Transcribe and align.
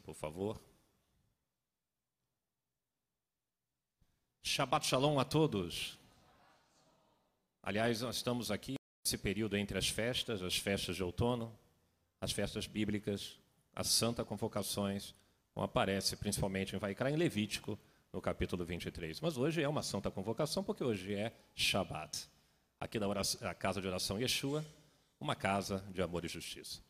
por 0.00 0.14
favor. 0.14 0.60
Shabbat 4.42 4.86
Shalom 4.86 5.18
a 5.18 5.24
todos. 5.24 5.98
Aliás, 7.62 8.00
nós 8.00 8.16
estamos 8.16 8.50
aqui 8.50 8.76
nesse 9.04 9.18
período 9.18 9.56
entre 9.56 9.78
as 9.78 9.88
festas, 9.88 10.42
as 10.42 10.56
festas 10.56 10.96
de 10.96 11.02
outono, 11.02 11.56
as 12.20 12.32
festas 12.32 12.66
bíblicas, 12.66 13.38
as 13.74 13.88
santa 13.88 14.24
convocações, 14.24 15.14
como 15.52 15.64
aparece 15.64 16.16
principalmente 16.16 16.74
em 16.74 16.78
Vaikra 16.78 17.10
em 17.10 17.16
Levítico, 17.16 17.78
no 18.12 18.20
capítulo 18.20 18.64
23. 18.64 19.20
Mas 19.20 19.36
hoje 19.36 19.62
é 19.62 19.68
uma 19.68 19.82
santa 19.82 20.10
convocação 20.10 20.64
porque 20.64 20.82
hoje 20.82 21.14
é 21.14 21.32
Shabbat. 21.54 22.28
Aqui 22.80 22.98
da 22.98 23.08
oração, 23.08 23.54
casa 23.54 23.80
de 23.80 23.86
oração 23.86 24.18
Yeshua, 24.18 24.64
uma 25.20 25.36
casa 25.36 25.84
de 25.90 26.02
amor 26.02 26.24
e 26.24 26.28
justiça. 26.28 26.80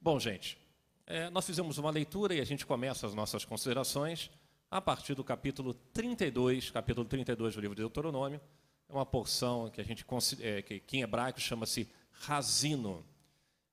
Bom, 0.00 0.20
gente, 0.20 0.58
é, 1.06 1.28
nós 1.30 1.44
fizemos 1.44 1.78
uma 1.78 1.90
leitura 1.90 2.34
e 2.34 2.40
a 2.40 2.44
gente 2.44 2.64
começa 2.64 3.06
as 3.06 3.14
nossas 3.14 3.44
considerações 3.44 4.30
a 4.70 4.80
partir 4.80 5.14
do 5.14 5.24
capítulo 5.24 5.74
32, 5.74 6.70
capítulo 6.70 7.06
32 7.06 7.54
do 7.54 7.60
livro 7.60 7.74
de 7.74 7.82
Deuteronômio. 7.82 8.40
É 8.88 8.92
uma 8.92 9.04
porção 9.04 9.68
que 9.70 9.80
a 9.80 9.84
gente 9.84 10.04
é, 10.40 10.62
que, 10.62 10.80
que 10.80 10.96
em 10.96 11.02
hebraico 11.02 11.40
chama-se 11.40 11.88
razino. 12.12 13.04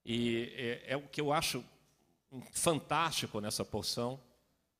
E 0.05 0.52
é, 0.55 0.94
é 0.94 0.98
o 0.98 1.02
que 1.04 1.21
eu 1.21 1.31
acho 1.31 1.63
fantástico 2.52 3.40
nessa 3.40 3.63
porção, 3.63 4.20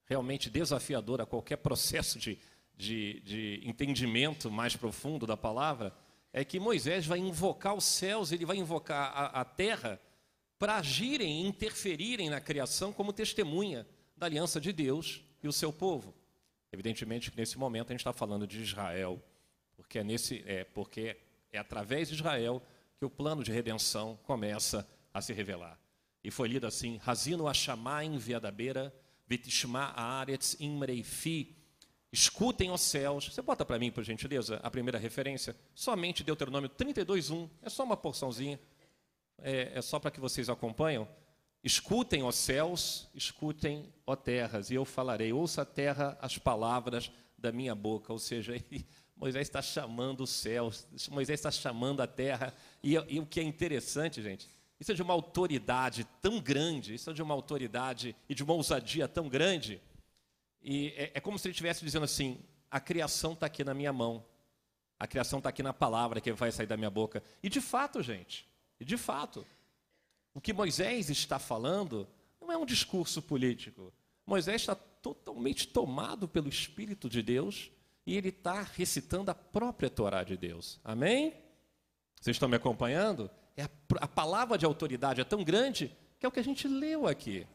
realmente 0.06 0.50
desafiador 0.50 1.22
a 1.22 1.26
qualquer 1.26 1.58
processo 1.58 2.20
de, 2.20 2.38
de, 2.76 3.20
de 3.22 3.62
entendimento 3.64 4.52
mais 4.52 4.76
profundo 4.76 5.26
da 5.26 5.38
palavra, 5.38 5.94
é 6.32 6.44
que 6.44 6.60
Moisés 6.60 7.06
vai 7.06 7.20
invocar 7.20 7.74
os 7.74 7.86
céus, 7.86 8.32
ele 8.32 8.46
vai 8.46 8.58
invocar 8.58 9.12
a, 9.16 9.42
a 9.42 9.46
terra 9.46 10.00
para 10.60 10.76
agirem 10.76 11.42
e 11.42 11.48
interferirem 11.48 12.30
na 12.30 12.42
criação 12.42 12.92
como 12.92 13.14
testemunha 13.14 13.88
da 14.16 14.26
aliança 14.26 14.60
de 14.60 14.74
Deus 14.74 15.24
e 15.42 15.48
o 15.48 15.54
seu 15.54 15.72
povo. 15.72 16.14
Evidentemente 16.72 17.32
que 17.32 17.38
nesse 17.38 17.58
momento 17.58 17.90
a 17.90 17.94
gente 17.94 18.02
está 18.02 18.12
falando 18.12 18.46
de 18.46 18.62
Israel, 18.62 19.24
porque 19.78 20.00
é, 20.00 20.04
nesse, 20.04 20.44
é, 20.46 20.66
porque 20.66 21.18
é 21.52 21.58
através 21.58 22.10
de 22.10 22.16
Israel 22.16 22.62
que 22.98 23.06
o 23.06 23.10
plano 23.10 23.42
de 23.42 23.52
redenção 23.52 24.20
começa 24.24 24.86
a 25.14 25.22
se 25.22 25.32
revelar. 25.32 25.80
E 26.22 26.30
foi 26.30 26.50
lido 26.50 26.68
assim: 26.68 26.98
Razino 26.98 27.48
Ashamá 27.48 28.04
em 28.04 28.18
Viadabeira, 28.18 28.94
Vitishma 29.26 29.94
Aretz 29.96 30.58
Imreifi. 30.60 31.56
Escutem 32.12 32.72
os 32.72 32.82
céus. 32.82 33.34
Você 33.34 33.42
bota 33.42 33.64
para 33.64 33.80
mim, 33.80 33.92
por 33.92 34.04
gentileza, 34.04 34.60
a 34.62 34.70
primeira 34.70 34.98
referência? 34.98 35.56
Somente 35.74 36.24
Deuteronômio 36.24 36.70
32:1. 36.70 37.50
É 37.62 37.70
só 37.70 37.84
uma 37.84 37.96
porçãozinha 37.96 38.60
é, 39.44 39.72
é 39.76 39.82
só 39.82 40.00
para 40.00 40.12
que 40.12 40.20
vocês 40.20 40.50
acompanham. 40.50 41.08
Escutem, 41.64 42.24
ó 42.24 42.32
céus, 42.32 43.08
escutem, 43.14 43.92
ó 44.08 44.16
terras, 44.16 44.72
e 44.72 44.76
eu 44.76 44.86
falarei. 44.86 45.34
Ouça 45.34 45.64
a 45.64 45.66
terra 45.66 46.18
as 46.22 46.38
palavras 46.38 47.12
da 47.38 47.52
minha 47.52 47.76
boca. 47.76 48.14
Ou 48.14 48.20
seja, 48.20 48.56
ele, 48.56 48.86
Moisés 49.16 49.48
está 49.48 49.62
chamando 49.62 50.22
os 50.22 50.30
céus, 50.30 50.88
Moisés 51.10 51.40
está 51.40 51.52
chamando 51.52 52.02
a 52.02 52.08
terra. 52.08 52.54
E, 52.82 52.94
e, 52.94 53.20
o 53.20 53.26
que 53.26 53.42
é 53.42 53.44
interessante, 53.44 54.22
gente, 54.22 54.48
isso 54.80 54.94
é 54.94 54.96
de 54.96 55.02
uma 55.02 55.14
autoridade 55.14 56.06
tão 56.22 56.40
grande, 56.40 56.94
isso 56.94 57.10
é 57.10 57.14
de 57.14 57.22
uma 57.22 57.34
autoridade 57.34 58.16
e 58.30 58.34
de 58.34 58.44
uma 58.44 58.54
ousadia 58.54 59.08
tão 59.10 59.28
grande. 59.28 59.82
E 60.62 60.94
é, 60.96 61.12
é 61.16 61.20
como 61.20 61.38
se 61.38 61.48
ele 61.48 61.52
estivesse 61.52 61.84
dizendo 61.84 62.06
assim: 62.06 62.40
a 62.72 62.80
criação 62.80 63.34
está 63.34 63.48
aqui 63.48 63.66
na 63.66 63.74
minha 63.74 63.92
mão, 63.92 64.26
a 64.98 65.06
criação 65.06 65.40
está 65.40 65.50
aqui 65.50 65.62
na 65.62 65.74
palavra 65.74 66.22
que 66.22 66.32
vai 66.32 66.52
sair 66.54 66.68
da 66.68 66.78
minha 66.78 66.90
boca. 66.90 67.22
E 67.44 67.50
de 67.50 67.60
fato, 67.60 68.02
gente, 68.02 68.48
e 68.80 68.86
de 68.86 68.98
fato, 68.98 69.46
o 70.34 70.40
que 70.40 70.54
Moisés 70.54 71.10
está 71.10 71.38
falando 71.38 72.08
não 72.40 72.52
é 72.52 72.58
um 72.58 72.66
discurso 72.66 73.22
político. 73.22 73.94
Moisés 74.26 74.62
está 74.62 74.76
totalmente 74.76 75.68
tomado 75.68 76.28
pelo 76.28 76.50
Espírito 76.50 77.10
de 77.10 77.22
Deus 77.22 77.72
e 78.06 78.16
ele 78.16 78.30
está 78.30 78.62
recitando 78.62 79.32
a 79.32 79.36
própria 79.36 79.90
Torá 79.90 80.24
de 80.24 80.38
Deus. 80.38 80.80
Amém? 80.84 81.34
Vocês 82.20 82.36
estão 82.36 82.50
me 82.50 82.56
acompanhando? 82.56 83.30
É 83.56 83.64
a, 83.64 83.70
a 84.02 84.08
palavra 84.08 84.58
de 84.58 84.66
autoridade 84.66 85.22
é 85.22 85.24
tão 85.24 85.44
grande 85.44 85.96
que 86.20 86.26
é 86.26 86.30
o 86.30 86.32
que 86.32 86.40
a 86.40 86.44
gente 86.44 86.68
leu 86.68 87.08
aqui. 87.08 87.46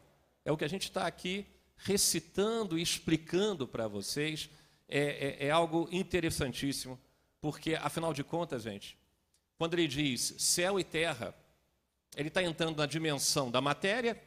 É 0.43 0.51
o 0.51 0.57
que 0.57 0.65
a 0.65 0.69
gente 0.69 0.83
está 0.83 1.07
aqui 1.07 1.45
recitando 1.77 2.77
e 2.77 2.81
explicando 2.81 3.67
para 3.67 3.87
vocês. 3.87 4.49
É, 4.87 4.99
é, 4.99 5.47
é 5.47 5.51
algo 5.51 5.89
interessantíssimo, 5.91 6.99
porque, 7.41 7.73
afinal 7.75 8.13
de 8.13 8.23
contas, 8.23 8.63
gente, 8.63 8.95
quando 9.57 9.73
ele 9.73 9.87
diz 9.87 10.35
céu 10.37 10.79
e 10.79 10.83
terra, 10.83 11.33
ele 12.15 12.29
está 12.29 12.43
entrando 12.43 12.77
na 12.77 12.85
dimensão 12.85 13.49
da 13.49 13.61
matéria 13.61 14.21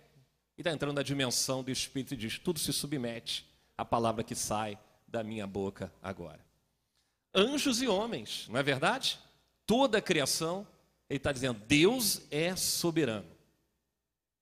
e 0.57 0.61
está 0.61 0.73
entrando 0.73 0.95
na 0.95 1.03
dimensão 1.03 1.63
do 1.63 1.71
Espírito 1.71 2.15
e 2.15 2.17
diz: 2.17 2.39
tudo 2.39 2.59
se 2.59 2.73
submete 2.73 3.47
à 3.77 3.85
palavra 3.85 4.25
que 4.25 4.35
sai 4.35 4.79
da 5.07 5.23
minha 5.23 5.47
boca 5.47 5.93
agora. 6.03 6.41
Anjos 7.35 7.81
e 7.83 7.89
homens, 7.89 8.47
não 8.49 8.59
é 8.59 8.63
verdade? 8.63 9.19
Toda 9.67 9.99
a 9.99 10.03
criação, 10.03 10.67
ele 11.09 11.19
está 11.19 11.33
dizendo: 11.33 11.61
Deus 11.67 12.23
é 12.31 12.57
soberano. 12.57 13.29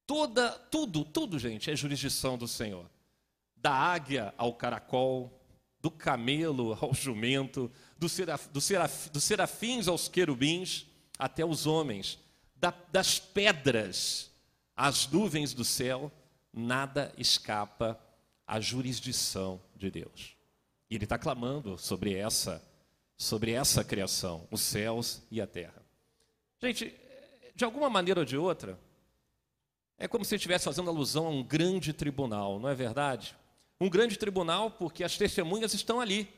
Toda, 0.07 0.51
tudo, 0.53 1.05
tudo, 1.05 1.39
gente, 1.39 1.71
é 1.71 1.77
jurisdição 1.77 2.39
do 2.39 2.47
Senhor. 2.47 2.89
Da 3.57 3.73
águia 3.73 4.33
ao 4.37 4.55
caracol, 4.55 5.37
do 5.81 5.91
camelo 5.91 6.79
ao 6.81 6.95
jumento, 6.95 7.71
do 7.99 8.09
seraf, 8.09 8.49
do 8.49 8.61
seraf, 8.61 9.09
dos 9.11 9.25
serafins 9.25 9.89
aos 9.89 10.09
querubins, 10.09 10.87
até 11.19 11.45
os 11.45 11.67
homens, 11.67 12.19
da, 12.55 12.73
das 12.91 13.19
pedras 13.19 14.31
às 14.77 15.07
nuvens 15.07 15.55
do 15.55 15.65
céu, 15.65 16.13
nada 16.53 17.13
escapa 17.17 17.99
à 18.47 18.61
jurisdição 18.61 19.61
de 19.75 19.91
Deus. 19.91 20.37
E 20.91 20.95
ele 20.95 21.05
está 21.05 21.19
clamando 21.19 21.77
sobre 21.79 22.15
essa, 22.15 22.63
sobre 23.17 23.53
essa 23.53 23.83
criação, 23.83 24.47
os 24.51 24.61
céus 24.61 25.23
e 25.31 25.41
a 25.41 25.47
terra. 25.47 25.83
Gente, 26.61 26.95
de 27.55 27.65
alguma 27.65 27.89
maneira 27.91 28.21
ou 28.21 28.27
de 28.27 28.37
outra, 28.37 28.79
é 29.99 30.07
como 30.07 30.25
se 30.25 30.35
ele 30.35 30.39
estivesse 30.39 30.67
fazendo 30.67 30.91
alusão 30.91 31.27
a 31.27 31.31
um 31.31 31.43
grande 31.43 31.93
tribunal, 31.93 32.61
não 32.61 32.69
é 32.69 32.75
verdade? 32.75 33.35
Um 33.81 33.89
grande 33.89 34.19
tribunal 34.19 34.71
porque 34.71 35.03
as 35.03 35.17
testemunhas 35.17 35.75
estão 35.75 36.01
ali. 36.01 36.29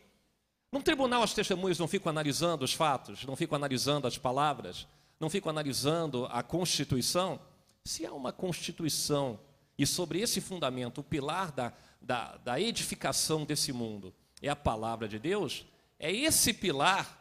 Num 0.71 0.83
tribunal, 0.83 1.23
as 1.23 1.33
testemunhas 1.33 1.79
não 1.79 1.89
ficam 1.89 2.11
analisando 2.11 2.65
os 2.65 2.75
fatos, 2.75 3.25
não 3.25 3.35
ficam 3.35 3.57
analisando 3.57 4.07
as 4.07 4.19
palavras, 4.19 4.87
não 5.19 5.31
ficam 5.31 5.51
analisando 5.51 6.27
a 6.27 6.43
Constituição. 6.43 7.41
Se 7.85 8.05
há 8.05 8.13
uma 8.13 8.33
Constituição 8.33 9.41
e 9.79 9.87
sobre 9.87 10.21
esse 10.21 10.41
fundamento, 10.41 11.01
o 11.01 11.05
pilar 11.05 11.53
da, 11.53 11.73
da, 12.01 12.37
da 12.39 12.61
edificação 12.61 13.45
desse 13.45 13.73
mundo 13.73 14.13
é 14.43 14.49
a 14.49 14.57
palavra 14.57 15.09
de 15.09 15.19
Deus, 15.19 15.65
é 15.99 16.13
esse 16.13 16.53
pilar 16.53 17.17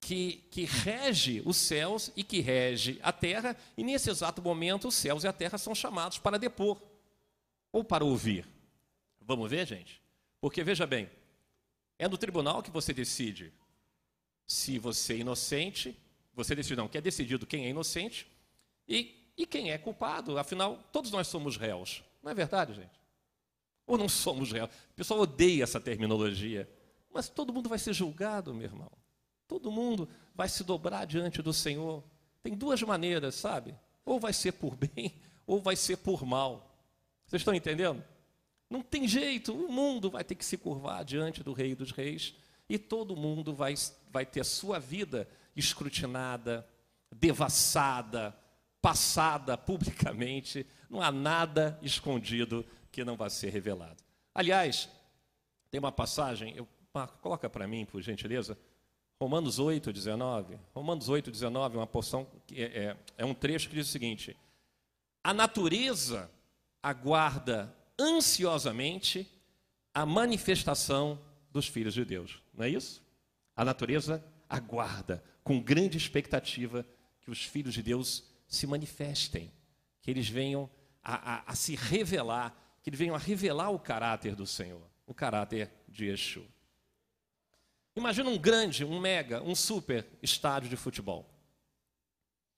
que, 0.00 0.44
que, 0.50 0.64
rege 0.64 1.42
os 1.44 1.58
céus 1.58 2.10
e 2.16 2.24
que 2.24 2.40
rege 2.40 2.98
a 3.02 3.12
terra, 3.12 3.54
e 3.76 3.84
nesse 3.84 4.08
exato 4.08 4.40
momento 4.40 4.88
os 4.88 4.94
céus 4.94 5.24
e 5.24 5.28
a 5.28 5.32
terra 5.32 5.58
são 5.58 5.74
chamados 5.74 6.18
para 6.18 6.38
depor 6.38 6.80
ou 7.70 7.84
para 7.84 8.04
ouvir. 8.04 8.48
Vamos 9.20 9.50
ver, 9.50 9.66
gente? 9.66 10.00
Porque 10.40 10.64
veja 10.64 10.86
bem, 10.86 11.10
é 12.00 12.08
no 12.08 12.16
tribunal 12.16 12.62
que 12.62 12.70
você 12.70 12.94
decide 12.94 13.52
se 14.46 14.78
você 14.78 15.12
é 15.12 15.18
inocente, 15.18 15.94
você 16.32 16.54
decide 16.54 16.74
não, 16.74 16.88
que 16.88 16.96
é 16.96 17.00
decidido 17.00 17.46
quem 17.46 17.66
é 17.66 17.68
inocente 17.68 18.26
e, 18.88 19.30
e 19.36 19.44
quem 19.44 19.70
é 19.70 19.76
culpado. 19.76 20.38
Afinal, 20.38 20.82
todos 20.90 21.10
nós 21.10 21.28
somos 21.28 21.58
réus. 21.58 22.02
Não 22.22 22.32
é 22.32 22.34
verdade, 22.34 22.72
gente? 22.72 22.98
Ou 23.86 23.98
não 23.98 24.08
somos 24.08 24.50
réus? 24.50 24.70
O 24.92 24.94
pessoal 24.96 25.20
odeia 25.20 25.62
essa 25.62 25.78
terminologia. 25.78 26.66
Mas 27.12 27.28
todo 27.28 27.52
mundo 27.52 27.68
vai 27.68 27.78
ser 27.78 27.92
julgado, 27.92 28.54
meu 28.54 28.64
irmão. 28.64 28.90
Todo 29.46 29.70
mundo 29.70 30.08
vai 30.34 30.48
se 30.48 30.64
dobrar 30.64 31.04
diante 31.04 31.42
do 31.42 31.52
Senhor. 31.52 32.02
Tem 32.42 32.56
duas 32.56 32.82
maneiras, 32.82 33.34
sabe? 33.34 33.74
Ou 34.06 34.18
vai 34.18 34.32
ser 34.32 34.52
por 34.52 34.74
bem, 34.74 35.20
ou 35.46 35.60
vai 35.60 35.76
ser 35.76 35.98
por 35.98 36.24
mal. 36.24 36.74
Vocês 37.26 37.42
estão 37.42 37.54
entendendo? 37.54 38.02
Não 38.70 38.82
tem 38.82 39.08
jeito, 39.08 39.52
o 39.52 39.70
mundo 39.70 40.08
vai 40.08 40.22
ter 40.22 40.36
que 40.36 40.44
se 40.44 40.56
curvar 40.56 41.04
diante 41.04 41.42
do 41.42 41.52
Rei 41.52 41.74
dos 41.74 41.90
Reis 41.90 42.36
e 42.68 42.78
todo 42.78 43.16
mundo 43.16 43.52
vai, 43.52 43.74
vai 44.12 44.24
ter 44.24 44.40
a 44.40 44.44
sua 44.44 44.78
vida 44.78 45.28
escrutinada, 45.56 46.64
devassada, 47.12 48.32
passada 48.80 49.58
publicamente. 49.58 50.64
Não 50.88 51.02
há 51.02 51.10
nada 51.10 51.76
escondido 51.82 52.64
que 52.92 53.04
não 53.04 53.16
vai 53.16 53.28
ser 53.28 53.50
revelado. 53.50 54.02
Aliás, 54.32 54.88
tem 55.68 55.80
uma 55.80 55.90
passagem, 55.90 56.54
eu, 56.56 56.68
coloca 57.20 57.50
para 57.50 57.66
mim, 57.66 57.84
por 57.84 58.00
gentileza, 58.00 58.56
Romanos 59.20 59.58
8, 59.58 59.92
19. 59.92 60.58
Romanos 60.72 61.08
8, 61.08 61.30
19 61.30 61.74
é 61.74 61.78
uma 61.78 61.86
porção, 61.86 62.26
é, 62.52 62.62
é, 62.62 62.96
é 63.18 63.24
um 63.24 63.34
trecho 63.34 63.68
que 63.68 63.74
diz 63.74 63.88
o 63.88 63.90
seguinte: 63.90 64.36
A 65.22 65.34
natureza 65.34 66.30
aguarda 66.82 67.74
ansiosamente 68.00 69.30
a 69.92 70.06
manifestação 70.06 71.20
dos 71.52 71.68
filhos 71.68 71.94
de 71.94 72.04
Deus. 72.04 72.42
Não 72.54 72.64
é 72.64 72.68
isso? 72.68 73.02
A 73.54 73.64
natureza 73.64 74.24
aguarda 74.48 75.22
com 75.44 75.60
grande 75.60 75.98
expectativa 75.98 76.86
que 77.20 77.30
os 77.30 77.44
filhos 77.44 77.74
de 77.74 77.82
Deus 77.82 78.24
se 78.48 78.66
manifestem, 78.66 79.52
que 80.00 80.10
eles 80.10 80.28
venham 80.28 80.70
a, 81.02 81.34
a, 81.34 81.52
a 81.52 81.54
se 81.54 81.76
revelar 81.76 82.56
que 82.82 82.88
eles 82.88 82.98
venham 82.98 83.14
a 83.14 83.18
revelar 83.18 83.70
o 83.70 83.78
caráter 83.78 84.34
do 84.34 84.46
Senhor, 84.46 84.82
o 85.06 85.14
caráter 85.14 85.70
de 85.88 86.06
Yeshua. 86.06 86.46
Imagina 87.94 88.30
um 88.30 88.38
grande, 88.38 88.84
um 88.84 88.98
mega, 88.98 89.42
um 89.42 89.54
super 89.54 90.06
estádio 90.22 90.70
de 90.70 90.76
futebol. 90.76 91.28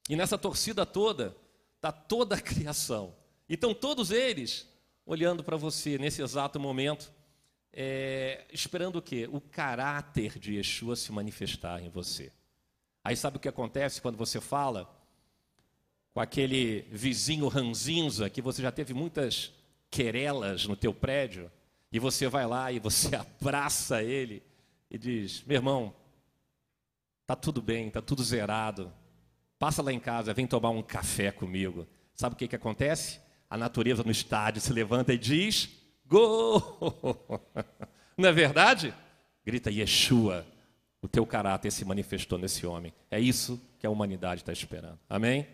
E 0.09 0.15
nessa 0.15 0.39
torcida 0.39 0.87
toda, 0.87 1.37
está 1.77 1.91
toda 1.91 2.37
a 2.37 2.41
criação. 2.41 3.17
E 3.49 3.55
estão 3.55 3.75
todos 3.75 4.11
eles 4.11 4.69
olhando 5.05 5.43
para 5.43 5.57
você 5.57 5.99
nesse 5.99 6.23
exato 6.23 6.59
momento, 6.61 7.13
é, 7.73 8.45
esperando 8.53 8.97
o 8.97 9.03
quê? 9.03 9.29
O 9.31 9.41
caráter 9.41 10.39
de 10.39 10.55
Yeshua 10.55 10.95
se 10.95 11.11
manifestar 11.11 11.83
em 11.83 11.89
você. 11.89 12.31
Aí 13.03 13.17
sabe 13.17 13.37
o 13.37 13.41
que 13.41 13.49
acontece 13.49 14.01
quando 14.01 14.17
você 14.17 14.41
fala 14.41 14.89
com 16.13 16.21
aquele 16.21 16.83
vizinho 16.91 17.49
ranzinza 17.49 18.29
que 18.29 18.43
você 18.43 18.63
já 18.63 18.71
teve 18.71 18.93
muitas 18.93 19.53
querelas 19.91 20.67
no 20.67 20.77
teu 20.77 20.93
prédio, 20.95 21.51
e 21.91 21.99
você 21.99 22.29
vai 22.29 22.47
lá 22.47 22.71
e 22.71 22.79
você 22.79 23.15
abraça 23.17 24.03
ele 24.03 24.43
e 24.91 24.99
diz: 24.99 25.43
"Meu 25.45 25.57
irmão, 25.57 25.95
tá 27.27 27.35
tudo 27.35 27.61
bem, 27.61 27.91
tá 27.91 28.01
tudo 28.01 28.23
zerado. 28.23 28.93
Passa 29.59 29.83
lá 29.83 29.93
em 29.93 30.01
casa, 30.01 30.35
vem 30.35 30.47
tomar 30.47 30.71
um 30.71 30.83
café 30.83 31.33
comigo". 31.33 31.87
Sabe 32.15 32.35
o 32.35 32.39
que 32.39 32.49
que 32.49 32.57
acontece? 32.57 33.21
A 33.53 33.57
natureza 33.59 34.03
no 34.03 34.11
estádio 34.11 34.63
se 34.63 34.73
levanta 34.73 35.13
e 35.13 35.19
diz: 35.19 35.69
"Gol!". 36.07 36.81
Não 38.17 38.31
é 38.31 38.33
verdade? 38.33 38.95
Grita 39.45 39.71
Yeshua. 39.71 40.47
O 41.03 41.07
teu 41.07 41.27
caráter 41.27 41.71
se 41.71 41.85
manifestou 41.85 42.39
nesse 42.39 42.65
homem. 42.65 42.95
É 43.11 43.21
isso 43.21 43.61
que 43.79 43.87
a 43.87 43.91
humanidade 43.91 44.41
está 44.41 44.55
esperando. 44.55 44.99
Amém? 45.07 45.47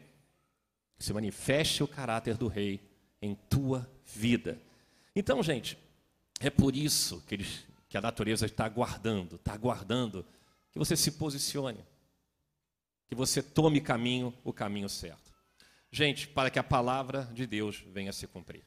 Se 0.96 1.12
manifeste 1.12 1.82
o 1.82 1.88
caráter 1.88 2.36
do 2.36 2.46
rei 2.46 2.80
em 3.20 3.34
tua 3.34 3.90
vida. 4.06 4.60
Então, 5.16 5.42
gente, 5.42 5.76
é 6.38 6.50
por 6.50 6.76
isso 6.76 7.20
que, 7.26 7.34
eles, 7.34 7.66
que 7.88 7.98
a 7.98 8.00
natureza 8.00 8.46
está 8.46 8.64
aguardando, 8.64 9.34
está 9.34 9.54
aguardando 9.54 10.24
que 10.70 10.78
você 10.78 10.96
se 10.96 11.10
posicione, 11.10 11.84
que 13.08 13.16
você 13.16 13.42
tome 13.42 13.80
caminho, 13.80 14.32
o 14.44 14.52
caminho 14.52 14.88
certo. 14.88 15.27
Gente, 15.90 16.28
para 16.28 16.50
que 16.50 16.58
a 16.58 16.64
palavra 16.64 17.24
de 17.32 17.46
Deus 17.46 17.82
venha 17.92 18.12
se 18.12 18.26
cumprir. 18.26 18.64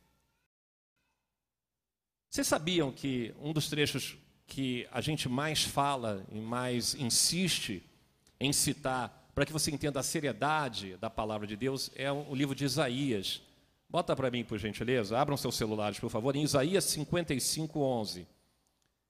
Vocês 2.29 2.47
sabiam 2.47 2.91
que 2.91 3.33
um 3.39 3.53
dos 3.53 3.69
trechos 3.69 4.17
que 4.47 4.87
a 4.91 5.01
gente 5.01 5.29
mais 5.29 5.63
fala 5.63 6.25
e 6.31 6.39
mais 6.39 6.95
insiste 6.95 7.83
em 8.39 8.51
citar, 8.51 9.31
para 9.35 9.45
que 9.45 9.53
você 9.53 9.71
entenda 9.71 9.99
a 9.99 10.03
seriedade 10.03 10.97
da 10.97 11.09
palavra 11.09 11.45
de 11.45 11.55
Deus, 11.55 11.91
é 11.95 12.11
o 12.11 12.33
livro 12.33 12.55
de 12.55 12.65
Isaías. 12.65 13.41
Bota 13.87 14.15
para 14.15 14.31
mim, 14.31 14.43
por 14.43 14.57
gentileza, 14.57 15.19
abram 15.19 15.37
seus 15.37 15.55
celulares, 15.55 15.99
por 15.99 16.09
favor, 16.09 16.35
em 16.35 16.43
Isaías 16.43 16.85
55, 16.85 17.79
11. 17.79 18.27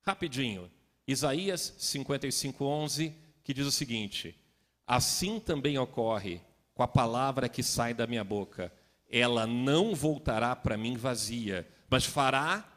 Rapidinho. 0.02 0.70
Isaías 1.08 1.76
55, 1.78 2.64
11, 2.66 3.16
que 3.44 3.54
diz 3.54 3.66
o 3.66 3.72
seguinte: 3.72 4.36
Assim 4.86 5.40
também 5.40 5.78
ocorre 5.78 6.42
com 6.82 6.84
a 6.84 6.88
palavra 6.88 7.48
que 7.48 7.62
sai 7.62 7.94
da 7.94 8.08
minha 8.08 8.24
boca. 8.24 8.74
Ela 9.08 9.46
não 9.46 9.94
voltará 9.94 10.56
para 10.56 10.76
mim 10.76 10.98
vazia, 10.98 11.68
mas 11.88 12.06
fará 12.06 12.68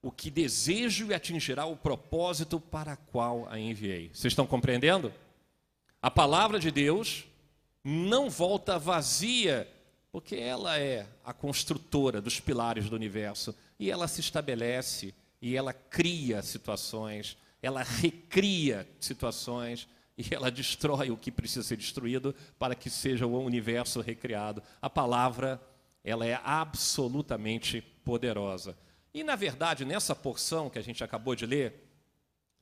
o 0.00 0.12
que 0.12 0.30
desejo 0.30 1.08
e 1.08 1.14
atingirá 1.14 1.66
o 1.66 1.76
propósito 1.76 2.60
para 2.60 2.94
qual 2.94 3.48
a 3.50 3.58
enviei. 3.58 4.10
Vocês 4.14 4.30
estão 4.30 4.46
compreendendo? 4.46 5.12
A 6.00 6.08
palavra 6.08 6.60
de 6.60 6.70
Deus 6.70 7.24
não 7.82 8.30
volta 8.30 8.78
vazia, 8.78 9.68
porque 10.12 10.36
ela 10.36 10.78
é 10.78 11.04
a 11.24 11.32
construtora 11.32 12.20
dos 12.20 12.38
pilares 12.38 12.88
do 12.88 12.94
universo 12.94 13.52
e 13.76 13.90
ela 13.90 14.06
se 14.06 14.20
estabelece 14.20 15.12
e 15.42 15.56
ela 15.56 15.72
cria 15.72 16.42
situações, 16.42 17.36
ela 17.60 17.82
recria 17.82 18.88
situações 19.00 19.88
e 20.18 20.34
ela 20.34 20.50
destrói 20.50 21.12
o 21.12 21.16
que 21.16 21.30
precisa 21.30 21.62
ser 21.62 21.76
destruído 21.76 22.34
para 22.58 22.74
que 22.74 22.90
seja 22.90 23.24
o 23.24 23.40
universo 23.40 24.00
recriado. 24.00 24.60
A 24.82 24.90
palavra, 24.90 25.62
ela 26.02 26.26
é 26.26 26.40
absolutamente 26.42 27.80
poderosa. 28.04 28.76
E, 29.14 29.22
na 29.22 29.36
verdade, 29.36 29.84
nessa 29.84 30.16
porção 30.16 30.68
que 30.68 30.78
a 30.78 30.82
gente 30.82 31.04
acabou 31.04 31.36
de 31.36 31.46
ler, 31.46 31.88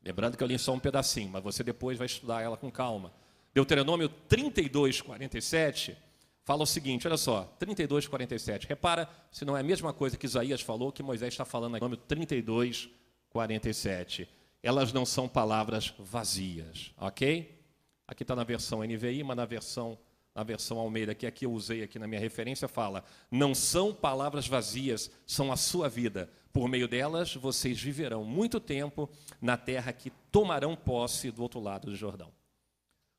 lembrando 0.05 0.37
que 0.37 0.43
eu 0.43 0.47
li 0.47 0.58
só 0.58 0.75
um 0.75 0.79
pedacinho, 0.79 1.31
mas 1.31 1.43
você 1.43 1.64
depois 1.64 1.97
vai 1.97 2.05
estudar 2.05 2.43
ela 2.43 2.58
com 2.58 2.70
calma. 2.70 3.11
Deuteronômio 3.55 4.11
32, 4.29 5.00
47, 5.00 5.97
fala 6.44 6.62
o 6.62 6.67
seguinte: 6.67 7.08
olha 7.08 7.17
só, 7.17 7.44
32, 7.58 8.06
47. 8.06 8.67
Repara 8.67 9.08
se 9.32 9.47
não 9.47 9.56
é 9.56 9.61
a 9.61 9.64
mesma 9.64 9.94
coisa 9.94 10.19
que 10.19 10.26
Isaías 10.26 10.61
falou, 10.61 10.93
que 10.93 11.03
Moisés 11.03 11.32
está 11.32 11.47
falando 11.47 11.75
aqui, 11.76 11.81
Deuteronômio 11.81 12.06
32, 12.06 12.91
47. 13.31 14.29
Elas 14.67 14.93
não 14.93 15.07
são 15.07 15.29
palavras 15.29 15.95
vazias, 15.97 16.93
ok? 16.97 17.57
Aqui 18.05 18.25
está 18.25 18.35
na 18.35 18.43
versão 18.43 18.83
NVI, 18.83 19.23
mas 19.23 19.37
na 19.37 19.45
versão 19.45 19.97
na 20.35 20.43
versão 20.43 20.79
Almeida, 20.79 21.15
que 21.15 21.25
aqui 21.25 21.47
eu 21.47 21.53
usei 21.53 21.85
aqui 21.85 22.01
na 22.01 22.09
minha 22.09 22.21
referência, 22.21 22.67
fala: 22.67 23.05
Não 23.31 23.55
são 23.55 23.95
palavras 23.95 24.49
vazias, 24.49 25.09
são 25.25 25.53
a 25.53 25.57
sua 25.57 25.89
vida. 25.89 26.29
Por 26.53 26.69
meio 26.69 26.89
delas, 26.89 27.33
vocês 27.37 27.81
viverão 27.81 28.25
muito 28.25 28.59
tempo 28.59 29.09
na 29.41 29.57
terra 29.57 29.93
que 29.93 30.11
tomarão 30.33 30.75
posse 30.75 31.31
do 31.31 31.43
outro 31.43 31.61
lado 31.61 31.87
do 31.87 31.95
Jordão. 31.95 32.33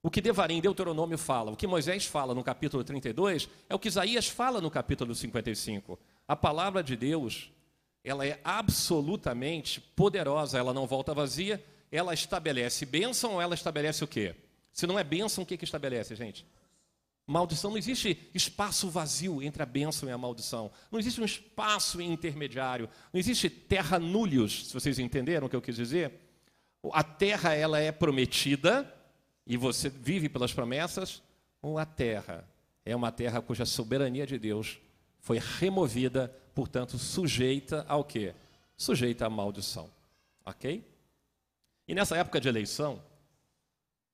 O 0.03 0.11
que 0.11 0.19
Devarim, 0.19 0.59
Deuteronômio 0.59 1.17
fala, 1.17 1.51
o 1.51 1.55
que 1.55 1.65
Moisés 1.65 2.05
fala 2.05 2.35
no 2.35 2.43
capítulo 2.43 2.83
32, 2.83 3.49
é 3.69 3.73
o 3.73 3.79
que 3.79 3.87
Isaías 3.87 4.27
fala 4.27 4.59
no 4.59 4.69
capítulo 4.69 5.15
55. 5.15 5.97
A 6.27 6.35
palavra 6.35 6.83
de 6.83 6.97
Deus, 6.97 7.53
ela 8.03 8.25
é 8.25 8.39
absolutamente 8.43 9.81
poderosa, 9.81 10.57
ela 10.57 10.73
não 10.73 10.87
volta 10.87 11.13
vazia, 11.13 11.63
ela 11.91 12.13
estabelece 12.13 12.85
bênção 12.85 13.33
ou 13.33 13.41
ela 13.41 13.55
estabelece 13.55 14.03
o 14.03 14.07
quê? 14.07 14.35
Se 14.71 14.85
não 14.85 14.97
é 14.97 15.03
bênção, 15.03 15.43
o 15.43 15.47
que, 15.47 15.57
que 15.57 15.65
estabelece, 15.65 16.15
gente? 16.15 16.45
Maldição, 17.25 17.71
não 17.71 17.77
existe 17.77 18.29
espaço 18.33 18.89
vazio 18.89 19.43
entre 19.43 19.61
a 19.61 19.65
bênção 19.65 20.07
e 20.07 20.11
a 20.11 20.17
maldição. 20.17 20.71
Não 20.89 20.99
existe 20.99 21.19
um 21.19 21.25
espaço 21.25 21.99
intermediário. 22.01 22.89
Não 23.11 23.19
existe 23.19 23.49
terra 23.49 23.99
nullius, 23.99 24.67
se 24.67 24.73
vocês 24.73 24.97
entenderam 24.97 25.47
o 25.47 25.49
que 25.49 25.55
eu 25.55 25.61
quis 25.61 25.75
dizer. 25.75 26.13
A 26.93 27.03
terra 27.03 27.53
ela 27.53 27.79
é 27.79 27.91
prometida 27.91 28.93
e 29.45 29.57
você 29.57 29.89
vive 29.89 30.29
pelas 30.29 30.53
promessas, 30.53 31.21
ou 31.61 31.77
a 31.77 31.85
terra 31.85 32.47
é 32.85 32.95
uma 32.95 33.11
terra 33.11 33.41
cuja 33.41 33.65
soberania 33.65 34.25
de 34.25 34.39
Deus 34.39 34.79
foi 35.27 35.39
removida, 35.59 36.33
portanto, 36.57 36.97
sujeita 36.97 37.85
ao 37.87 38.03
quê? 38.03 38.33
Sujeita 38.75 39.27
à 39.27 39.29
maldição. 39.29 39.87
OK? 40.43 40.83
E 41.87 41.93
nessa 41.93 42.17
época 42.17 42.41
de 42.41 42.49
eleição, 42.49 42.99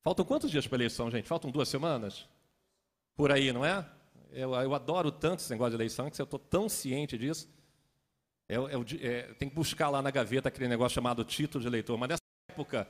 faltam 0.01 0.25
quantos 0.25 0.51
dias 0.51 0.67
para 0.67 0.75
a 0.75 0.79
eleição, 0.79 1.09
gente? 1.09 1.25
Faltam 1.27 1.49
duas 1.49 1.69
semanas? 1.69 2.27
por 3.15 3.31
aí, 3.31 3.51
não 3.51 3.65
é? 3.65 3.85
Eu, 4.31 4.53
eu 4.55 4.73
adoro 4.73 5.11
tanto 5.11 5.39
esse 5.39 5.51
negócio 5.51 5.71
de 5.71 5.77
eleição 5.77 6.09
que 6.09 6.19
eu 6.19 6.23
estou 6.23 6.39
tão 6.39 6.67
ciente 6.67 7.17
disso. 7.17 7.47
É, 8.49 8.55
é, 8.55 9.07
é, 9.07 9.21
tem 9.35 9.47
que 9.47 9.55
buscar 9.55 9.89
lá 9.89 10.01
na 10.01 10.11
gaveta 10.11 10.49
aquele 10.49 10.67
negócio 10.67 10.95
chamado 10.95 11.23
título 11.23 11.61
de 11.61 11.67
eleitor. 11.67 11.97
Mas 11.97 12.09
nessa 12.09 12.23
época 12.49 12.87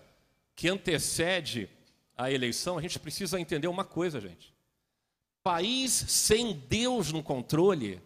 que 0.56 0.70
antecede 0.70 1.70
a 2.18 2.32
eleição, 2.32 2.78
a 2.78 2.82
gente 2.82 3.00
precisa 3.00 3.40
entender 3.40 3.68
uma 3.68 3.84
coisa, 3.84 4.20
gente. 4.22 4.54
País 5.44 5.92
sem 5.92 6.54
Deus 6.54 7.12
no 7.12 7.22
controle 7.22 8.02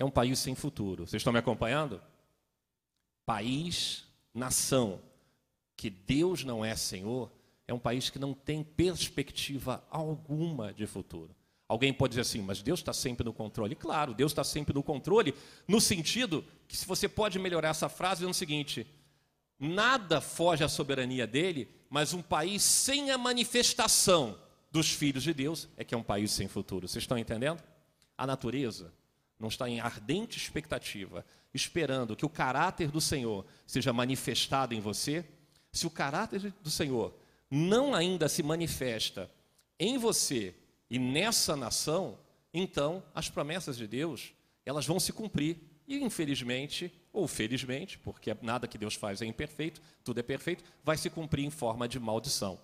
é 0.00 0.04
um 0.04 0.10
país 0.10 0.38
sem 0.38 0.54
futuro. 0.54 1.06
Vocês 1.06 1.20
estão 1.20 1.30
me 1.32 1.38
acompanhando? 1.38 2.00
País, 3.26 4.06
nação, 4.32 4.98
que 5.76 5.90
Deus 5.90 6.42
não 6.42 6.64
é 6.64 6.74
Senhor, 6.74 7.30
é 7.68 7.74
um 7.74 7.78
país 7.78 8.08
que 8.08 8.18
não 8.18 8.32
tem 8.32 8.64
perspectiva 8.64 9.84
alguma 9.90 10.72
de 10.72 10.86
futuro. 10.86 11.36
Alguém 11.68 11.92
pode 11.92 12.12
dizer 12.12 12.22
assim, 12.22 12.40
mas 12.40 12.62
Deus 12.62 12.80
está 12.80 12.94
sempre 12.94 13.26
no 13.26 13.34
controle. 13.34 13.74
Claro, 13.74 14.14
Deus 14.14 14.32
está 14.32 14.42
sempre 14.42 14.72
no 14.72 14.82
controle, 14.82 15.34
no 15.68 15.82
sentido 15.82 16.42
que 16.66 16.78
se 16.78 16.86
você 16.86 17.06
pode 17.06 17.38
melhorar 17.38 17.68
essa 17.68 17.90
frase 17.90 18.20
dizendo 18.20 18.30
o 18.30 18.34
seguinte: 18.34 18.86
nada 19.58 20.18
foge 20.22 20.64
à 20.64 20.68
soberania 20.68 21.26
dele, 21.26 21.68
mas 21.90 22.14
um 22.14 22.22
país 22.22 22.62
sem 22.62 23.10
a 23.10 23.18
manifestação 23.18 24.38
dos 24.72 24.90
filhos 24.90 25.22
de 25.22 25.34
Deus 25.34 25.68
é 25.76 25.84
que 25.84 25.94
é 25.94 25.98
um 25.98 26.02
país 26.02 26.32
sem 26.32 26.48
futuro. 26.48 26.88
Vocês 26.88 27.02
estão 27.02 27.18
entendendo? 27.18 27.62
A 28.16 28.26
natureza 28.26 28.98
não 29.40 29.48
está 29.48 29.68
em 29.68 29.80
ardente 29.80 30.38
expectativa, 30.38 31.24
esperando 31.52 32.14
que 32.14 32.26
o 32.26 32.30
caráter 32.30 32.90
do 32.90 33.00
Senhor 33.00 33.46
seja 33.66 33.92
manifestado 33.92 34.74
em 34.74 34.80
você. 34.80 35.24
Se 35.72 35.86
o 35.86 35.90
caráter 35.90 36.52
do 36.62 36.70
Senhor 36.70 37.14
não 37.50 37.94
ainda 37.94 38.28
se 38.28 38.42
manifesta 38.42 39.30
em 39.78 39.96
você 39.96 40.54
e 40.90 40.98
nessa 40.98 41.56
nação, 41.56 42.18
então, 42.52 43.02
as 43.14 43.28
promessas 43.30 43.76
de 43.76 43.86
Deus, 43.86 44.32
elas 44.66 44.86
vão 44.86 45.00
se 45.00 45.12
cumprir. 45.12 45.56
E, 45.86 45.96
infelizmente, 45.96 46.92
ou 47.12 47.26
felizmente, 47.26 47.98
porque 47.98 48.36
nada 48.42 48.68
que 48.68 48.78
Deus 48.78 48.94
faz 48.94 49.22
é 49.22 49.26
imperfeito, 49.26 49.80
tudo 50.04 50.20
é 50.20 50.22
perfeito, 50.22 50.62
vai 50.84 50.96
se 50.96 51.10
cumprir 51.10 51.44
em 51.44 51.50
forma 51.50 51.88
de 51.88 51.98
maldição. 51.98 52.60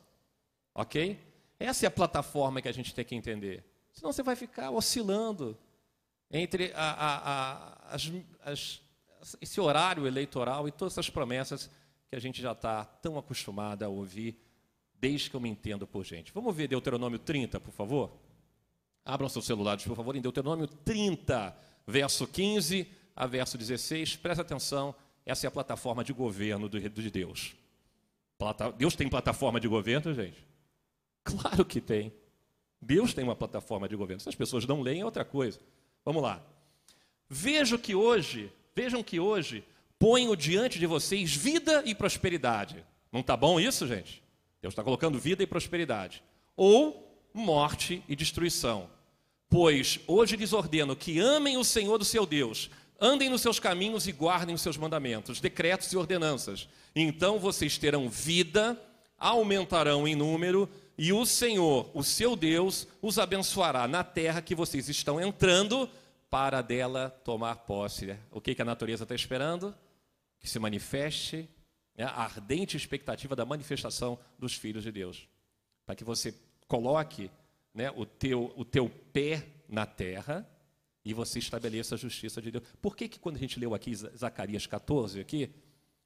Ok? 0.74 1.18
Essa 1.58 1.86
é 1.86 1.88
a 1.88 1.90
plataforma 1.90 2.60
que 2.60 2.68
a 2.68 2.72
gente 2.72 2.94
tem 2.94 3.04
que 3.04 3.14
entender. 3.14 3.64
Senão 3.92 4.12
você 4.12 4.22
vai 4.22 4.36
ficar 4.36 4.70
oscilando 4.70 5.56
entre 6.30 6.72
a, 6.74 6.90
a, 6.90 7.16
a, 7.16 7.94
as, 7.94 8.12
as, 8.44 8.82
esse 9.40 9.60
horário 9.60 10.06
eleitoral 10.06 10.68
e 10.68 10.72
todas 10.72 10.94
essas 10.94 11.10
promessas 11.10 11.70
que 12.08 12.16
a 12.16 12.20
gente 12.20 12.40
já 12.40 12.52
está 12.52 12.84
tão 12.84 13.18
acostumado 13.18 13.82
a 13.82 13.88
ouvir 13.88 14.40
desde 15.00 15.30
que 15.30 15.36
eu 15.36 15.40
me 15.40 15.48
entendo 15.48 15.86
por 15.86 16.04
gente. 16.04 16.32
Vamos 16.32 16.54
ver 16.54 16.68
Deuteronômio 16.68 17.18
30, 17.18 17.60
por 17.60 17.72
favor? 17.72 18.16
Abram 19.04 19.28
seus 19.28 19.46
celulares, 19.46 19.84
por 19.84 19.96
favor, 19.96 20.16
em 20.16 20.20
Deuteronômio 20.20 20.66
30, 20.66 21.56
verso 21.86 22.26
15 22.26 22.86
a 23.14 23.26
verso 23.26 23.56
16. 23.56 24.16
Presta 24.16 24.42
atenção, 24.42 24.94
essa 25.24 25.46
é 25.46 25.48
a 25.48 25.50
plataforma 25.50 26.02
de 26.02 26.12
governo 26.12 26.68
de 26.68 27.10
Deus. 27.10 27.54
Deus 28.76 28.94
tem 28.94 29.08
plataforma 29.08 29.58
de 29.58 29.68
governo, 29.68 30.12
gente? 30.12 30.44
Claro 31.24 31.64
que 31.64 31.80
tem. 31.80 32.12
Deus 32.80 33.14
tem 33.14 33.24
uma 33.24 33.34
plataforma 33.34 33.88
de 33.88 33.96
governo. 33.96 34.20
Se 34.20 34.28
as 34.28 34.34
pessoas 34.34 34.66
não 34.66 34.82
leem, 34.82 35.00
é 35.00 35.04
outra 35.04 35.24
coisa. 35.24 35.58
Vamos 36.06 36.22
lá. 36.22 36.40
Vejo 37.28 37.76
que 37.76 37.92
hoje, 37.92 38.52
vejam 38.76 39.02
que 39.02 39.18
hoje 39.18 39.64
ponho 39.98 40.36
diante 40.36 40.78
de 40.78 40.86
vocês 40.86 41.34
vida 41.34 41.82
e 41.84 41.96
prosperidade. 41.96 42.84
Não 43.10 43.20
está 43.20 43.36
bom 43.36 43.58
isso, 43.58 43.88
gente? 43.88 44.22
Deus 44.62 44.70
está 44.70 44.84
colocando 44.84 45.18
vida 45.18 45.42
e 45.42 45.46
prosperidade. 45.48 46.22
Ou 46.56 47.20
morte 47.34 48.04
e 48.08 48.14
destruição. 48.14 48.88
Pois 49.48 49.98
hoje 50.06 50.36
lhes 50.36 50.52
ordeno 50.52 50.94
que 50.94 51.18
amem 51.18 51.56
o 51.56 51.64
Senhor 51.64 51.98
do 51.98 52.04
seu 52.04 52.24
Deus, 52.24 52.70
andem 53.00 53.28
nos 53.28 53.40
seus 53.40 53.58
caminhos 53.58 54.06
e 54.06 54.12
guardem 54.12 54.54
os 54.54 54.60
seus 54.60 54.76
mandamentos, 54.76 55.40
decretos 55.40 55.92
e 55.92 55.96
ordenanças. 55.96 56.68
Então 56.94 57.40
vocês 57.40 57.78
terão 57.78 58.08
vida, 58.08 58.80
aumentarão 59.18 60.06
em 60.06 60.14
número, 60.14 60.68
e 60.98 61.12
o 61.12 61.26
Senhor, 61.26 61.90
o 61.92 62.02
seu 62.02 62.34
Deus, 62.34 62.88
os 63.02 63.18
abençoará 63.18 63.86
na 63.86 64.02
terra 64.02 64.40
que 64.40 64.54
vocês 64.54 64.88
estão 64.88 65.20
entrando 65.20 65.88
para 66.30 66.62
dela 66.62 67.10
tomar 67.22 67.56
posse. 67.56 68.16
O 68.30 68.40
que, 68.40 68.54
que 68.54 68.62
a 68.62 68.64
natureza 68.64 69.04
está 69.04 69.14
esperando? 69.14 69.74
Que 70.38 70.48
se 70.48 70.58
manifeste 70.58 71.48
né, 71.96 72.04
a 72.04 72.22
ardente 72.22 72.76
expectativa 72.76 73.36
da 73.36 73.44
manifestação 73.44 74.18
dos 74.38 74.54
filhos 74.54 74.82
de 74.82 74.90
Deus. 74.90 75.28
Para 75.84 75.94
que 75.94 76.04
você 76.04 76.34
coloque 76.66 77.30
né, 77.74 77.90
o, 77.94 78.06
teu, 78.06 78.52
o 78.56 78.64
teu 78.64 78.88
pé 79.12 79.46
na 79.68 79.84
terra 79.84 80.48
e 81.04 81.12
você 81.12 81.38
estabeleça 81.38 81.94
a 81.94 81.98
justiça 81.98 82.40
de 82.40 82.50
Deus. 82.50 82.64
Por 82.80 82.96
que, 82.96 83.08
que 83.08 83.18
quando 83.18 83.36
a 83.36 83.38
gente 83.38 83.60
leu 83.60 83.74
aqui 83.74 83.94
Zacarias 83.94 84.66
14, 84.66 85.20
aqui, 85.20 85.50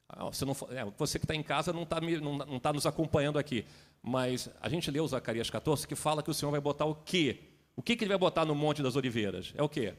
ah, 0.08 0.24
você, 0.24 0.44
não, 0.44 0.56
é, 0.70 0.84
você 0.98 1.18
que 1.18 1.24
está 1.24 1.34
em 1.34 1.42
casa 1.42 1.72
não 1.72 1.84
está 1.84 2.00
não, 2.00 2.36
não 2.38 2.60
tá 2.60 2.72
nos 2.72 2.84
acompanhando 2.84 3.38
aqui, 3.38 3.64
mas 4.02 4.48
a 4.60 4.68
gente 4.68 4.90
leu 4.90 5.06
Zacarias 5.06 5.50
14 5.50 5.86
que 5.86 5.94
fala 5.94 6.22
que 6.22 6.30
o 6.30 6.34
Senhor 6.34 6.50
vai 6.50 6.60
botar 6.60 6.86
o 6.86 6.94
quê? 6.94 7.40
O 7.76 7.82
que, 7.82 7.96
que 7.96 8.04
ele 8.04 8.10
vai 8.10 8.18
botar 8.18 8.44
no 8.44 8.54
Monte 8.54 8.82
das 8.82 8.96
Oliveiras? 8.96 9.52
É 9.56 9.62
o 9.62 9.68
quê? 9.68 9.94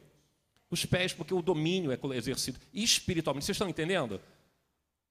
Os 0.69 0.85
pés, 0.85 1.13
porque 1.13 1.33
o 1.33 1.41
domínio 1.41 1.91
é 1.91 1.97
exercido 2.15 2.59
espiritualmente. 2.73 3.45
Vocês 3.45 3.55
estão 3.55 3.67
entendendo? 3.67 4.21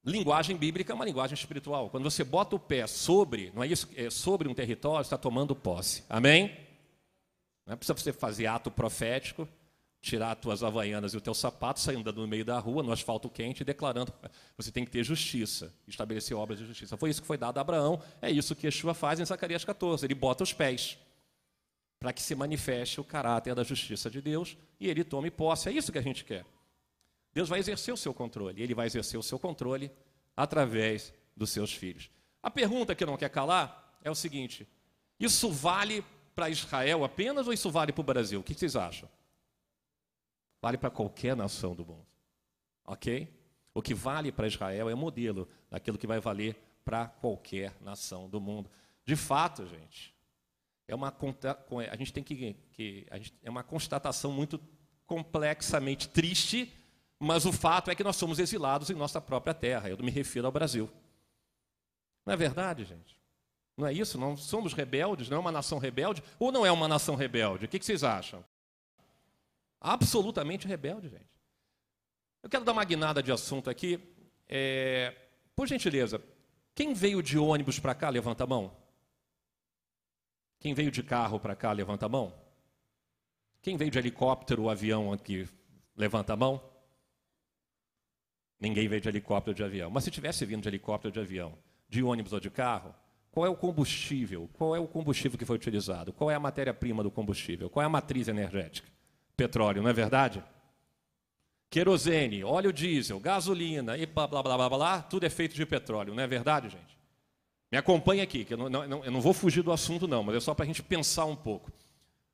Linguagem 0.05 0.57
bíblica 0.57 0.93
é 0.93 0.95
uma 0.95 1.05
linguagem 1.05 1.35
espiritual. 1.35 1.91
Quando 1.91 2.05
você 2.05 2.25
bota 2.25 2.57
o 2.57 2.59
pé 2.59 2.87
sobre, 2.87 3.53
não 3.55 3.63
é 3.63 3.67
isso? 3.67 3.89
É 3.95 4.09
sobre 4.09 4.49
um 4.49 4.55
território, 4.55 5.03
está 5.03 5.19
tomando 5.19 5.55
posse. 5.55 6.03
Amém? 6.09 6.57
Não 7.67 7.75
é 7.75 7.77
precisa 7.77 7.95
você 7.95 8.13
fazer 8.13 8.47
ato 8.47 8.71
profético, 8.71 9.47
tirar 10.01 10.33
as 10.33 10.39
tuas 10.39 10.63
havaianas 10.63 11.13
e 11.13 11.17
o 11.17 11.21
teu 11.21 11.35
sapato, 11.35 11.79
sair 11.79 11.97
andando 11.97 12.21
no 12.21 12.27
meio 12.27 12.45
da 12.45 12.59
rua, 12.59 12.83
no 12.83 12.91
asfalto 12.91 13.29
quente, 13.29 13.63
declarando 13.63 14.13
você 14.57 14.73
tem 14.73 14.85
que 14.85 14.91
ter 14.91 15.05
justiça, 15.05 15.73
estabelecer 15.87 16.37
obras 16.37 16.59
de 16.59 16.65
justiça. 16.65 16.97
Foi 16.97 17.11
isso 17.11 17.21
que 17.21 17.27
foi 17.27 17.37
dado 17.37 17.59
a 17.59 17.61
Abraão, 17.61 18.01
é 18.23 18.31
isso 18.31 18.57
que 18.57 18.67
Yeshua 18.67 18.95
faz 18.95 19.21
em 19.21 19.25
Zacarias 19.25 19.65
14. 19.65 20.07
Ele 20.07 20.15
bota 20.15 20.43
os 20.43 20.53
pés 20.53 20.99
para 21.99 22.15
que 22.15 22.23
se 22.23 22.35
manifeste 22.35 22.99
o 22.99 23.05
caráter 23.05 23.55
da 23.55 23.63
justiça 23.63 24.11
de 24.11 24.23
Deus 24.23 24.57
e 24.81 24.89
ele 24.89 25.05
tome 25.05 25.31
posse. 25.31 25.69
É 25.69 25.73
isso 25.73 25.93
que 25.93 25.99
a 25.99 26.03
gente 26.03 26.25
quer. 26.25 26.47
Deus 27.35 27.49
vai 27.49 27.59
exercer 27.59 27.93
o 27.93 27.97
seu 27.97 28.15
controle, 28.15 28.63
ele 28.63 28.75
vai 28.75 28.87
exercer 28.87 29.21
o 29.21 29.23
seu 29.23 29.39
controle 29.39 29.93
através 30.35 31.13
dos 31.37 31.51
seus 31.51 31.73
filhos. 31.73 32.11
A 32.43 32.51
pergunta 32.51 32.95
que 32.95 33.05
não 33.05 33.19
quer 33.19 33.29
calar 33.29 33.99
é 34.03 34.11
o 34.11 34.15
seguinte: 34.15 34.67
isso 35.19 35.51
vale 35.51 36.03
para 36.35 36.49
Israel 36.49 37.05
apenas 37.05 37.47
ou 37.47 37.53
isso 37.53 37.71
vale 37.71 37.93
para 37.93 38.01
o 38.01 38.05
Brasil? 38.05 38.41
O 38.41 38.43
que 38.43 38.55
vocês 38.55 38.75
acham? 38.75 39.09
Vale 40.61 40.77
para 40.77 40.91
qualquer 40.91 41.35
nação 41.35 41.75
do 41.75 41.85
mundo. 41.85 42.07
Ok? 42.85 43.29
O 43.73 43.81
que 43.81 43.95
vale 43.95 44.33
para 44.33 44.47
Israel 44.47 44.91
é 44.91 44.95
modelo 44.95 45.49
daquilo 45.71 45.99
que 45.99 46.07
vai 46.07 46.21
valer 46.21 46.57
para 46.85 47.07
qualquer 47.07 47.75
nação 47.81 48.29
do 48.29 48.41
mundo. 48.41 48.71
De 49.05 49.17
fato, 49.17 49.67
gente, 49.67 50.15
é 50.89 50.95
uma, 50.95 51.15
a 51.91 51.97
gente 51.97 52.13
tem 52.13 52.23
que, 52.23 52.55
que 52.73 53.07
gente, 53.13 53.35
é 53.43 53.51
uma 53.51 53.63
constatação 53.63 54.33
muito 54.33 54.61
complexamente 55.07 56.09
triste, 56.09 56.73
mas 57.19 57.45
o 57.47 57.53
fato 57.53 57.91
é 57.91 57.95
que 57.95 58.05
nós 58.05 58.17
somos 58.17 58.39
exilados 58.39 58.91
em 58.91 58.95
nossa 58.95 59.21
própria 59.21 59.55
terra. 59.55 59.89
Eu 59.89 59.97
me 59.99 60.11
refiro 60.11 60.47
ao 60.47 60.53
Brasil. 60.53 60.91
Não 62.27 62.35
é 62.35 62.37
verdade, 62.37 62.85
gente? 62.85 63.17
Não 63.77 63.87
é 63.87 63.93
isso? 63.93 64.19
Não 64.19 64.37
somos 64.37 64.73
rebeldes? 64.73 65.29
Não 65.29 65.37
é 65.37 65.41
uma 65.41 65.53
nação 65.53 65.79
rebelde? 65.79 66.23
Ou 66.39 66.53
não 66.53 66.67
é 66.67 66.73
uma 66.73 66.89
nação 66.89 67.15
rebelde? 67.15 67.65
O 67.65 67.69
que 67.69 67.83
vocês 67.83 68.05
acham? 68.05 68.45
Absolutamente 69.81 70.69
rebelde, 70.69 71.09
gente. 71.09 71.31
Eu 72.43 72.51
quero 72.51 72.65
dar 72.65 72.73
uma 72.73 72.85
guinada 72.85 73.23
de 73.23 73.33
assunto 73.33 73.71
aqui. 73.71 73.99
É, 74.49 75.15
por 75.55 75.67
gentileza, 75.67 76.23
quem 76.75 76.93
veio 76.93 77.23
de 77.23 77.39
ônibus 77.39 77.79
para 77.79 77.95
cá, 77.95 78.09
levanta 78.09 78.45
a 78.45 78.47
mão. 78.47 78.77
Quem 80.59 80.75
veio 80.75 80.91
de 80.91 81.03
carro 81.03 81.41
para 81.41 81.57
cá, 81.57 81.73
levanta 81.73 82.07
a 82.07 82.09
mão. 82.09 82.35
Quem 83.63 83.77
veio 83.77 83.91
de 83.91 83.99
helicóptero 83.99 84.65
ou 84.65 84.71
avião 84.71 85.13
aqui, 85.13 85.49
levanta 85.97 86.33
a 86.33 86.37
mão. 86.37 86.63
Ninguém 88.59 88.89
veio 88.89 89.01
de 89.01 89.09
helicóptero 89.09 89.53
ou 89.53 89.57
de 89.57 89.65
avião. 89.65 89.91
Mas 89.91 90.05
se 90.05 90.11
tivesse 90.11 90.45
vindo 90.45 90.63
de 90.63 90.69
helicóptero 90.69 91.09
ou 91.09 91.13
de 91.13 91.21
avião, 91.21 91.59
de 91.89 92.03
ônibus 92.03 92.33
ou 92.33 92.41
de 92.41 92.51
carro, 92.51 92.95
qual 93.31 93.47
é 93.47 93.49
o 93.49 93.57
combustível? 93.57 94.49
Qual 94.53 94.75
é 94.77 94.79
o 94.79 94.89
combustível 94.89 95.39
que 95.39 95.45
foi 95.45 95.57
utilizado? 95.57 96.13
Qual 96.13 96.31
é 96.31 96.35
a 96.35 96.41
matéria-prima 96.41 97.03
do 97.03 97.11
combustível? 97.11 97.71
Qual 97.71 97.83
é 97.83 97.87
a 97.87 97.91
matriz 97.91 98.29
energética? 98.29 98.89
Petróleo, 99.41 99.83
não 99.83 99.89
é 99.89 99.93
verdade? 99.95 100.45
Querosene, 101.71 102.45
óleo 102.45 102.75
diesel, 102.75 103.19
gasolina 103.19 103.97
e 103.97 104.05
blá 104.05 104.27
blá 104.27 104.43
blá 104.43 104.57
blá 104.57 104.69
blá, 104.69 105.03
tudo 105.03 105.25
é 105.25 105.31
feito 105.31 105.55
de 105.55 105.65
petróleo, 105.65 106.15
não 106.15 106.23
é 106.23 106.27
verdade, 106.27 106.69
gente? 106.69 106.99
Me 107.73 107.79
acompanhe 107.79 108.21
aqui, 108.21 108.45
que 108.45 108.53
eu 108.53 108.59
não, 108.59 108.69
não, 108.69 109.03
eu 109.03 109.11
não 109.11 109.21
vou 109.21 109.33
fugir 109.33 109.63
do 109.63 109.73
assunto, 109.73 110.07
não, 110.07 110.23
mas 110.23 110.37
é 110.37 110.41
só 110.41 110.53
para 110.53 110.65
a 110.65 110.67
gente 110.67 110.83
pensar 110.83 111.25
um 111.25 111.37
pouco. 111.37 111.73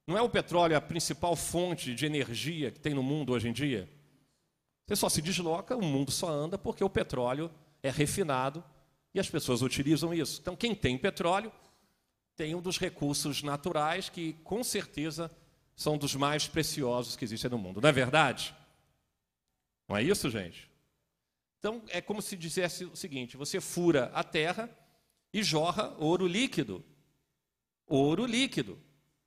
Não 0.04 0.18
é 0.18 0.22
o 0.22 0.28
petróleo 0.28 0.76
a 0.76 0.80
principal 0.80 1.36
fonte 1.36 1.94
de 1.94 2.06
energia 2.06 2.72
que 2.72 2.80
tem 2.80 2.92
no 2.92 3.04
mundo 3.04 3.32
hoje 3.32 3.48
em 3.48 3.52
dia? 3.52 3.88
Você 4.84 4.96
só 4.96 5.08
se 5.08 5.22
desloca, 5.22 5.76
o 5.76 5.84
mundo 5.84 6.10
só 6.10 6.28
anda 6.28 6.58
porque 6.58 6.82
o 6.82 6.90
petróleo 6.90 7.50
é 7.84 7.90
refinado 7.90 8.64
e 9.14 9.20
as 9.20 9.30
pessoas 9.30 9.62
utilizam 9.62 10.12
isso. 10.12 10.40
Então, 10.40 10.56
quem 10.56 10.75
tem 10.75 10.98
petróleo 10.98 11.52
tem 12.34 12.54
um 12.54 12.60
dos 12.60 12.78
recursos 12.78 13.44
naturais 13.44 14.08
que, 14.08 14.32
com 14.42 14.64
certeza, 14.64 15.30
são 15.76 15.99
dos 15.99 16.16
mais 16.16 16.49
preciosos 16.49 17.14
que 17.14 17.25
existem 17.25 17.50
no 17.50 17.59
mundo. 17.59 17.80
Não 17.83 17.88
é 17.88 17.92
verdade? 17.92 18.54
Não 19.87 19.97
é 19.97 20.02
isso, 20.02 20.30
gente? 20.30 20.68
Então, 21.59 21.83
é 21.88 22.00
como 22.00 22.23
se 22.23 22.37
dissesse 22.37 22.87
o 22.87 22.97
seguinte: 22.97 23.37
você 23.37 23.61
fura 23.61 24.11
a 24.14 24.25
terra 24.25 24.71
e 25.33 25.42
jorra 25.42 25.95
ouro 25.99 26.26
líquido. 26.26 26.83
Ouro 27.87 28.25
líquido. 28.25 28.78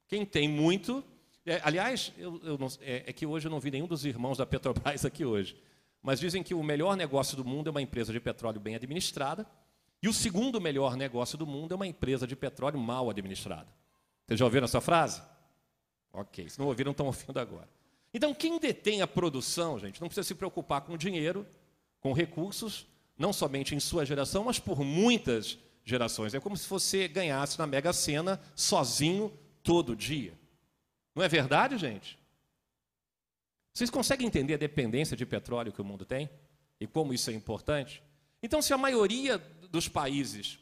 Quem 0.08 0.26
tem 0.26 0.50
muito. 0.50 1.04
É, 1.46 1.62
aliás, 1.64 2.12
eu, 2.18 2.42
eu 2.44 2.58
não, 2.58 2.68
é, 2.82 3.04
é 3.08 3.14
que 3.14 3.26
hoje 3.26 3.48
eu 3.48 3.52
não 3.52 3.60
vi 3.60 3.72
nenhum 3.72 3.88
dos 3.88 4.04
irmãos 4.04 4.38
da 4.38 4.46
Petrobras 4.46 5.06
aqui 5.06 5.24
hoje. 5.24 5.56
Mas 6.02 6.20
dizem 6.20 6.42
que 6.42 6.54
o 6.54 6.64
melhor 6.64 6.96
negócio 6.98 7.38
do 7.38 7.46
mundo 7.46 7.68
é 7.68 7.72
uma 7.72 7.82
empresa 7.82 8.12
de 8.12 8.20
petróleo 8.20 8.60
bem 8.60 8.76
administrada. 8.76 9.46
E 10.02 10.08
o 10.08 10.14
segundo 10.14 10.60
melhor 10.62 10.96
negócio 10.96 11.38
do 11.38 11.46
mundo 11.46 11.74
é 11.74 11.76
uma 11.76 11.88
empresa 11.88 12.26
de 12.26 12.36
petróleo 12.36 12.80
mal 12.80 13.10
administrada. 13.10 13.68
Vocês 14.26 14.40
já 14.40 14.46
ouviram 14.46 14.66
essa 14.66 14.80
frase? 14.80 15.22
Ok, 16.12 16.50
se 16.50 16.60
não 16.60 16.68
ouviram, 16.68 16.92
estão 16.92 17.06
ouvindo 17.06 17.40
agora. 17.40 17.70
Então, 18.14 18.34
quem 18.34 18.60
detém 18.60 19.02
a 19.02 19.08
produção, 19.08 19.78
gente, 19.78 20.02
não 20.02 20.08
precisa 20.08 20.28
se 20.28 20.36
preocupar 20.36 20.82
com 20.82 20.98
dinheiro, 20.98 21.46
com 22.00 22.14
recursos, 22.14 22.88
não 23.18 23.32
somente 23.32 23.76
em 23.76 23.80
sua 23.80 24.06
geração, 24.06 24.46
mas 24.46 24.60
por 24.60 24.84
muitas 24.84 25.58
gerações. 25.84 26.34
É 26.34 26.40
como 26.40 26.58
se 26.58 26.68
você 26.68 27.08
ganhasse 27.08 27.60
na 27.60 27.68
Mega 27.68 27.94
Sena 27.94 28.42
sozinho 28.56 29.32
todo 29.62 29.96
dia. 29.96 30.34
Não 31.14 31.24
é 31.24 31.28
verdade, 31.28 31.78
gente? 31.78 32.18
Vocês 33.74 33.90
conseguem 33.90 34.28
entender 34.28 34.56
a 34.56 34.58
dependência 34.58 35.16
de 35.16 35.26
petróleo 35.26 35.72
que 35.72 35.82
o 35.82 35.86
mundo 35.86 36.06
tem? 36.06 36.30
E 36.80 36.88
como 36.88 37.14
isso 37.14 37.30
é 37.30 37.34
importante? 37.34 38.02
Então, 38.42 38.62
se 38.62 38.74
a 38.74 38.78
maioria 38.78 39.38
dos 39.70 39.88
países 39.88 40.60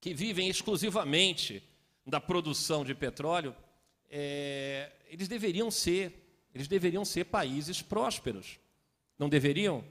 que 0.00 0.14
vivem 0.14 0.48
exclusivamente 0.48 1.62
da 2.06 2.20
produção 2.20 2.84
de 2.84 2.94
petróleo 2.94 3.54
é, 4.10 4.92
eles 5.08 5.28
deveriam 5.28 5.70
ser, 5.70 6.48
eles 6.54 6.68
deveriam 6.68 7.04
ser 7.04 7.24
países 7.24 7.82
prósperos. 7.82 8.58
Não 9.18 9.28
deveriam? 9.28 9.84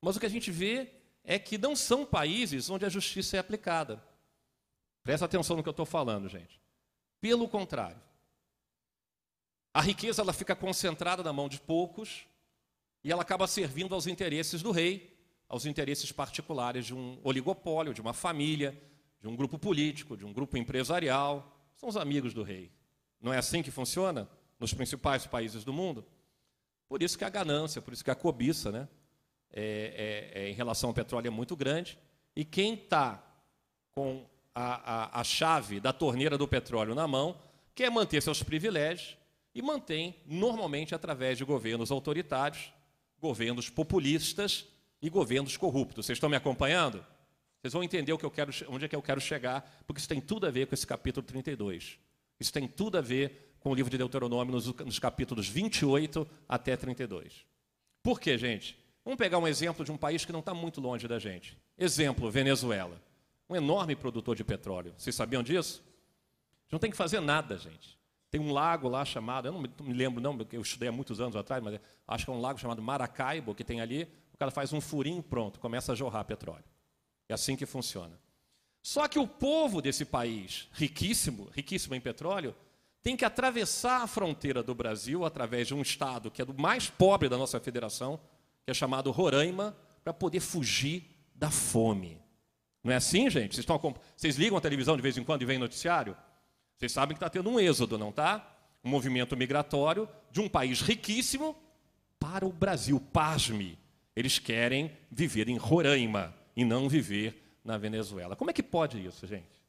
Mas 0.00 0.16
o 0.16 0.20
que 0.20 0.26
a 0.26 0.30
gente 0.30 0.50
vê 0.50 0.90
é 1.22 1.38
que 1.38 1.56
não 1.56 1.74
são 1.74 2.04
países 2.04 2.68
onde 2.68 2.84
a 2.84 2.88
justiça 2.88 3.36
é 3.36 3.40
aplicada. 3.40 4.02
Presta 5.02 5.24
atenção 5.24 5.56
no 5.56 5.62
que 5.62 5.68
eu 5.68 5.72
estou 5.72 5.86
falando, 5.86 6.28
gente. 6.28 6.60
Pelo 7.20 7.48
contrário, 7.48 8.00
a 9.72 9.80
riqueza 9.80 10.22
ela 10.22 10.32
fica 10.32 10.54
concentrada 10.54 11.22
na 11.22 11.32
mão 11.32 11.48
de 11.48 11.58
poucos, 11.60 12.26
e 13.02 13.12
ela 13.12 13.22
acaba 13.22 13.46
servindo 13.46 13.94
aos 13.94 14.06
interesses 14.06 14.62
do 14.62 14.70
rei, 14.70 15.14
aos 15.48 15.66
interesses 15.66 16.10
particulares 16.10 16.86
de 16.86 16.94
um 16.94 17.18
oligopólio, 17.22 17.92
de 17.92 18.00
uma 18.00 18.14
família, 18.14 18.80
de 19.20 19.28
um 19.28 19.36
grupo 19.36 19.58
político, 19.58 20.16
de 20.16 20.24
um 20.24 20.32
grupo 20.32 20.56
empresarial. 20.56 21.54
São 21.76 21.88
os 21.88 21.96
amigos 21.96 22.32
do 22.32 22.42
rei. 22.42 22.72
Não 23.24 23.32
é 23.32 23.38
assim 23.38 23.62
que 23.62 23.70
funciona 23.70 24.28
nos 24.60 24.74
principais 24.74 25.26
países 25.26 25.64
do 25.64 25.72
mundo? 25.72 26.04
Por 26.86 27.02
isso 27.02 27.16
que 27.16 27.24
a 27.24 27.30
ganância, 27.30 27.80
por 27.80 27.94
isso 27.94 28.04
que 28.04 28.10
a 28.10 28.14
cobiça, 28.14 28.70
né, 28.70 28.86
é, 29.50 30.30
é, 30.34 30.42
é, 30.42 30.50
em 30.50 30.52
relação 30.52 30.90
ao 30.90 30.94
petróleo 30.94 31.28
é 31.28 31.30
muito 31.30 31.56
grande. 31.56 31.98
E 32.36 32.44
quem 32.44 32.74
está 32.74 33.24
com 33.94 34.26
a, 34.54 35.16
a, 35.16 35.20
a 35.20 35.24
chave 35.24 35.80
da 35.80 35.90
torneira 35.90 36.36
do 36.36 36.46
petróleo 36.46 36.94
na 36.94 37.08
mão 37.08 37.40
quer 37.74 37.90
manter 37.90 38.20
seus 38.20 38.42
privilégios 38.42 39.16
e 39.54 39.62
mantém 39.62 40.16
normalmente 40.26 40.94
através 40.94 41.38
de 41.38 41.44
governos 41.44 41.90
autoritários, 41.90 42.74
governos 43.18 43.70
populistas 43.70 44.66
e 45.00 45.08
governos 45.08 45.56
corruptos. 45.56 46.04
Vocês 46.04 46.16
estão 46.16 46.28
me 46.28 46.36
acompanhando? 46.36 47.02
Vocês 47.62 47.72
vão 47.72 47.82
entender 47.82 48.12
o 48.12 48.18
que 48.18 48.26
eu 48.26 48.30
quero, 48.30 48.52
onde 48.68 48.84
é 48.84 48.88
que 48.88 48.94
eu 48.94 49.00
quero 49.00 49.20
chegar, 49.20 49.82
porque 49.86 49.98
isso 49.98 50.08
tem 50.08 50.20
tudo 50.20 50.46
a 50.46 50.50
ver 50.50 50.66
com 50.66 50.74
esse 50.74 50.86
capítulo 50.86 51.24
32. 51.24 51.98
Isso 52.44 52.52
tem 52.52 52.68
tudo 52.68 52.98
a 52.98 53.00
ver 53.00 53.56
com 53.58 53.70
o 53.70 53.74
livro 53.74 53.90
de 53.90 53.96
Deuteronômio 53.96 54.52
nos, 54.52 54.66
nos 54.66 54.98
capítulos 54.98 55.48
28 55.48 56.28
até 56.46 56.76
32. 56.76 57.46
Por 58.02 58.20
quê, 58.20 58.36
gente? 58.36 58.78
Vamos 59.02 59.16
pegar 59.16 59.38
um 59.38 59.48
exemplo 59.48 59.82
de 59.82 59.90
um 59.90 59.96
país 59.96 60.26
que 60.26 60.32
não 60.32 60.40
está 60.40 60.52
muito 60.52 60.78
longe 60.78 61.08
da 61.08 61.18
gente. 61.18 61.56
Exemplo, 61.78 62.30
Venezuela. 62.30 63.00
Um 63.48 63.56
enorme 63.56 63.96
produtor 63.96 64.36
de 64.36 64.44
petróleo. 64.44 64.92
Vocês 64.98 65.16
sabiam 65.16 65.42
disso? 65.42 65.82
Não 66.70 66.78
tem 66.78 66.90
que 66.90 66.96
fazer 66.98 67.18
nada, 67.20 67.56
gente. 67.56 67.98
Tem 68.30 68.38
um 68.38 68.52
lago 68.52 68.90
lá 68.90 69.06
chamado, 69.06 69.48
eu 69.48 69.52
não 69.52 69.62
me 69.62 69.94
lembro 69.94 70.20
não, 70.20 70.36
porque 70.36 70.58
eu 70.58 70.60
estudei 70.60 70.90
há 70.90 70.92
muitos 70.92 71.18
anos 71.18 71.34
atrás, 71.34 71.64
mas 71.64 71.80
acho 72.06 72.26
que 72.26 72.30
é 72.30 72.34
um 72.34 72.42
lago 72.42 72.60
chamado 72.60 72.82
Maracaibo, 72.82 73.54
que 73.54 73.64
tem 73.64 73.80
ali, 73.80 74.06
o 74.34 74.36
cara 74.36 74.50
faz 74.50 74.70
um 74.70 74.82
furinho 74.82 75.22
pronto, 75.22 75.58
começa 75.58 75.92
a 75.92 75.94
jorrar 75.94 76.24
petróleo. 76.24 76.64
É 77.26 77.32
assim 77.32 77.56
que 77.56 77.64
funciona. 77.64 78.18
Só 78.84 79.08
que 79.08 79.18
o 79.18 79.26
povo 79.26 79.80
desse 79.80 80.04
país, 80.04 80.68
riquíssimo, 80.72 81.48
riquíssimo 81.54 81.94
em 81.94 82.00
petróleo, 82.02 82.54
tem 83.02 83.16
que 83.16 83.24
atravessar 83.24 84.02
a 84.02 84.06
fronteira 84.06 84.62
do 84.62 84.74
Brasil 84.74 85.24
através 85.24 85.66
de 85.66 85.74
um 85.74 85.80
estado 85.80 86.30
que 86.30 86.42
é 86.42 86.44
do 86.44 86.52
mais 86.52 86.90
pobre 86.90 87.26
da 87.26 87.38
nossa 87.38 87.58
federação, 87.58 88.20
que 88.62 88.70
é 88.70 88.74
chamado 88.74 89.10
Roraima, 89.10 89.74
para 90.04 90.12
poder 90.12 90.40
fugir 90.40 91.02
da 91.34 91.50
fome. 91.50 92.20
Não 92.82 92.92
é 92.92 92.96
assim, 92.96 93.30
gente? 93.30 93.54
Vocês, 93.54 93.66
estão, 93.66 93.94
vocês 94.14 94.36
ligam 94.36 94.58
a 94.58 94.60
televisão 94.60 94.96
de 94.96 95.02
vez 95.02 95.16
em 95.16 95.24
quando 95.24 95.40
e 95.40 95.46
vem 95.46 95.56
noticiário? 95.58 96.14
Vocês 96.76 96.92
sabem 96.92 97.16
que 97.16 97.24
está 97.24 97.30
tendo 97.30 97.48
um 97.48 97.58
êxodo, 97.58 97.96
não 97.96 98.10
está? 98.10 98.46
Um 98.84 98.90
movimento 98.90 99.34
migratório 99.34 100.06
de 100.30 100.42
um 100.42 100.48
país 100.48 100.82
riquíssimo 100.82 101.56
para 102.18 102.44
o 102.44 102.52
Brasil. 102.52 103.00
Pasme. 103.00 103.78
Eles 104.14 104.38
querem 104.38 104.92
viver 105.10 105.48
em 105.48 105.56
Roraima 105.56 106.34
e 106.54 106.66
não 106.66 106.86
viver 106.86 107.43
na 107.64 107.78
Venezuela. 107.78 108.36
Como 108.36 108.50
é 108.50 108.52
que 108.52 108.62
pode 108.62 109.04
isso, 109.04 109.26
gente? 109.26 109.64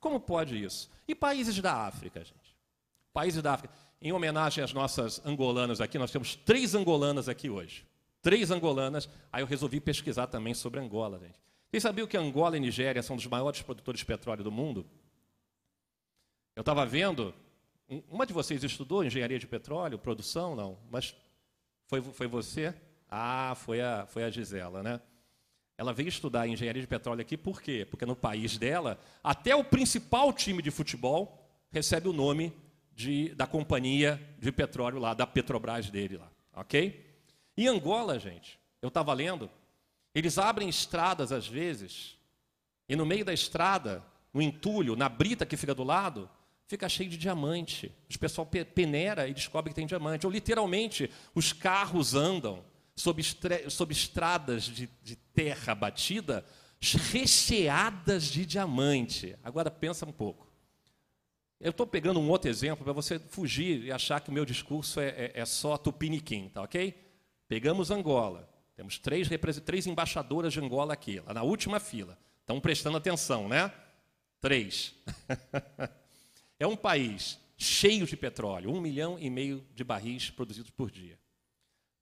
Como 0.00 0.18
pode 0.18 0.62
isso? 0.62 0.90
E 1.06 1.14
países 1.14 1.60
da 1.60 1.86
África, 1.86 2.24
gente? 2.24 2.56
Países 3.12 3.42
da 3.42 3.52
África. 3.52 3.74
Em 4.00 4.12
homenagem 4.12 4.64
às 4.64 4.72
nossas 4.72 5.24
angolanas 5.26 5.80
aqui, 5.80 5.98
nós 5.98 6.10
temos 6.10 6.34
três 6.34 6.74
angolanas 6.74 7.28
aqui 7.28 7.50
hoje. 7.50 7.86
Três 8.22 8.50
angolanas. 8.50 9.08
Aí 9.30 9.42
eu 9.42 9.46
resolvi 9.46 9.78
pesquisar 9.78 10.26
também 10.26 10.54
sobre 10.54 10.80
Angola, 10.80 11.18
gente. 11.18 11.38
Vocês 11.70 11.82
sabiam 11.82 12.06
que 12.06 12.16
Angola 12.16 12.56
e 12.56 12.60
Nigéria 12.60 13.02
são 13.02 13.14
dos 13.14 13.26
maiores 13.26 13.60
produtores 13.60 14.00
de 14.00 14.06
petróleo 14.06 14.42
do 14.42 14.50
mundo? 14.50 14.86
Eu 16.56 16.60
estava 16.62 16.86
vendo. 16.86 17.34
Uma 18.08 18.24
de 18.24 18.32
vocês 18.32 18.64
estudou 18.64 19.04
engenharia 19.04 19.38
de 19.38 19.46
petróleo, 19.46 19.98
produção? 19.98 20.56
Não. 20.56 20.78
Mas 20.90 21.14
foi, 21.86 22.00
foi 22.00 22.26
você? 22.26 22.74
Ah, 23.08 23.54
foi 23.56 23.80
a, 23.80 24.06
foi 24.06 24.24
a 24.24 24.30
Gisela, 24.30 24.82
né? 24.82 25.00
Ela 25.80 25.94
veio 25.94 26.10
estudar 26.10 26.46
engenharia 26.46 26.82
de 26.82 26.86
petróleo 26.86 27.22
aqui 27.22 27.38
por 27.38 27.62
quê? 27.62 27.86
Porque 27.88 28.04
no 28.04 28.14
país 28.14 28.58
dela, 28.58 29.00
até 29.24 29.56
o 29.56 29.64
principal 29.64 30.30
time 30.30 30.60
de 30.60 30.70
futebol 30.70 31.42
recebe 31.72 32.06
o 32.06 32.12
nome 32.12 32.52
de, 32.94 33.30
da 33.30 33.46
companhia 33.46 34.20
de 34.38 34.52
petróleo 34.52 34.98
lá, 34.98 35.14
da 35.14 35.26
Petrobras 35.26 35.88
dele 35.88 36.18
lá, 36.18 36.30
ok? 36.52 37.02
Em 37.56 37.66
Angola, 37.66 38.18
gente, 38.18 38.60
eu 38.82 38.88
estava 38.88 39.14
lendo, 39.14 39.48
eles 40.14 40.36
abrem 40.36 40.68
estradas 40.68 41.32
às 41.32 41.48
vezes, 41.48 42.14
e 42.86 42.94
no 42.94 43.06
meio 43.06 43.24
da 43.24 43.32
estrada, 43.32 44.04
no 44.34 44.42
entulho, 44.42 44.94
na 44.96 45.08
brita 45.08 45.46
que 45.46 45.56
fica 45.56 45.74
do 45.74 45.82
lado, 45.82 46.28
fica 46.66 46.90
cheio 46.90 47.08
de 47.08 47.16
diamante. 47.16 47.90
O 48.14 48.18
pessoal 48.18 48.46
peneira 48.46 49.26
e 49.28 49.32
descobre 49.32 49.70
que 49.70 49.76
tem 49.76 49.86
diamante. 49.86 50.26
Ou 50.26 50.32
literalmente, 50.32 51.10
os 51.34 51.54
carros 51.54 52.14
andam 52.14 52.62
sob, 53.00 53.22
sob 53.68 53.92
estradas 53.92 54.64
de, 54.64 54.88
de 55.02 55.16
terra 55.16 55.74
batida, 55.74 56.44
recheadas 57.12 58.24
de 58.24 58.44
diamante. 58.44 59.36
Agora 59.42 59.70
pensa 59.70 60.06
um 60.06 60.12
pouco. 60.12 60.48
Eu 61.58 61.70
estou 61.70 61.86
pegando 61.86 62.20
um 62.20 62.28
outro 62.28 62.48
exemplo 62.48 62.84
para 62.84 62.92
você 62.92 63.18
fugir 63.18 63.84
e 63.84 63.92
achar 63.92 64.20
que 64.20 64.30
o 64.30 64.32
meu 64.32 64.44
discurso 64.44 65.00
é, 65.00 65.08
é, 65.08 65.32
é 65.34 65.44
só 65.44 65.76
tupiniquim, 65.76 66.48
tá 66.48 66.62
ok? 66.62 66.94
Pegamos 67.48 67.90
Angola. 67.90 68.48
Temos 68.76 68.98
três, 68.98 69.28
três 69.64 69.86
embaixadoras 69.86 70.52
de 70.52 70.60
Angola 70.60 70.94
aqui, 70.94 71.20
lá 71.20 71.34
na 71.34 71.42
última 71.42 71.78
fila. 71.78 72.18
Estão 72.40 72.60
prestando 72.60 72.96
atenção, 72.96 73.46
né? 73.46 73.70
Três. 74.40 74.94
é 76.58 76.66
um 76.66 76.76
país 76.76 77.38
cheio 77.58 78.06
de 78.06 78.16
petróleo, 78.16 78.72
um 78.72 78.80
milhão 78.80 79.18
e 79.18 79.28
meio 79.28 79.66
de 79.74 79.84
barris 79.84 80.30
produzidos 80.30 80.70
por 80.70 80.90
dia 80.90 81.19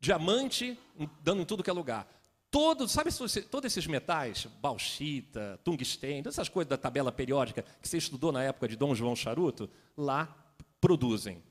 diamante 0.00 0.78
dando 1.22 1.42
em 1.42 1.44
tudo 1.44 1.62
que 1.62 1.70
é 1.70 1.72
lugar. 1.72 2.06
Todos, 2.50 2.92
sabe 2.92 3.10
todos 3.50 3.70
esses 3.70 3.86
metais, 3.86 4.46
bauxita, 4.60 5.60
tungstênio, 5.62 6.28
essas 6.28 6.48
coisas 6.48 6.68
da 6.68 6.78
tabela 6.78 7.12
periódica 7.12 7.62
que 7.80 7.86
você 7.86 7.98
estudou 7.98 8.32
na 8.32 8.42
época 8.42 8.66
de 8.66 8.76
Dom 8.76 8.94
João 8.94 9.14
Charuto, 9.14 9.68
lá 9.94 10.34
produzem. 10.80 11.42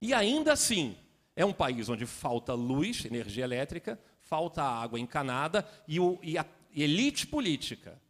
E 0.00 0.14
ainda 0.14 0.52
assim, 0.52 0.96
é 1.34 1.44
um 1.44 1.52
país 1.52 1.88
onde 1.88 2.06
falta 2.06 2.54
luz, 2.54 3.04
energia 3.04 3.42
elétrica, 3.42 3.98
falta 4.20 4.62
água 4.62 5.00
encanada 5.00 5.68
e, 5.88 5.98
o, 5.98 6.18
e 6.22 6.38
a 6.38 6.46
elite 6.72 7.26
política, 7.26 8.00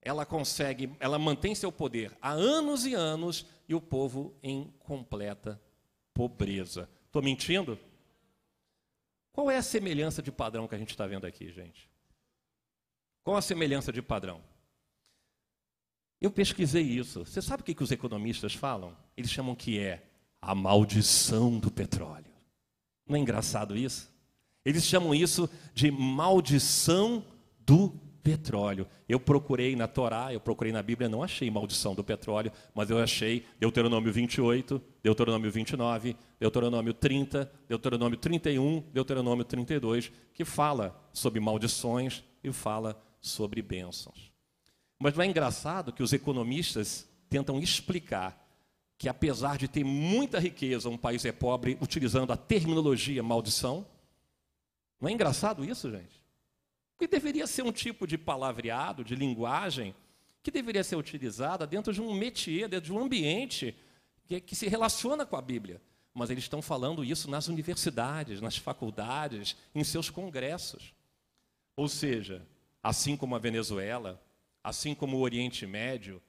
ela 0.00 0.24
consegue, 0.24 0.94
ela 1.00 1.18
mantém 1.18 1.54
seu 1.54 1.72
poder 1.72 2.16
há 2.20 2.30
anos 2.30 2.86
e 2.86 2.94
anos 2.94 3.46
e 3.68 3.74
o 3.74 3.80
povo 3.80 4.36
em 4.42 4.72
completa 4.78 5.60
pobreza. 6.14 6.88
Estou 7.06 7.22
mentindo? 7.22 7.78
Qual 9.32 9.50
é 9.50 9.56
a 9.56 9.62
semelhança 9.62 10.22
de 10.22 10.30
padrão 10.30 10.68
que 10.68 10.74
a 10.74 10.78
gente 10.78 10.90
está 10.90 11.06
vendo 11.06 11.26
aqui, 11.26 11.50
gente? 11.50 11.90
Qual 13.24 13.36
a 13.36 13.42
semelhança 13.42 13.92
de 13.92 14.02
padrão? 14.02 14.42
Eu 16.20 16.30
pesquisei 16.30 16.82
isso. 16.82 17.24
Você 17.24 17.40
sabe 17.40 17.62
o 17.62 17.64
que, 17.64 17.74
que 17.74 17.82
os 17.82 17.90
economistas 17.90 18.54
falam? 18.54 18.96
Eles 19.16 19.30
chamam 19.30 19.54
que 19.54 19.78
é 19.78 20.06
a 20.40 20.54
maldição 20.54 21.58
do 21.58 21.70
petróleo. 21.70 22.32
Não 23.06 23.16
é 23.16 23.18
engraçado 23.18 23.76
isso? 23.76 24.12
Eles 24.64 24.84
chamam 24.84 25.14
isso 25.14 25.48
de 25.74 25.90
maldição 25.90 27.24
do 27.58 27.98
petróleo. 28.22 28.86
Eu 29.08 29.18
procurei 29.18 29.74
na 29.74 29.88
Torá, 29.88 30.32
eu 30.32 30.40
procurei 30.40 30.72
na 30.72 30.82
Bíblia, 30.82 31.08
não 31.08 31.22
achei 31.22 31.50
maldição 31.50 31.94
do 31.94 32.04
petróleo, 32.04 32.52
mas 32.74 32.88
eu 32.88 32.98
achei 32.98 33.44
Deuteronômio 33.58 34.12
28, 34.12 34.80
Deuteronômio 35.02 35.50
29, 35.50 36.16
Deuteronômio 36.38 36.94
30, 36.94 37.50
Deuteronômio 37.68 38.18
31, 38.18 38.80
Deuteronômio 38.92 39.44
32, 39.44 40.12
que 40.32 40.44
fala 40.44 41.00
sobre 41.12 41.40
maldições 41.40 42.22
e 42.42 42.52
fala 42.52 43.00
sobre 43.20 43.60
bênçãos. 43.60 44.30
Mas 44.98 45.14
não 45.14 45.24
é 45.24 45.26
engraçado 45.26 45.92
que 45.92 46.02
os 46.02 46.12
economistas 46.12 47.08
tentam 47.28 47.58
explicar 47.58 48.40
que, 48.96 49.08
apesar 49.08 49.58
de 49.58 49.66
ter 49.66 49.82
muita 49.82 50.38
riqueza, 50.38 50.88
um 50.88 50.96
país 50.96 51.24
é 51.24 51.32
pobre 51.32 51.76
utilizando 51.80 52.32
a 52.32 52.36
terminologia 52.36 53.20
maldição? 53.20 53.84
Não 55.00 55.08
é 55.08 55.12
engraçado 55.12 55.64
isso, 55.64 55.90
gente? 55.90 56.21
Que 57.02 57.08
deveria 57.08 57.48
ser 57.48 57.62
um 57.62 57.72
tipo 57.72 58.06
de 58.06 58.16
palavreado, 58.16 59.02
de 59.02 59.16
linguagem, 59.16 59.92
que 60.40 60.52
deveria 60.52 60.84
ser 60.84 60.94
utilizada 60.94 61.66
dentro 61.66 61.92
de 61.92 62.00
um 62.00 62.14
métier, 62.14 62.68
dentro 62.68 62.86
de 62.86 62.92
um 62.92 63.00
ambiente 63.00 63.76
que, 64.24 64.40
que 64.40 64.54
se 64.54 64.68
relaciona 64.68 65.26
com 65.26 65.34
a 65.34 65.42
Bíblia. 65.42 65.82
Mas 66.14 66.30
eles 66.30 66.44
estão 66.44 66.62
falando 66.62 67.04
isso 67.04 67.28
nas 67.28 67.48
universidades, 67.48 68.40
nas 68.40 68.56
faculdades, 68.56 69.56
em 69.74 69.82
seus 69.82 70.10
congressos. 70.10 70.94
Ou 71.74 71.88
seja, 71.88 72.46
assim 72.80 73.16
como 73.16 73.34
a 73.34 73.40
Venezuela, 73.40 74.22
assim 74.62 74.94
como 74.94 75.16
o 75.16 75.22
Oriente 75.22 75.66
Médio, 75.66 76.22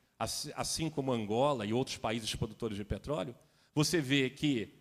assim 0.55 0.89
como 0.89 1.13
Angola 1.13 1.67
e 1.67 1.73
outros 1.73 1.97
países 1.97 2.33
produtores 2.33 2.77
de 2.77 2.83
petróleo, 2.83 3.35
você 3.75 4.01
vê 4.01 4.27
que 4.27 4.73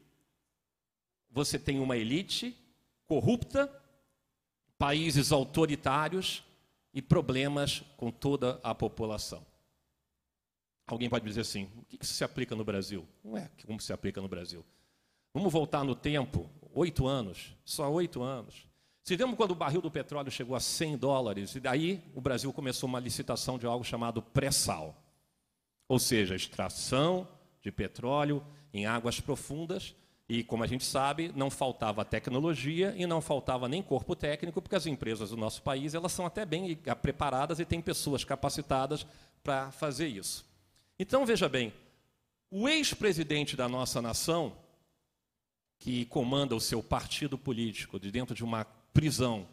você 1.30 1.58
tem 1.58 1.80
uma 1.80 1.98
elite 1.98 2.56
corrupta 3.06 3.70
países 4.82 5.30
autoritários 5.30 6.42
e 6.92 7.00
problemas 7.00 7.84
com 7.96 8.10
toda 8.10 8.58
a 8.64 8.74
população. 8.74 9.46
Alguém 10.88 11.08
pode 11.08 11.24
dizer 11.24 11.42
assim: 11.42 11.68
o 11.76 11.84
que 11.84 12.04
se 12.04 12.24
aplica 12.24 12.56
no 12.56 12.64
Brasil? 12.64 13.06
Não 13.22 13.36
é 13.36 13.48
como 13.64 13.80
se 13.80 13.92
aplica 13.92 14.20
no 14.20 14.26
Brasil. 14.26 14.64
Vamos 15.32 15.52
voltar 15.52 15.84
no 15.84 15.94
tempo, 15.94 16.50
oito 16.74 17.06
anos, 17.06 17.54
só 17.64 17.92
oito 17.92 18.24
anos. 18.24 18.66
Se 19.04 19.14
vemos 19.14 19.36
quando 19.36 19.52
o 19.52 19.54
barril 19.54 19.80
do 19.80 19.88
petróleo 19.88 20.32
chegou 20.32 20.56
a 20.56 20.60
100 20.60 20.96
dólares, 20.96 21.54
e 21.54 21.60
daí 21.60 22.02
o 22.12 22.20
Brasil 22.20 22.52
começou 22.52 22.88
uma 22.88 22.98
licitação 22.98 23.60
de 23.60 23.66
algo 23.66 23.84
chamado 23.84 24.20
pré-sal, 24.20 25.00
ou 25.86 26.00
seja, 26.00 26.34
extração 26.34 27.28
de 27.60 27.70
petróleo 27.70 28.44
em 28.74 28.84
águas 28.84 29.20
profundas, 29.20 29.94
e 30.34 30.42
como 30.42 30.64
a 30.64 30.66
gente 30.66 30.82
sabe, 30.82 31.30
não 31.36 31.50
faltava 31.50 32.06
tecnologia 32.06 32.94
e 32.96 33.06
não 33.06 33.20
faltava 33.20 33.68
nem 33.68 33.82
corpo 33.82 34.16
técnico, 34.16 34.62
porque 34.62 34.74
as 34.74 34.86
empresas 34.86 35.28
do 35.28 35.36
nosso 35.36 35.60
país 35.60 35.92
elas 35.92 36.10
são 36.10 36.24
até 36.24 36.46
bem 36.46 36.74
preparadas 37.02 37.60
e 37.60 37.66
têm 37.66 37.82
pessoas 37.82 38.24
capacitadas 38.24 39.06
para 39.44 39.70
fazer 39.72 40.06
isso. 40.06 40.42
Então 40.98 41.26
veja 41.26 41.50
bem, 41.50 41.70
o 42.50 42.66
ex-presidente 42.66 43.54
da 43.54 43.68
nossa 43.68 44.00
nação, 44.00 44.56
que 45.78 46.06
comanda 46.06 46.56
o 46.56 46.60
seu 46.60 46.82
partido 46.82 47.36
político 47.36 48.00
de 48.00 48.10
dentro 48.10 48.34
de 48.34 48.42
uma 48.42 48.64
prisão 48.64 49.46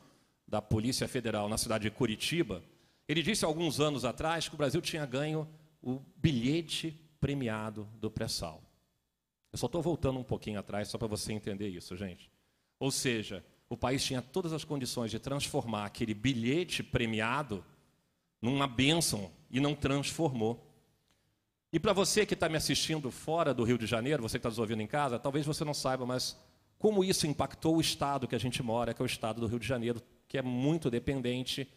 da 0.47 0.61
Polícia 0.61 1.09
Federal 1.09 1.49
na 1.49 1.57
cidade 1.57 1.89
de 1.89 1.91
Curitiba, 1.91 2.63
ele 3.05 3.21
disse 3.21 3.43
alguns 3.43 3.81
anos 3.81 4.05
atrás 4.05 4.47
que 4.47 4.55
o 4.55 4.57
Brasil 4.57 4.79
tinha 4.81 5.05
ganho 5.05 5.45
o 5.81 5.99
bilhete 6.15 6.97
premiado 7.19 7.85
do 7.99 8.09
pré-sal. 8.09 8.68
Eu 9.51 9.57
só 9.57 9.65
estou 9.65 9.81
voltando 9.81 10.19
um 10.19 10.23
pouquinho 10.23 10.59
atrás 10.59 10.87
só 10.87 10.97
para 10.97 11.07
você 11.07 11.33
entender 11.33 11.69
isso, 11.69 11.95
gente. 11.95 12.31
Ou 12.79 12.91
seja, 12.91 13.43
o 13.69 13.75
país 13.75 14.03
tinha 14.03 14.21
todas 14.21 14.53
as 14.53 14.63
condições 14.63 15.11
de 15.11 15.19
transformar 15.19 15.85
aquele 15.85 16.13
bilhete 16.13 16.81
premiado 16.81 17.63
numa 18.41 18.67
bênção 18.67 19.31
e 19.49 19.59
não 19.59 19.75
transformou. 19.75 20.65
E 21.71 21.79
para 21.79 21.93
você 21.93 22.25
que 22.25 22.33
está 22.33 22.49
me 22.49 22.57
assistindo 22.57 23.11
fora 23.11 23.53
do 23.53 23.63
Rio 23.63 23.77
de 23.77 23.85
Janeiro, 23.85 24.23
você 24.23 24.37
que 24.37 24.39
está 24.39 24.49
nos 24.49 24.59
ouvindo 24.59 24.81
em 24.81 24.87
casa, 24.87 25.19
talvez 25.19 25.45
você 25.45 25.63
não 25.63 25.73
saiba, 25.73 26.05
mas 26.05 26.37
como 26.79 27.03
isso 27.03 27.27
impactou 27.27 27.75
o 27.75 27.81
estado 27.81 28.27
que 28.27 28.35
a 28.35 28.39
gente 28.39 28.63
mora, 28.63 28.93
que 28.93 29.01
é 29.01 29.03
o 29.03 29.05
estado 29.05 29.41
do 29.41 29.47
Rio 29.47 29.59
de 29.59 29.67
Janeiro, 29.67 30.01
que 30.27 30.37
é 30.37 30.41
muito 30.41 30.89
dependente 30.89 31.67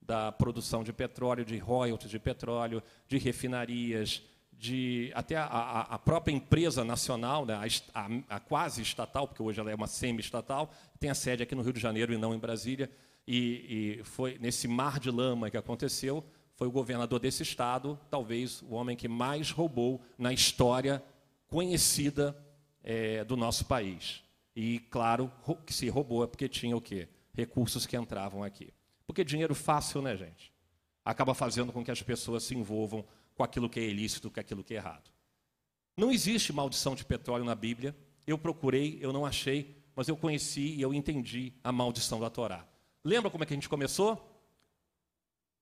da 0.00 0.30
produção 0.30 0.84
de 0.84 0.92
petróleo, 0.92 1.44
de 1.44 1.56
royalties 1.56 2.10
de 2.10 2.18
petróleo, 2.18 2.82
de 3.08 3.18
refinarias, 3.18 4.22
de 4.60 5.10
até 5.14 5.36
a, 5.36 5.86
a, 5.88 5.98
própria 5.98 6.34
empresa 6.34 6.84
nacional, 6.84 7.46
né, 7.46 7.58
a, 7.94 8.36
a, 8.36 8.38
quase 8.38 8.82
estatal, 8.82 9.26
porque 9.26 9.42
hoje 9.42 9.58
ela 9.58 9.70
é 9.70 9.74
uma 9.74 9.86
semi-estatal, 9.86 10.70
tem 10.98 11.08
a 11.08 11.14
sede 11.14 11.42
aqui 11.42 11.54
no 11.54 11.62
Rio 11.62 11.72
de 11.72 11.80
Janeiro 11.80 12.12
e 12.12 12.18
não 12.18 12.34
em 12.34 12.38
Brasília. 12.38 12.90
E, 13.26 14.00
e 14.00 14.04
foi 14.04 14.38
nesse 14.38 14.68
mar 14.68 15.00
de 15.00 15.10
lama 15.10 15.50
que 15.50 15.56
aconteceu, 15.56 16.22
foi 16.56 16.68
o 16.68 16.70
governador 16.70 17.18
desse 17.18 17.42
estado, 17.42 17.98
talvez 18.10 18.60
o 18.60 18.74
homem 18.74 18.94
que 18.94 19.08
mais 19.08 19.50
roubou 19.50 20.02
na 20.18 20.30
história 20.30 21.02
conhecida 21.48 22.36
é, 22.84 23.24
do 23.24 23.38
nosso 23.38 23.64
país. 23.64 24.22
E 24.54 24.80
claro 24.90 25.32
que 25.64 25.72
se 25.72 25.88
roubou 25.88 26.22
é 26.22 26.26
porque 26.26 26.50
tinha 26.50 26.76
o 26.76 26.82
quê? 26.82 27.08
Recursos 27.32 27.86
que 27.86 27.96
entravam 27.96 28.42
aqui. 28.42 28.74
Porque 29.06 29.24
dinheiro 29.24 29.54
fácil, 29.54 30.02
né, 30.02 30.14
gente? 30.14 30.52
Acaba 31.02 31.32
fazendo 31.32 31.72
com 31.72 31.82
que 31.82 31.90
as 31.90 32.02
pessoas 32.02 32.42
se 32.42 32.54
envolvam 32.54 33.06
com 33.40 33.44
aquilo 33.44 33.70
que 33.70 33.80
é 33.80 33.84
ilícito, 33.84 34.30
com 34.30 34.38
aquilo 34.38 34.62
que 34.62 34.74
é 34.74 34.76
errado. 34.76 35.10
Não 35.96 36.12
existe 36.12 36.52
maldição 36.52 36.94
de 36.94 37.06
petróleo 37.06 37.42
na 37.42 37.54
Bíblia. 37.54 37.96
Eu 38.26 38.36
procurei, 38.36 38.98
eu 39.00 39.14
não 39.14 39.24
achei, 39.24 39.82
mas 39.96 40.08
eu 40.08 40.16
conheci 40.16 40.74
e 40.74 40.82
eu 40.82 40.92
entendi 40.92 41.54
a 41.64 41.72
maldição 41.72 42.20
da 42.20 42.28
Torá. 42.28 42.68
Lembra 43.02 43.30
como 43.30 43.42
é 43.42 43.46
que 43.46 43.54
a 43.54 43.56
gente 43.56 43.66
começou? 43.66 44.22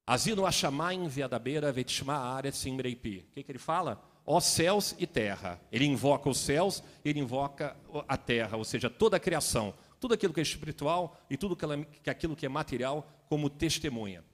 Azino 0.04 0.44
Ashamá 0.44 0.92
enviadabeira 0.92 1.70
vetishma 1.70 2.14
área 2.14 2.50
simreipi. 2.50 3.24
O 3.28 3.32
que, 3.34 3.44
que 3.44 3.52
ele 3.52 3.60
fala? 3.60 4.02
Ó 4.26 4.40
céus 4.40 4.96
e 4.98 5.06
terra. 5.06 5.60
Ele 5.70 5.84
invoca 5.84 6.28
os 6.28 6.38
céus, 6.38 6.82
ele 7.04 7.20
invoca 7.20 7.76
a 8.08 8.16
terra, 8.16 8.56
ou 8.56 8.64
seja, 8.64 8.90
toda 8.90 9.18
a 9.18 9.20
criação, 9.20 9.72
tudo 10.00 10.14
aquilo 10.14 10.34
que 10.34 10.40
é 10.40 10.42
espiritual 10.42 11.16
e 11.30 11.36
tudo 11.36 11.56
aquilo 12.04 12.34
que 12.34 12.44
é 12.44 12.48
material 12.48 13.08
como 13.28 13.48
testemunha. 13.48 14.24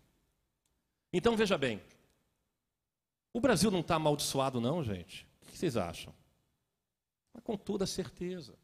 Então 1.12 1.36
veja 1.36 1.58
bem, 1.58 1.78
o 3.34 3.40
Brasil 3.40 3.70
não 3.70 3.80
está 3.80 3.96
amaldiçoado, 3.96 4.60
não, 4.60 4.82
gente? 4.82 5.26
O 5.42 5.46
que 5.46 5.58
vocês 5.58 5.76
acham? 5.76 6.14
Mas 7.32 7.42
com 7.42 7.56
toda 7.56 7.84
certeza. 7.84 8.54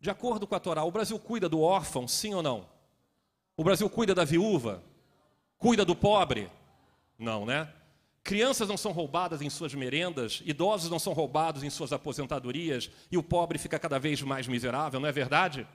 De 0.00 0.08
acordo 0.08 0.46
com 0.46 0.54
a 0.54 0.60
Torá, 0.60 0.82
o 0.82 0.90
Brasil 0.90 1.18
cuida 1.18 1.46
do 1.46 1.60
órfão, 1.60 2.08
sim 2.08 2.32
ou 2.32 2.42
não? 2.42 2.66
O 3.54 3.62
Brasil 3.62 3.88
cuida 3.90 4.14
da 4.14 4.24
viúva? 4.24 4.82
Cuida 5.58 5.84
do 5.84 5.94
pobre? 5.94 6.50
Não, 7.18 7.44
né? 7.44 7.70
Crianças 8.24 8.66
não 8.66 8.78
são 8.78 8.92
roubadas 8.92 9.42
em 9.42 9.50
suas 9.50 9.74
merendas, 9.74 10.42
idosos 10.46 10.90
não 10.90 10.98
são 10.98 11.12
roubados 11.12 11.62
em 11.62 11.68
suas 11.68 11.92
aposentadorias 11.92 12.90
e 13.12 13.18
o 13.18 13.22
pobre 13.22 13.58
fica 13.58 13.78
cada 13.78 13.98
vez 13.98 14.22
mais 14.22 14.48
miserável, 14.48 14.98
não 14.98 15.08
é 15.08 15.12
verdade? 15.12 15.66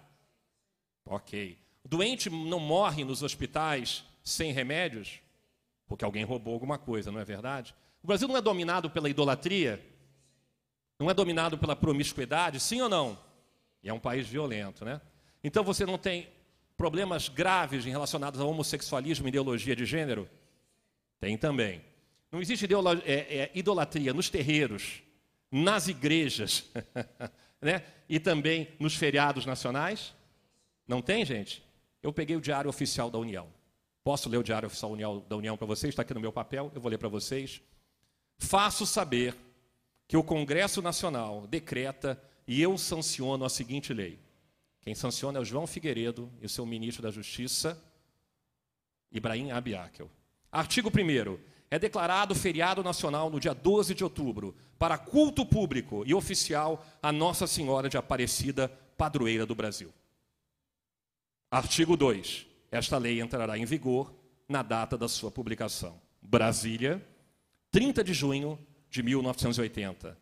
Ok. 1.05 1.55
Doente 1.83 2.31
não 2.31 2.59
morre 2.59 3.03
nos 3.03 3.21
hospitais 3.21 4.03
sem 4.23 4.51
remédios? 4.51 5.19
Porque 5.87 6.05
alguém 6.05 6.23
roubou 6.23 6.53
alguma 6.53 6.77
coisa, 6.77 7.11
não 7.11 7.19
é 7.19 7.25
verdade? 7.25 7.75
O 8.03 8.07
Brasil 8.07 8.27
não 8.27 8.37
é 8.37 8.41
dominado 8.41 8.89
pela 8.89 9.09
idolatria? 9.09 9.83
Não 10.99 11.09
é 11.09 11.13
dominado 11.13 11.57
pela 11.57 11.75
promiscuidade, 11.75 12.59
sim 12.59 12.81
ou 12.81 12.89
não? 12.89 13.17
E 13.83 13.89
é 13.89 13.93
um 13.93 13.99
país 13.99 14.27
violento, 14.27 14.85
né? 14.85 15.01
Então 15.43 15.63
você 15.63 15.85
não 15.85 15.97
tem 15.97 16.27
problemas 16.77 17.29
graves 17.29 17.85
relacionados 17.85 18.39
ao 18.39 18.49
homossexualismo 18.49 19.27
e 19.27 19.29
ideologia 19.29 19.75
de 19.75 19.85
gênero? 19.85 20.29
Tem 21.19 21.37
também. 21.37 21.81
Não 22.31 22.41
existe 22.41 22.67
é, 23.05 23.13
é, 23.13 23.51
idolatria 23.53 24.13
nos 24.13 24.29
terreiros, 24.29 25.01
nas 25.51 25.87
igrejas, 25.87 26.69
né? 27.61 27.83
e 28.09 28.19
também 28.19 28.67
nos 28.79 28.95
feriados 28.95 29.45
nacionais? 29.45 30.13
Não 30.87 31.01
tem, 31.01 31.23
gente? 31.25 31.63
Eu 32.03 32.11
peguei 32.11 32.35
o 32.35 32.41
Diário 32.41 32.69
Oficial 32.69 33.09
da 33.09 33.17
União. 33.17 33.47
Posso 34.05 34.29
ler 34.29 34.37
o 34.37 34.43
Diário 34.43 34.67
Oficial 34.67 34.95
da 35.27 35.35
União 35.35 35.57
para 35.57 35.65
vocês? 35.65 35.89
Está 35.89 36.03
aqui 36.03 36.13
no 36.13 36.19
meu 36.19 36.31
papel, 36.31 36.71
eu 36.75 36.79
vou 36.79 36.91
ler 36.91 36.99
para 36.99 37.09
vocês. 37.09 37.59
Faço 38.37 38.85
saber 38.85 39.35
que 40.07 40.15
o 40.15 40.23
Congresso 40.23 40.79
Nacional 40.79 41.47
decreta 41.47 42.21
e 42.47 42.61
eu 42.61 42.77
sanciono 42.77 43.43
a 43.43 43.49
seguinte 43.49 43.95
lei. 43.95 44.19
Quem 44.81 44.93
sanciona 44.93 45.39
é 45.39 45.41
o 45.41 45.43
João 45.43 45.65
Figueiredo 45.65 46.31
e 46.39 46.45
o 46.45 46.49
seu 46.49 46.67
ministro 46.67 47.01
da 47.01 47.09
Justiça, 47.09 47.81
Ibrahim 49.11 49.49
Abiakel. 49.49 50.07
Artigo 50.51 50.89
1 50.89 51.39
é 51.71 51.79
declarado 51.79 52.35
feriado 52.35 52.83
nacional 52.83 53.31
no 53.31 53.39
dia 53.39 53.55
12 53.55 53.95
de 53.95 54.03
outubro 54.03 54.55
para 54.77 54.99
culto 54.99 55.43
público 55.43 56.03
e 56.05 56.13
oficial 56.13 56.85
a 57.01 57.11
Nossa 57.11 57.47
Senhora 57.47 57.89
de 57.89 57.97
Aparecida, 57.97 58.67
padroeira 58.95 59.47
do 59.47 59.55
Brasil. 59.55 59.91
Artigo 61.49 61.97
2. 61.97 62.53
Esta 62.75 62.97
lei 62.97 63.21
entrará 63.21 63.57
em 63.57 63.65
vigor 63.65 64.13
na 64.49 64.61
data 64.61 64.97
da 64.97 65.07
sua 65.07 65.31
publicação. 65.31 65.99
Brasília, 66.21 67.01
30 67.71 68.03
de 68.03 68.13
junho 68.13 68.59
de 68.89 69.01
1980, 69.01 70.17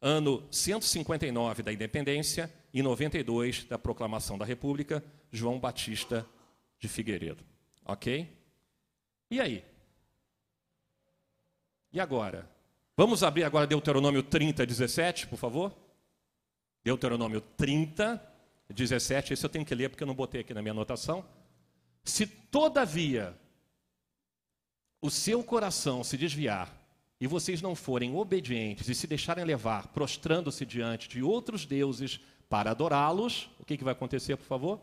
ano 0.00 0.46
159 0.50 1.62
da 1.62 1.72
independência 1.72 2.52
e 2.72 2.82
92 2.82 3.64
da 3.64 3.78
proclamação 3.78 4.38
da 4.38 4.44
República, 4.44 5.04
João 5.30 5.58
Batista 5.58 6.26
de 6.78 6.88
Figueiredo. 6.88 7.44
Ok? 7.84 8.28
E 9.30 9.40
aí? 9.40 9.64
E 11.92 12.00
agora? 12.00 12.48
Vamos 12.96 13.22
abrir 13.22 13.44
agora 13.44 13.66
Deuteronômio 13.66 14.22
30, 14.22 14.64
17, 14.64 15.26
por 15.26 15.38
favor? 15.38 15.76
Deuteronômio 16.82 17.40
30, 17.40 18.20
17. 18.68 19.34
Esse 19.34 19.44
eu 19.44 19.50
tenho 19.50 19.64
que 19.64 19.74
ler 19.74 19.90
porque 19.90 20.02
eu 20.02 20.06
não 20.06 20.14
botei 20.14 20.40
aqui 20.40 20.54
na 20.54 20.62
minha 20.62 20.72
anotação. 20.72 21.24
Se 22.08 22.26
todavia 22.26 23.38
o 25.02 25.10
seu 25.10 25.44
coração 25.44 26.02
se 26.02 26.16
desviar 26.16 26.74
e 27.20 27.26
vocês 27.26 27.60
não 27.60 27.74
forem 27.74 28.16
obedientes 28.16 28.88
e 28.88 28.94
se 28.94 29.06
deixarem 29.06 29.44
levar, 29.44 29.88
prostrando-se 29.88 30.64
diante 30.64 31.06
de 31.06 31.22
outros 31.22 31.66
deuses 31.66 32.18
para 32.48 32.70
adorá-los, 32.70 33.50
o 33.60 33.64
que, 33.64 33.76
que 33.76 33.84
vai 33.84 33.92
acontecer, 33.92 34.36
por 34.38 34.46
favor? 34.46 34.80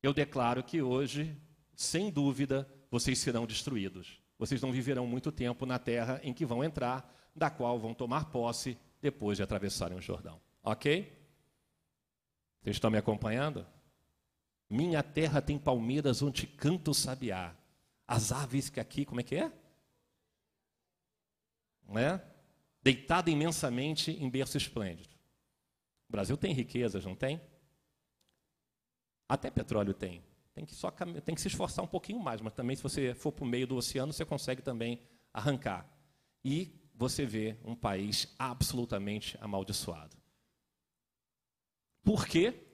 Eu 0.00 0.14
declaro 0.14 0.62
que 0.62 0.80
hoje, 0.80 1.36
sem 1.74 2.12
dúvida, 2.12 2.68
vocês 2.88 3.18
serão 3.18 3.44
destruídos. 3.44 4.20
Vocês 4.38 4.62
não 4.62 4.70
viverão 4.70 5.04
muito 5.04 5.32
tempo 5.32 5.66
na 5.66 5.80
terra 5.80 6.20
em 6.22 6.32
que 6.32 6.46
vão 6.46 6.62
entrar, 6.62 7.12
da 7.34 7.50
qual 7.50 7.76
vão 7.76 7.92
tomar 7.92 8.26
posse 8.26 8.78
depois 9.02 9.36
de 9.36 9.42
atravessarem 9.42 9.98
o 9.98 10.00
Jordão. 10.00 10.40
Ok? 10.62 11.12
Vocês 12.62 12.76
estão 12.76 12.90
me 12.90 12.98
acompanhando? 12.98 13.66
Minha 14.68 15.02
terra 15.02 15.40
tem 15.40 15.58
palmeiras 15.58 16.22
onde 16.22 16.46
canta 16.46 16.90
o 16.90 16.94
sabiá. 16.94 17.56
As 18.06 18.32
aves 18.32 18.68
que 18.68 18.80
aqui, 18.80 19.04
como 19.04 19.20
é 19.20 19.24
que 19.24 19.36
é? 19.36 19.52
Né? 21.88 22.22
Deitada 22.82 23.30
imensamente 23.30 24.10
em 24.12 24.28
berço 24.28 24.56
esplêndido. 24.56 25.14
O 26.08 26.12
Brasil 26.12 26.36
tem 26.36 26.52
riquezas, 26.52 27.04
não 27.04 27.14
tem? 27.14 27.40
Até 29.28 29.50
petróleo 29.50 29.94
tem. 29.94 30.22
Tem 30.54 30.64
que, 30.64 30.74
só, 30.74 30.90
tem 30.90 31.34
que 31.34 31.40
se 31.40 31.48
esforçar 31.48 31.84
um 31.84 31.88
pouquinho 31.88 32.18
mais, 32.18 32.40
mas 32.40 32.54
também 32.54 32.74
se 32.74 32.82
você 32.82 33.14
for 33.14 33.30
para 33.30 33.44
o 33.44 33.48
meio 33.48 33.66
do 33.66 33.76
oceano, 33.76 34.12
você 34.12 34.24
consegue 34.24 34.62
também 34.62 35.00
arrancar. 35.32 35.86
E 36.44 36.72
você 36.94 37.26
vê 37.26 37.58
um 37.62 37.74
país 37.74 38.34
absolutamente 38.38 39.36
amaldiçoado. 39.40 40.16
Por 42.02 42.26
quê? 42.26 42.65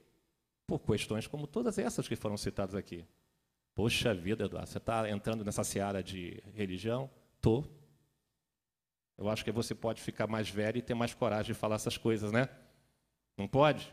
Por 0.67 0.81
questões 0.81 1.27
como 1.27 1.47
todas 1.47 1.79
essas 1.79 2.09
que 2.09 2.17
foram 2.17 2.37
citadas 2.37 2.75
aqui. 2.75 3.05
Poxa 3.75 4.15
vida, 4.15 4.45
Eduardo, 4.45 4.69
você 4.69 4.79
está 4.79 5.09
entrando 5.09 5.45
nessa 5.45 5.65
seara 5.65 6.03
de 6.03 6.43
religião? 6.55 7.11
Tô. 7.41 7.65
Eu 9.17 9.29
acho 9.29 9.45
que 9.45 9.53
você 9.53 9.75
pode 9.75 10.01
ficar 10.01 10.27
mais 10.27 10.49
velho 10.49 10.79
e 10.79 10.83
ter 10.83 10.95
mais 10.95 11.15
coragem 11.15 11.53
de 11.53 11.59
falar 11.59 11.77
essas 11.77 11.97
coisas, 11.97 12.33
né? 12.33 12.49
Não 13.37 13.49
pode? 13.49 13.93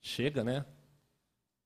Chega, 0.00 0.44
né? 0.44 0.64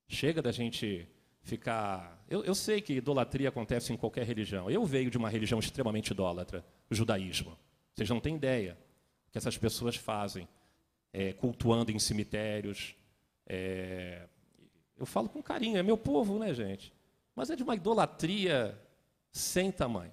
Chega 0.09 0.40
da 0.40 0.53
gente 0.53 1.09
ficar. 1.42 2.25
Eu, 2.29 2.44
eu, 2.44 2.55
sei 2.55 2.81
que 2.81 2.94
idolatria 2.94 3.49
acontece 3.49 3.92
em 3.92 3.97
qualquer 3.97 4.25
religião. 4.27 4.70
Eu 4.70 4.85
venho 4.85 5.11
de 5.11 5.18
uma 5.18 5.29
religião 5.29 5.59
extremamente 5.59 6.09
idólatra, 6.09 6.64
o 6.90 6.94
judaísmo. 6.94 7.59
Vocês 7.94 8.09
não 8.09 8.20
têm 8.20 8.37
ideia 8.37 8.79
o 9.29 9.33
que 9.33 9.38
essas 9.38 9.57
pessoas 9.57 9.97
fazem, 9.97 10.49
é, 11.12 11.33
cultuando 11.33 11.92
em 11.92 11.99
cemitérios. 11.99 12.97
É... 13.47 14.27
Eu 14.97 15.07
falo 15.07 15.29
com 15.29 15.43
carinho, 15.43 15.77
é 15.77 15.83
meu 15.83 15.99
povo, 15.99 16.39
né, 16.39 16.55
gente? 16.55 16.93
Mas 17.35 17.51
é 17.51 17.57
de 17.57 17.63
uma 17.63 17.75
idolatria 17.75 18.79
sem 19.33 19.73
tamanho. 19.73 20.13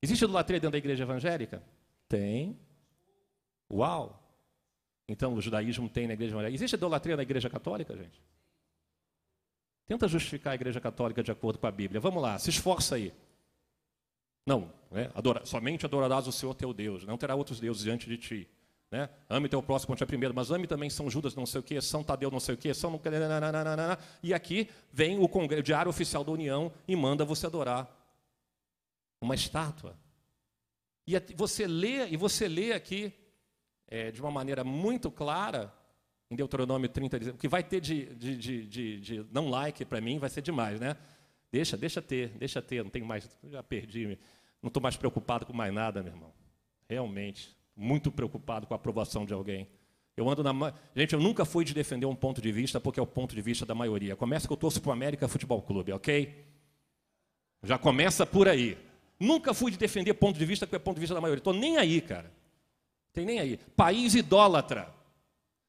Existe 0.00 0.24
idolatria 0.24 0.58
dentro 0.58 0.72
da 0.72 0.78
igreja 0.78 1.04
evangélica? 1.04 1.62
Tem. 2.08 2.58
Uau! 3.70 4.18
Então, 5.08 5.34
o 5.34 5.40
judaísmo 5.40 5.88
tem 5.88 6.06
na 6.06 6.14
igreja 6.14 6.32
evangélica. 6.32 6.56
Existe 6.56 6.74
idolatria 6.74 7.16
na 7.16 7.22
igreja 7.22 7.50
católica, 7.50 7.96
gente? 7.96 8.22
Tenta 9.86 10.08
justificar 10.08 10.52
a 10.52 10.54
igreja 10.54 10.80
católica 10.80 11.22
de 11.22 11.30
acordo 11.30 11.58
com 11.58 11.66
a 11.66 11.70
Bíblia. 11.70 12.00
Vamos 12.00 12.22
lá, 12.22 12.38
se 12.38 12.50
esforça 12.50 12.94
aí. 12.94 13.12
Não, 14.46 14.72
né? 14.90 15.10
Adora, 15.14 15.44
somente 15.44 15.84
adorarás 15.84 16.26
o 16.26 16.32
Senhor 16.32 16.54
teu 16.54 16.72
Deus, 16.72 17.04
não 17.04 17.16
terá 17.16 17.34
outros 17.34 17.60
deuses 17.60 17.82
diante 17.82 18.08
de 18.08 18.16
ti. 18.16 18.48
Né? 18.92 19.08
Ame 19.26 19.48
teu 19.48 19.62
próximo 19.62 19.88
contra 19.88 20.06
primeiro, 20.06 20.34
mas 20.34 20.50
ame 20.50 20.66
também 20.66 20.90
São 20.90 21.08
Judas 21.08 21.34
não 21.34 21.46
sei 21.46 21.60
o 21.60 21.62
que, 21.62 21.80
São 21.80 22.04
Tadeu 22.04 22.30
não 22.30 22.38
sei 22.38 22.54
o 22.54 22.58
que, 22.58 22.74
São... 22.74 23.00
E 24.22 24.34
aqui 24.34 24.68
vem 24.92 25.18
o, 25.18 25.26
congresso, 25.26 25.60
o 25.60 25.64
Diário 25.64 25.88
Oficial 25.88 26.22
da 26.22 26.30
União 26.30 26.70
e 26.86 26.94
manda 26.94 27.24
você 27.24 27.46
adorar 27.46 27.90
uma 29.18 29.34
estátua. 29.34 29.96
E 31.06 31.18
você 31.34 31.66
lê, 31.66 32.06
e 32.10 32.18
você 32.18 32.46
lê 32.46 32.74
aqui 32.74 33.14
é, 33.88 34.10
de 34.10 34.20
uma 34.20 34.30
maneira 34.30 34.62
muito 34.62 35.10
clara, 35.10 35.72
em 36.30 36.36
Deuteronômio 36.36 36.88
30, 36.88 37.30
o 37.30 37.38
que 37.38 37.48
vai 37.48 37.62
ter 37.62 37.80
de, 37.80 38.14
de, 38.14 38.36
de, 38.36 38.66
de, 38.66 39.00
de 39.00 39.26
não 39.32 39.48
like 39.48 39.86
para 39.86 40.02
mim 40.02 40.18
vai 40.18 40.28
ser 40.28 40.42
demais, 40.42 40.78
né? 40.78 40.98
Deixa, 41.50 41.78
deixa 41.78 42.02
ter, 42.02 42.28
deixa 42.36 42.60
ter, 42.60 42.84
não 42.84 42.90
tenho 42.90 43.06
mais, 43.06 43.26
já 43.50 43.62
perdi, 43.62 44.18
não 44.62 44.68
estou 44.68 44.82
mais 44.82 44.96
preocupado 44.98 45.46
com 45.46 45.54
mais 45.54 45.72
nada, 45.72 46.02
meu 46.02 46.12
irmão. 46.12 46.32
Realmente, 46.88 47.56
muito 47.76 48.10
preocupado 48.10 48.66
com 48.66 48.74
a 48.74 48.76
aprovação 48.76 49.24
de 49.24 49.32
alguém. 49.32 49.68
Eu 50.16 50.28
ando 50.28 50.42
na. 50.42 50.74
Gente, 50.94 51.14
eu 51.14 51.20
nunca 51.20 51.44
fui 51.44 51.64
de 51.64 51.72
defender 51.72 52.06
um 52.06 52.14
ponto 52.14 52.40
de 52.40 52.52
vista 52.52 52.78
porque 52.80 53.00
é 53.00 53.02
o 53.02 53.06
ponto 53.06 53.34
de 53.34 53.40
vista 53.40 53.64
da 53.64 53.74
maioria. 53.74 54.14
Começa 54.14 54.46
que 54.46 54.52
eu 54.52 54.56
torço 54.56 54.80
para 54.80 54.90
o 54.90 54.92
América 54.92 55.26
Futebol 55.26 55.62
Clube, 55.62 55.92
ok? 55.92 56.44
Já 57.62 57.78
começa 57.78 58.26
por 58.26 58.48
aí. 58.48 58.76
Nunca 59.18 59.54
fui 59.54 59.70
de 59.70 59.78
defender 59.78 60.14
ponto 60.14 60.38
de 60.38 60.44
vista 60.44 60.66
porque 60.66 60.76
é 60.76 60.78
ponto 60.78 60.96
de 60.96 61.00
vista 61.00 61.14
da 61.14 61.20
maioria. 61.20 61.40
Estou 61.40 61.54
nem 61.54 61.78
aí, 61.78 62.00
cara. 62.00 62.30
Tem 63.12 63.24
nem 63.24 63.38
aí. 63.38 63.56
País 63.76 64.14
idólatra, 64.14 64.92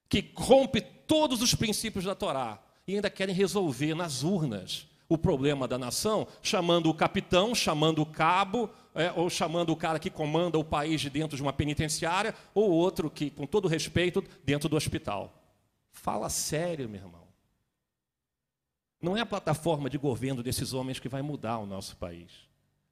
que 0.09 0.31
rompe 0.35 0.81
todos 0.81 1.41
os 1.41 1.53
princípios 1.53 2.03
da 2.03 2.15
Torá 2.15 2.61
e 2.87 2.95
ainda 2.95 3.09
querem 3.09 3.33
resolver 3.33 3.93
nas 3.93 4.23
urnas 4.23 4.87
o 5.07 5.17
problema 5.17 5.67
da 5.67 5.77
nação, 5.77 6.27
chamando 6.41 6.89
o 6.89 6.93
capitão, 6.93 7.53
chamando 7.53 8.01
o 8.01 8.05
cabo, 8.05 8.69
é, 8.95 9.11
ou 9.11 9.29
chamando 9.29 9.71
o 9.71 9.75
cara 9.75 9.99
que 9.99 10.09
comanda 10.09 10.57
o 10.57 10.63
país 10.63 11.01
de 11.01 11.09
dentro 11.09 11.35
de 11.35 11.41
uma 11.41 11.53
penitenciária, 11.53 12.35
ou 12.53 12.69
outro 12.71 13.09
que, 13.09 13.29
com 13.29 13.45
todo 13.45 13.67
respeito, 13.67 14.23
dentro 14.43 14.69
do 14.69 14.75
hospital. 14.75 15.33
Fala 15.91 16.29
sério, 16.29 16.89
meu 16.89 17.01
irmão. 17.01 17.23
Não 19.01 19.17
é 19.17 19.21
a 19.21 19.25
plataforma 19.25 19.89
de 19.89 19.97
governo 19.97 20.41
desses 20.41 20.73
homens 20.73 20.99
que 20.99 21.09
vai 21.09 21.21
mudar 21.21 21.57
o 21.57 21.65
nosso 21.65 21.95
país. 21.97 22.31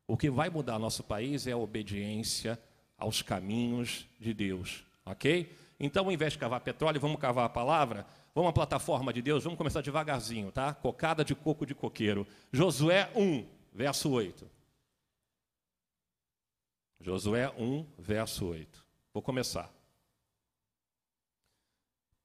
O 0.08 0.18
que 0.18 0.30
vai 0.30 0.50
mudar 0.50 0.76
o 0.76 0.80
nosso 0.80 1.04
país 1.04 1.48
é 1.48 1.54
a 1.54 1.58
obediência 1.58 2.60
aos 2.98 3.22
caminhos 3.22 4.06
de 4.20 4.34
Deus, 4.34 4.84
ok? 5.06 5.50
Então, 5.80 6.06
ao 6.06 6.12
invés 6.12 6.34
de 6.34 6.40
cavar 6.40 6.60
petróleo, 6.60 7.00
vamos 7.00 7.20
cavar 7.20 7.46
a 7.46 7.50
palavra? 7.50 8.06
Vamos 8.36 8.50
à 8.50 8.54
plataforma 8.54 9.12
de 9.12 9.22
Deus, 9.22 9.44
vamos 9.44 9.58
começar 9.58 9.82
devagarzinho, 9.82 10.52
tá? 10.52 10.74
Cocada 10.74 11.24
de 11.24 11.34
coco 11.34 11.66
de 11.66 11.74
coqueiro. 11.74 12.28
Josué 12.52 13.10
1, 13.16 13.46
verso 13.74 14.10
8. 14.12 14.61
Josué 17.02 17.50
1, 17.58 17.86
verso 17.98 18.46
8. 18.46 18.86
Vou 19.14 19.22
começar. 19.22 19.74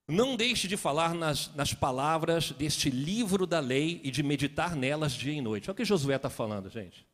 Não 0.09 0.37
deixe 0.37 0.69
de 0.69 0.77
falar 0.77 1.15
nas, 1.15 1.53
nas 1.55 1.75
palavras 1.75 2.53
deste 2.53 2.91
livro 2.91 3.45
da 3.47 3.59
lei 3.59 4.01
e 4.05 4.11
de 4.11 4.23
meditar 4.23 4.77
nelas 4.77 5.13
dia 5.13 5.33
e 5.33 5.41
noite. 5.41 5.69
Olha 5.69 5.73
o 5.73 5.77
que 5.77 5.85
Josué 5.85 6.15
está 6.15 6.31
falando, 6.31 6.71
gente. 6.71 7.05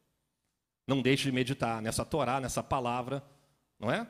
Não 0.86 1.00
deixe 1.00 1.24
de 1.24 1.32
meditar 1.32 1.80
nessa 1.80 2.04
Torá, 2.04 2.40
nessa 2.40 2.62
palavra, 2.62 3.24
não 3.78 3.90
é? 3.90 4.06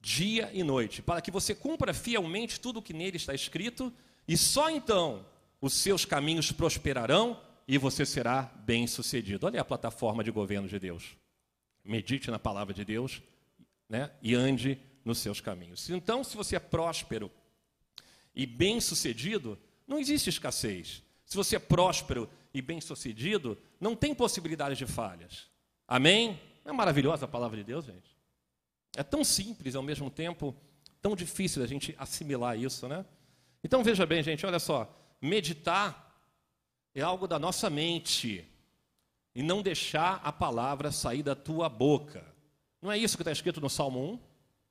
Dia 0.00 0.50
e 0.52 0.62
noite, 0.62 1.00
para 1.00 1.22
que 1.22 1.30
você 1.30 1.54
cumpra 1.54 1.94
fielmente 1.94 2.60
tudo 2.60 2.80
o 2.80 2.82
que 2.82 2.92
nele 2.92 3.16
está 3.16 3.32
escrito 3.32 3.92
e 4.28 4.36
só 4.36 4.68
então 4.68 5.24
os 5.60 5.72
seus 5.72 6.04
caminhos 6.04 6.52
prosperarão 6.52 7.40
e 7.66 7.78
você 7.78 8.04
será 8.04 8.42
bem-sucedido. 8.66 9.46
Olha 9.46 9.62
a 9.62 9.64
plataforma 9.64 10.22
de 10.22 10.30
governo 10.30 10.68
de 10.68 10.78
Deus. 10.78 11.16
Medite 11.86 12.30
na 12.30 12.38
palavra 12.38 12.74
de 12.74 12.84
Deus 12.84 13.22
né, 13.88 14.10
e 14.20 14.34
ande 14.34 14.78
nos 15.04 15.18
seus 15.18 15.40
caminhos. 15.40 15.88
Então, 15.88 16.24
se 16.24 16.36
você 16.36 16.56
é 16.56 16.60
próspero 16.60 17.30
e 18.34 18.44
bem-sucedido, 18.44 19.58
não 19.86 19.98
existe 19.98 20.28
escassez. 20.28 21.02
Se 21.24 21.36
você 21.36 21.56
é 21.56 21.60
próspero 21.60 22.28
e 22.52 22.60
bem-sucedido, 22.60 23.56
não 23.80 23.94
tem 23.94 24.14
possibilidade 24.14 24.76
de 24.76 24.86
falhas. 24.86 25.46
Amém? 25.86 26.40
É 26.64 26.72
maravilhosa 26.72 27.24
a 27.24 27.28
palavra 27.28 27.56
de 27.56 27.64
Deus, 27.64 27.84
gente. 27.84 28.16
É 28.96 29.02
tão 29.02 29.22
simples, 29.22 29.74
ao 29.74 29.82
mesmo 29.82 30.10
tempo, 30.10 30.54
tão 31.00 31.14
difícil 31.14 31.62
a 31.62 31.66
gente 31.66 31.94
assimilar 31.98 32.58
isso, 32.58 32.88
né? 32.88 33.04
Então 33.62 33.84
veja 33.84 34.04
bem, 34.06 34.22
gente, 34.22 34.44
olha 34.44 34.58
só. 34.58 34.92
Meditar 35.20 36.18
é 36.94 37.02
algo 37.02 37.28
da 37.28 37.38
nossa 37.38 37.68
mente 37.70 38.44
e 39.36 39.42
não 39.42 39.60
deixar 39.60 40.18
a 40.24 40.32
palavra 40.32 40.90
sair 40.90 41.22
da 41.22 41.34
tua 41.34 41.68
boca. 41.68 42.24
Não 42.80 42.90
é 42.90 42.96
isso 42.96 43.18
que 43.18 43.22
está 43.22 43.30
escrito 43.30 43.60
no 43.60 43.68
Salmo 43.68 44.00
1? 44.00 44.18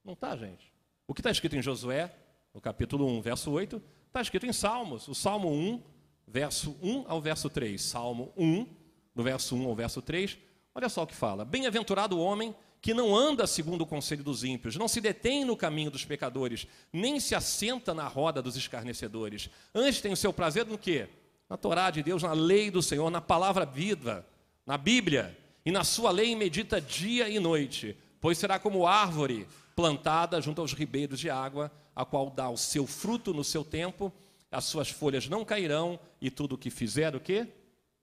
Não 0.04 0.14
está, 0.14 0.36
gente. 0.36 0.74
O 1.08 1.14
que 1.14 1.22
está 1.22 1.30
escrito 1.30 1.56
em 1.56 1.62
Josué, 1.62 2.12
no 2.52 2.60
capítulo 2.60 3.06
1, 3.06 3.22
verso 3.22 3.52
8, 3.52 3.80
está 4.08 4.22
escrito 4.22 4.48
em 4.48 4.52
Salmos. 4.52 5.08
O 5.08 5.14
Salmo 5.14 5.52
1, 5.52 5.84
verso 6.28 6.76
1 6.82 7.06
ao 7.08 7.22
verso 7.22 7.48
3. 7.48 7.80
Salmo 7.80 8.34
1, 8.36 8.66
do 9.14 9.22
verso 9.22 9.56
1 9.56 9.68
ao 9.68 9.76
verso 9.76 10.02
3. 10.02 10.36
Olha 10.74 10.90
só 10.90 11.04
o 11.04 11.08
que 11.08 11.14
fala. 11.14 11.46
Bem-aventurado 11.46 12.18
o 12.18 12.20
homem 12.20 12.56
que 12.82 12.92
não 12.92 13.16
anda 13.16 13.46
segundo 13.46 13.84
o 13.84 13.86
conselho 13.86 14.24
dos 14.24 14.44
ímpios, 14.44 14.78
não 14.78 14.88
se 14.88 15.00
detém 15.00 15.46
no 15.46 15.56
caminho 15.56 15.92
dos 15.92 16.06
pecadores, 16.06 16.66
nem 16.92 17.20
se 17.20 17.36
assenta 17.36 17.94
na 17.94 18.08
roda 18.08 18.42
dos 18.42 18.56
escarnecedores. 18.56 19.48
Antes 19.76 20.02
tem 20.02 20.12
o 20.12 20.18
seu 20.18 20.34
prazer 20.34 20.66
no 20.66 20.78
quê? 20.78 21.08
Na 21.48 21.56
Torá 21.56 21.92
de 21.92 22.02
Deus, 22.02 22.24
na 22.24 22.34
lei 22.34 22.72
do 22.72 22.82
Senhor, 22.82 23.12
na 23.12 23.22
palavra 23.22 23.64
viva, 23.64 24.26
na 24.66 24.78
Bíblia, 24.78 25.38
e 25.66 25.72
na 25.72 25.84
sua 25.84 26.12
lei 26.12 26.36
medita 26.36 26.82
dia 26.82 27.30
e 27.30 27.40
noite, 27.40 27.98
pois 28.20 28.38
será 28.38 28.58
como 28.58 28.88
árvore 28.88 29.48
plantada 29.76 30.42
junto 30.42 30.62
aos 30.62 30.74
ribeiros 30.74 31.20
de 31.20 31.30
água, 31.30 31.72
a 31.96 32.06
qual 32.06 32.30
dá 32.30 32.50
o 32.50 32.58
seu 32.58 32.88
fruto 32.88 33.34
no 33.34 33.44
seu 33.44 33.64
tempo, 33.64 34.12
as 34.52 34.66
suas 34.66 34.90
folhas 34.90 35.28
não 35.28 35.44
cairão, 35.44 36.00
e 36.22 36.32
tudo 36.32 36.56
o 36.56 36.58
que 36.58 36.70
fizer 36.70 37.16
o 37.16 37.20
quê? 37.20 37.48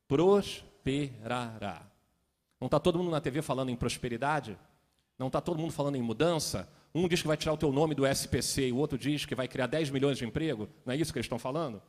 Prosperará. 0.06 1.82
Não 2.60 2.66
está 2.66 2.78
todo 2.78 2.98
mundo 2.98 3.10
na 3.10 3.20
TV 3.20 3.42
falando 3.42 3.70
em 3.70 3.76
prosperidade? 3.76 4.56
Não 5.18 5.28
está 5.28 5.40
todo 5.40 5.58
mundo 5.58 5.72
falando 5.72 5.96
em 5.96 6.02
mudança? 6.02 6.68
Um 6.94 7.08
diz 7.08 7.22
que 7.22 7.28
vai 7.28 7.36
tirar 7.36 7.54
o 7.54 7.56
teu 7.56 7.72
nome 7.72 7.94
do 7.94 8.06
SPC 8.06 8.68
e 8.68 8.72
o 8.72 8.76
outro 8.76 8.98
diz 8.98 9.24
que 9.24 9.34
vai 9.34 9.48
criar 9.48 9.66
10 9.66 9.90
milhões 9.90 10.18
de 10.18 10.24
emprego. 10.24 10.68
Não 10.84 10.92
é 10.92 10.96
isso 10.96 11.12
que 11.12 11.18
eles 11.18 11.24
estão 11.24 11.38
falando? 11.38 11.82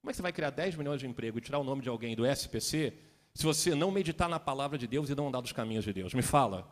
Como 0.00 0.10
é 0.10 0.12
que 0.12 0.16
você 0.16 0.22
vai 0.22 0.32
criar 0.32 0.50
10 0.50 0.76
milhões 0.76 1.00
de 1.00 1.06
emprego 1.06 1.38
e 1.38 1.40
tirar 1.40 1.58
o 1.58 1.64
nome 1.64 1.82
de 1.82 1.88
alguém 1.88 2.16
do 2.16 2.24
SPC 2.26 2.94
se 3.36 3.44
você 3.44 3.74
não 3.74 3.90
meditar 3.90 4.30
na 4.30 4.40
palavra 4.40 4.78
de 4.78 4.86
Deus 4.86 5.10
e 5.10 5.14
não 5.14 5.28
andar 5.28 5.42
dos 5.42 5.52
caminhos 5.52 5.84
de 5.84 5.92
Deus? 5.92 6.14
Me 6.14 6.22
fala. 6.22 6.66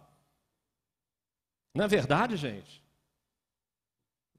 Não 1.75 1.85
é 1.85 1.89
verdade, 1.89 2.39
gente? 2.39 2.83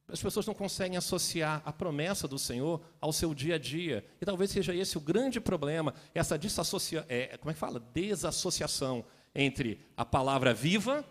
As 0.07 0.21
pessoas 0.21 0.47
não 0.47 0.55
conseguem 0.55 0.97
associar 0.97 1.61
a 1.63 1.71
promessa 1.71 2.27
do 2.27 2.39
Senhor 2.39 2.81
ao 2.99 3.13
seu 3.13 3.31
dia 3.35 3.55
a 3.55 3.57
dia. 3.59 4.03
E 4.19 4.25
talvez 4.25 4.49
seja 4.49 4.73
esse 4.73 4.97
o 4.97 5.01
grande 5.01 5.39
problema, 5.39 5.93
essa 6.15 6.35
desassocia... 6.35 7.05
É, 7.07 7.37
como 7.37 7.51
é 7.51 7.53
que 7.53 7.59
fala? 7.59 7.79
Desassociação 7.79 9.05
entre 9.35 9.79
a 9.95 10.03
palavra 10.03 10.51
viva 10.51 11.05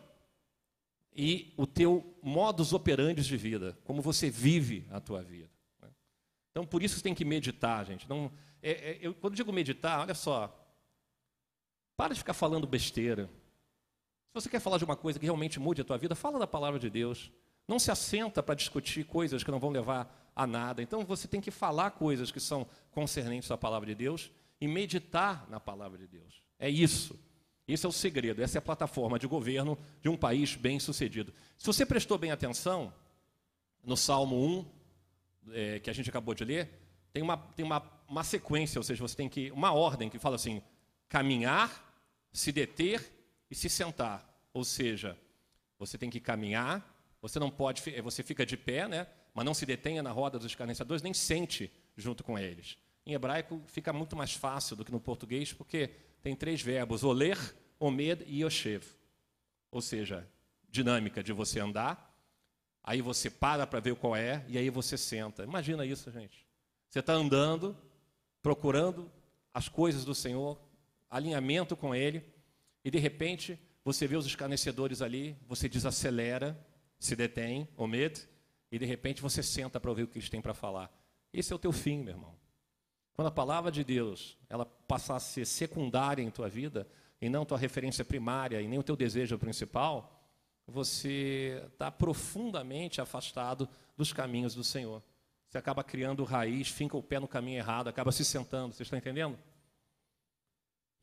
e 1.14 1.54
o 1.56 1.64
teu 1.64 2.18
modus 2.20 2.72
operandi 2.72 3.22
de 3.22 3.36
vida, 3.36 3.78
como 3.84 4.02
você 4.02 4.28
vive 4.28 4.84
a 4.90 4.98
tua 4.98 5.22
vida. 5.22 5.50
Né? 5.80 5.88
Então, 6.50 6.66
por 6.66 6.82
isso 6.82 6.96
você 6.96 7.02
tem 7.02 7.14
que 7.14 7.24
meditar, 7.24 7.86
gente. 7.86 8.08
Não, 8.08 8.32
é, 8.60 8.70
é, 8.72 8.98
eu, 9.00 9.14
quando 9.14 9.36
digo 9.36 9.52
meditar, 9.52 10.00
olha 10.00 10.14
só, 10.14 10.63
para 11.96 12.14
de 12.14 12.20
ficar 12.20 12.34
falando 12.34 12.66
besteira. 12.66 13.26
Se 14.28 14.34
você 14.34 14.48
quer 14.48 14.60
falar 14.60 14.78
de 14.78 14.84
uma 14.84 14.96
coisa 14.96 15.18
que 15.18 15.24
realmente 15.24 15.60
mude 15.60 15.80
a 15.80 15.84
tua 15.84 15.96
vida, 15.96 16.14
fala 16.14 16.38
da 16.38 16.46
palavra 16.46 16.78
de 16.78 16.90
Deus. 16.90 17.30
Não 17.68 17.78
se 17.78 17.90
assenta 17.90 18.42
para 18.42 18.54
discutir 18.54 19.04
coisas 19.04 19.42
que 19.42 19.50
não 19.50 19.60
vão 19.60 19.70
levar 19.70 20.32
a 20.34 20.46
nada. 20.46 20.82
Então 20.82 21.04
você 21.04 21.28
tem 21.28 21.40
que 21.40 21.50
falar 21.50 21.92
coisas 21.92 22.30
que 22.30 22.40
são 22.40 22.66
concernentes 22.90 23.50
à 23.50 23.56
palavra 23.56 23.86
de 23.86 23.94
Deus 23.94 24.30
e 24.60 24.66
meditar 24.66 25.48
na 25.48 25.60
palavra 25.60 25.98
de 25.98 26.06
Deus. 26.06 26.42
É 26.58 26.68
isso. 26.68 27.18
Esse 27.66 27.86
é 27.86 27.88
o 27.88 27.92
segredo, 27.92 28.42
essa 28.42 28.58
é 28.58 28.60
a 28.60 28.62
plataforma 28.62 29.18
de 29.18 29.26
governo 29.26 29.78
de 30.02 30.08
um 30.08 30.16
país 30.16 30.54
bem 30.54 30.78
sucedido. 30.78 31.32
Se 31.56 31.66
você 31.66 31.86
prestou 31.86 32.18
bem 32.18 32.30
atenção, 32.30 32.92
no 33.82 33.96
Salmo 33.96 34.36
1, 34.36 35.52
é, 35.52 35.80
que 35.80 35.88
a 35.88 35.92
gente 35.92 36.10
acabou 36.10 36.34
de 36.34 36.44
ler, 36.44 36.70
tem, 37.12 37.22
uma, 37.22 37.36
tem 37.36 37.64
uma, 37.64 37.82
uma 38.08 38.24
sequência, 38.24 38.78
ou 38.78 38.82
seja, 38.82 39.00
você 39.00 39.16
tem 39.16 39.28
que. 39.28 39.50
uma 39.52 39.72
ordem 39.72 40.10
que 40.10 40.18
fala 40.18 40.36
assim: 40.36 40.62
caminhar, 41.14 41.70
se 42.32 42.50
deter 42.50 43.08
e 43.48 43.54
se 43.54 43.68
sentar. 43.68 44.28
Ou 44.52 44.64
seja, 44.64 45.16
você 45.78 45.96
tem 45.96 46.10
que 46.10 46.18
caminhar, 46.18 46.84
você 47.22 47.38
não 47.38 47.52
pode, 47.52 47.80
você 48.02 48.24
fica 48.24 48.44
de 48.44 48.56
pé, 48.56 48.88
né? 48.88 49.06
Mas 49.32 49.44
não 49.44 49.54
se 49.54 49.64
detenha 49.64 50.02
na 50.02 50.10
roda 50.10 50.38
dos 50.38 50.46
escarnecedores, 50.48 51.04
nem 51.04 51.14
sente 51.14 51.72
junto 51.96 52.24
com 52.24 52.36
eles. 52.36 52.76
Em 53.06 53.12
hebraico 53.12 53.62
fica 53.68 53.92
muito 53.92 54.16
mais 54.16 54.34
fácil 54.34 54.74
do 54.74 54.84
que 54.84 54.90
no 54.90 54.98
português, 54.98 55.52
porque 55.52 55.86
tem 56.20 56.34
três 56.34 56.60
verbos: 56.60 57.04
oler, 57.04 57.38
omed 57.78 58.24
e 58.26 58.42
yoshev. 58.42 58.84
Ou 59.70 59.80
seja, 59.80 60.28
dinâmica 60.68 61.22
de 61.22 61.32
você 61.32 61.60
andar, 61.60 62.12
aí 62.82 63.00
você 63.00 63.30
para 63.30 63.68
para 63.68 63.78
ver 63.78 63.94
qual 63.94 64.16
é, 64.16 64.44
e 64.48 64.58
aí 64.58 64.68
você 64.68 64.98
senta. 64.98 65.44
Imagina 65.44 65.86
isso, 65.86 66.10
gente. 66.10 66.44
Você 66.90 66.98
está 66.98 67.12
andando, 67.12 67.76
procurando 68.42 69.08
as 69.52 69.68
coisas 69.68 70.04
do 70.04 70.12
Senhor, 70.12 70.58
alinhamento 71.10 71.76
com 71.76 71.94
Ele, 71.94 72.24
e 72.84 72.90
de 72.90 72.98
repente 72.98 73.58
você 73.84 74.06
vê 74.06 74.16
os 74.16 74.26
escarnecedores 74.26 75.02
ali, 75.02 75.36
você 75.46 75.68
desacelera, 75.68 76.58
se 76.98 77.14
detém, 77.14 77.68
omed, 77.76 78.26
e 78.72 78.78
de 78.78 78.86
repente 78.86 79.20
você 79.20 79.42
senta 79.42 79.78
para 79.78 79.90
ouvir 79.90 80.04
o 80.04 80.08
que 80.08 80.18
eles 80.18 80.30
têm 80.30 80.40
para 80.40 80.54
falar. 80.54 80.90
Esse 81.32 81.52
é 81.52 81.56
o 81.56 81.58
teu 81.58 81.72
fim, 81.72 81.98
meu 81.98 82.14
irmão. 82.14 82.34
Quando 83.12 83.28
a 83.28 83.30
palavra 83.30 83.70
de 83.70 83.84
Deus 83.84 84.36
ela 84.48 84.64
passar 84.64 85.16
a 85.16 85.20
ser 85.20 85.46
secundária 85.46 86.22
em 86.22 86.30
tua 86.30 86.48
vida, 86.48 86.88
e 87.20 87.28
não 87.28 87.44
tua 87.44 87.56
referência 87.56 88.04
primária, 88.04 88.60
e 88.60 88.68
nem 88.68 88.78
o 88.78 88.82
teu 88.82 88.96
desejo 88.96 89.38
principal, 89.38 90.28
você 90.66 91.62
está 91.72 91.90
profundamente 91.90 93.00
afastado 93.00 93.68
dos 93.96 94.12
caminhos 94.12 94.54
do 94.54 94.64
Senhor. 94.64 95.02
Você 95.48 95.56
acaba 95.56 95.84
criando 95.84 96.24
raiz, 96.24 96.68
finca 96.68 96.96
o 96.96 97.02
pé 97.02 97.20
no 97.20 97.28
caminho 97.28 97.58
errado, 97.58 97.88
acaba 97.88 98.12
se 98.12 98.24
sentando. 98.24 98.74
Vocês 98.74 98.86
estão 98.86 98.98
entendendo? 98.98 99.38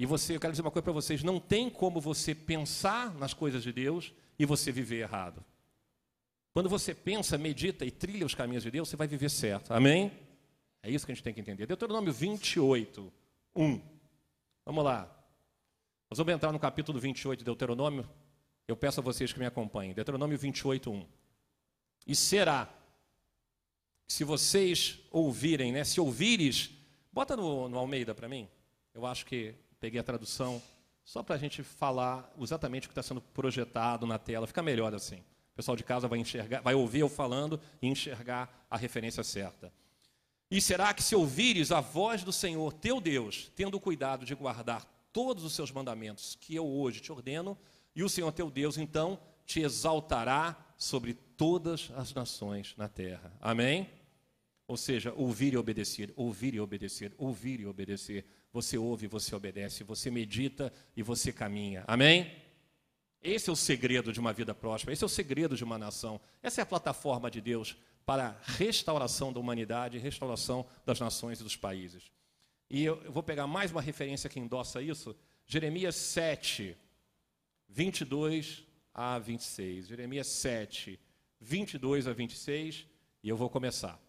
E 0.01 0.05
você, 0.07 0.35
eu 0.35 0.39
quero 0.39 0.51
dizer 0.51 0.63
uma 0.63 0.71
coisa 0.71 0.81
para 0.83 0.93
vocês: 0.93 1.21
não 1.21 1.39
tem 1.39 1.69
como 1.69 2.01
você 2.01 2.33
pensar 2.33 3.13
nas 3.13 3.35
coisas 3.35 3.61
de 3.61 3.71
Deus 3.71 4.11
e 4.39 4.47
você 4.47 4.71
viver 4.71 5.01
errado. 5.01 5.45
Quando 6.53 6.67
você 6.67 6.95
pensa, 6.95 7.37
medita 7.37 7.85
e 7.85 7.91
trilha 7.91 8.25
os 8.25 8.33
caminhos 8.33 8.63
de 8.63 8.71
Deus, 8.71 8.89
você 8.89 8.95
vai 8.95 9.05
viver 9.07 9.29
certo. 9.29 9.71
Amém? 9.71 10.11
É 10.81 10.89
isso 10.89 11.05
que 11.05 11.11
a 11.11 11.13
gente 11.13 11.23
tem 11.23 11.35
que 11.35 11.39
entender. 11.39 11.67
Deuteronômio 11.67 12.11
28, 12.11 13.13
1. 13.55 13.81
Vamos 14.65 14.83
lá. 14.83 15.01
Nós 16.09 16.17
vamos 16.17 16.33
entrar 16.33 16.51
no 16.51 16.59
capítulo 16.59 16.99
28 16.99 17.37
de 17.37 17.45
Deuteronômio. 17.45 18.09
Eu 18.67 18.75
peço 18.75 19.01
a 19.01 19.03
vocês 19.03 19.31
que 19.31 19.37
me 19.37 19.45
acompanhem. 19.45 19.93
Deuteronômio 19.93 20.35
28, 20.35 20.89
1. 20.89 21.05
E 22.07 22.15
será, 22.15 22.73
se 24.07 24.23
vocês 24.23 24.97
ouvirem, 25.11 25.71
né? 25.71 25.83
Se 25.83 26.01
ouvires, 26.01 26.71
bota 27.13 27.37
no, 27.37 27.69
no 27.69 27.77
Almeida 27.77 28.15
para 28.15 28.27
mim. 28.27 28.49
Eu 28.95 29.05
acho 29.05 29.27
que 29.27 29.53
peguei 29.81 29.99
a 29.99 30.03
tradução 30.03 30.61
só 31.03 31.23
para 31.23 31.35
a 31.35 31.39
gente 31.39 31.63
falar 31.63 32.31
exatamente 32.39 32.85
o 32.85 32.89
que 32.89 32.91
está 32.91 33.01
sendo 33.01 33.19
projetado 33.19 34.05
na 34.05 34.19
tela. 34.19 34.45
Fica 34.45 34.61
melhor 34.61 34.93
assim. 34.93 35.17
O 35.17 35.55
pessoal 35.55 35.75
de 35.75 35.83
casa 35.83 36.07
vai 36.07 36.19
enxergar, 36.19 36.61
vai 36.61 36.75
ouvir 36.75 36.99
eu 36.99 37.09
falando 37.09 37.59
e 37.81 37.87
enxergar 37.87 38.65
a 38.69 38.77
referência 38.77 39.23
certa. 39.23 39.73
E 40.49 40.61
será 40.61 40.93
que 40.93 41.01
se 41.01 41.15
ouvires 41.15 41.71
a 41.71 41.81
voz 41.81 42.23
do 42.23 42.31
Senhor 42.31 42.71
teu 42.73 43.01
Deus, 43.01 43.51
tendo 43.55 43.79
cuidado 43.79 44.23
de 44.23 44.35
guardar 44.35 44.85
todos 45.11 45.43
os 45.43 45.53
seus 45.53 45.71
mandamentos 45.71 46.37
que 46.39 46.55
eu 46.55 46.67
hoje 46.67 46.99
te 46.99 47.11
ordeno, 47.11 47.57
e 47.95 48.03
o 48.03 48.09
Senhor 48.09 48.31
teu 48.31 48.51
Deus 48.51 48.77
então 48.77 49.19
te 49.45 49.61
exaltará 49.61 50.55
sobre 50.77 51.13
todas 51.13 51.89
as 51.95 52.13
nações 52.13 52.75
na 52.77 52.87
terra. 52.87 53.33
Amém? 53.41 53.89
Ou 54.67 54.77
seja, 54.77 55.11
ouvir 55.13 55.53
e 55.53 55.57
obedecer, 55.57 56.13
ouvir 56.15 56.53
e 56.53 56.59
obedecer, 56.59 57.13
ouvir 57.17 57.59
e 57.59 57.65
obedecer. 57.65 58.25
Você 58.53 58.77
ouve, 58.77 59.07
você 59.07 59.33
obedece, 59.35 59.83
você 59.83 60.11
medita 60.11 60.71
e 60.95 61.01
você 61.01 61.31
caminha. 61.31 61.83
Amém? 61.87 62.31
Esse 63.21 63.49
é 63.49 63.53
o 63.53 63.55
segredo 63.55 64.11
de 64.11 64.19
uma 64.19 64.33
vida 64.33 64.53
próspera, 64.53 64.93
esse 64.93 65.03
é 65.03 65.05
o 65.05 65.09
segredo 65.09 65.55
de 65.55 65.63
uma 65.63 65.77
nação. 65.77 66.19
Essa 66.41 66.61
é 66.61 66.63
a 66.63 66.65
plataforma 66.65 67.29
de 67.29 67.39
Deus 67.39 67.77
para 68.05 68.29
a 68.29 68.51
restauração 68.53 69.31
da 69.31 69.39
humanidade 69.39 69.97
restauração 69.99 70.65
das 70.85 70.99
nações 70.99 71.39
e 71.39 71.43
dos 71.43 71.55
países. 71.55 72.11
E 72.69 72.83
eu 72.83 73.11
vou 73.11 73.21
pegar 73.21 73.45
mais 73.47 73.71
uma 73.71 73.81
referência 73.81 74.29
que 74.29 74.39
endossa 74.39 74.81
isso, 74.81 75.15
Jeremias 75.45 75.95
7, 75.95 76.75
22 77.67 78.63
a 78.93 79.19
26. 79.19 79.87
Jeremias 79.87 80.27
7, 80.27 80.99
22 81.39 82.07
a 82.07 82.13
26, 82.13 82.87
e 83.23 83.29
eu 83.29 83.37
vou 83.37 83.49
começar. 83.49 83.99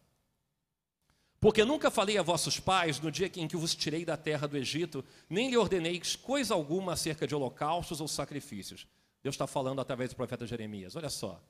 Porque 1.42 1.64
nunca 1.64 1.90
falei 1.90 2.16
a 2.16 2.22
vossos 2.22 2.61
pais 2.61 3.00
no 3.00 3.11
dia 3.11 3.28
em 3.35 3.48
que 3.48 3.57
vos 3.57 3.74
tirei 3.74 4.05
da 4.05 4.16
terra 4.16 4.46
do 4.46 4.57
Egito, 4.57 5.05
nem 5.28 5.50
lhe 5.50 5.57
ordenei 5.57 6.00
coisa 6.22 6.55
alguma 6.55 6.92
acerca 6.92 7.26
de 7.26 7.35
holocaustos 7.35 8.00
ou 8.00 8.07
sacrifícios. 8.07 8.87
Deus 9.24 9.35
está 9.35 9.48
falando 9.48 9.81
através 9.81 10.11
do 10.11 10.14
profeta 10.14 10.46
Jeremias. 10.46 10.94
Olha 10.94 11.11
só. 11.11 11.42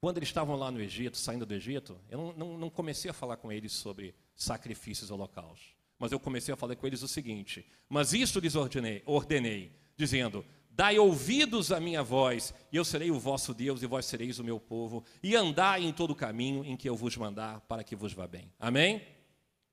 Quando 0.00 0.18
eles 0.18 0.28
estavam 0.28 0.54
lá 0.54 0.70
no 0.70 0.80
Egito, 0.80 1.16
saindo 1.16 1.44
do 1.44 1.52
Egito, 1.52 1.98
eu 2.08 2.16
não, 2.16 2.32
não, 2.34 2.58
não 2.58 2.70
comecei 2.70 3.10
a 3.10 3.14
falar 3.14 3.36
com 3.36 3.50
eles 3.50 3.72
sobre 3.72 4.14
sacrifícios 4.36 5.10
e 5.10 5.12
holocaustos. 5.12 5.74
Mas 5.98 6.12
eu 6.12 6.20
comecei 6.20 6.54
a 6.54 6.56
falar 6.56 6.76
com 6.76 6.86
eles 6.86 7.02
o 7.02 7.08
seguinte: 7.08 7.66
Mas 7.88 8.12
isto 8.12 8.38
lhes 8.38 8.54
ordenei, 8.54 9.02
ordenei 9.04 9.72
dizendo: 9.96 10.46
Dai 10.74 10.98
ouvidos 10.98 11.70
à 11.70 11.78
minha 11.78 12.02
voz, 12.02 12.54
e 12.72 12.76
eu 12.76 12.84
serei 12.84 13.10
o 13.10 13.20
vosso 13.20 13.52
Deus, 13.52 13.82
e 13.82 13.86
vós 13.86 14.06
sereis 14.06 14.38
o 14.38 14.44
meu 14.44 14.58
povo, 14.58 15.04
e 15.22 15.36
andai 15.36 15.84
em 15.84 15.92
todo 15.92 16.12
o 16.12 16.16
caminho 16.16 16.64
em 16.64 16.76
que 16.76 16.88
eu 16.88 16.96
vos 16.96 17.16
mandar, 17.16 17.60
para 17.62 17.84
que 17.84 17.94
vos 17.94 18.14
vá 18.14 18.26
bem. 18.26 18.50
Amém? 18.58 19.02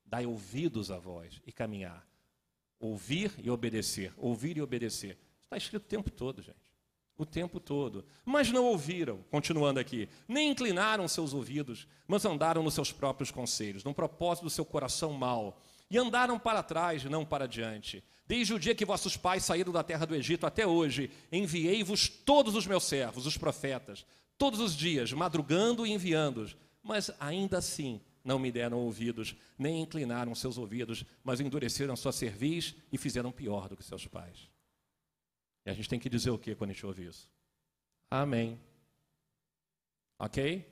Dai 0.04 0.26
ouvidos 0.26 0.90
à 0.90 0.98
voz 0.98 1.40
e 1.46 1.52
caminhar. 1.52 2.06
Ouvir 2.78 3.32
e 3.38 3.50
obedecer. 3.50 4.12
Ouvir 4.16 4.58
e 4.58 4.62
obedecer. 4.62 5.18
Está 5.44 5.56
escrito 5.56 5.84
o 5.84 5.88
tempo 5.88 6.10
todo, 6.10 6.42
gente 6.42 6.70
o 7.20 7.26
tempo 7.26 7.60
todo. 7.60 8.04
Mas 8.24 8.50
não 8.50 8.64
ouviram, 8.64 9.18
continuando 9.30 9.78
aqui, 9.78 10.08
nem 10.26 10.50
inclinaram 10.50 11.06
seus 11.06 11.34
ouvidos, 11.34 11.86
mas 12.06 12.24
andaram 12.24 12.62
nos 12.62 12.74
seus 12.74 12.90
próprios 12.92 13.30
conselhos, 13.30 13.84
no 13.84 13.94
propósito 13.94 14.44
do 14.44 14.50
seu 14.50 14.64
coração 14.64 15.12
mau, 15.12 15.60
e 15.90 15.98
andaram 15.98 16.38
para 16.38 16.62
trás, 16.62 17.04
não 17.04 17.24
para 17.24 17.46
diante. 17.46 18.02
Desde 18.30 18.54
o 18.54 18.60
dia 18.60 18.76
que 18.76 18.84
vossos 18.84 19.16
pais 19.16 19.42
saíram 19.42 19.72
da 19.72 19.82
terra 19.82 20.06
do 20.06 20.14
Egito 20.14 20.46
até 20.46 20.64
hoje, 20.64 21.10
enviei-vos 21.32 22.08
todos 22.08 22.54
os 22.54 22.64
meus 22.64 22.84
servos, 22.84 23.26
os 23.26 23.36
profetas, 23.36 24.06
todos 24.38 24.60
os 24.60 24.76
dias, 24.76 25.12
madrugando 25.12 25.84
e 25.84 25.90
enviando-os, 25.90 26.56
mas 26.80 27.10
ainda 27.18 27.58
assim 27.58 28.00
não 28.22 28.38
me 28.38 28.52
deram 28.52 28.78
ouvidos, 28.78 29.34
nem 29.58 29.82
inclinaram 29.82 30.32
seus 30.32 30.58
ouvidos, 30.58 31.04
mas 31.24 31.40
endureceram 31.40 31.96
sua 31.96 32.12
cerviz 32.12 32.76
e 32.92 32.96
fizeram 32.96 33.32
pior 33.32 33.68
do 33.68 33.76
que 33.76 33.82
seus 33.82 34.06
pais. 34.06 34.48
E 35.66 35.70
a 35.70 35.74
gente 35.74 35.88
tem 35.88 35.98
que 35.98 36.08
dizer 36.08 36.30
o 36.30 36.38
que 36.38 36.54
quando 36.54 36.70
a 36.70 36.72
gente 36.72 36.86
ouve 36.86 37.06
isso? 37.06 37.28
Amém. 38.08 38.60
Ok? 40.20 40.64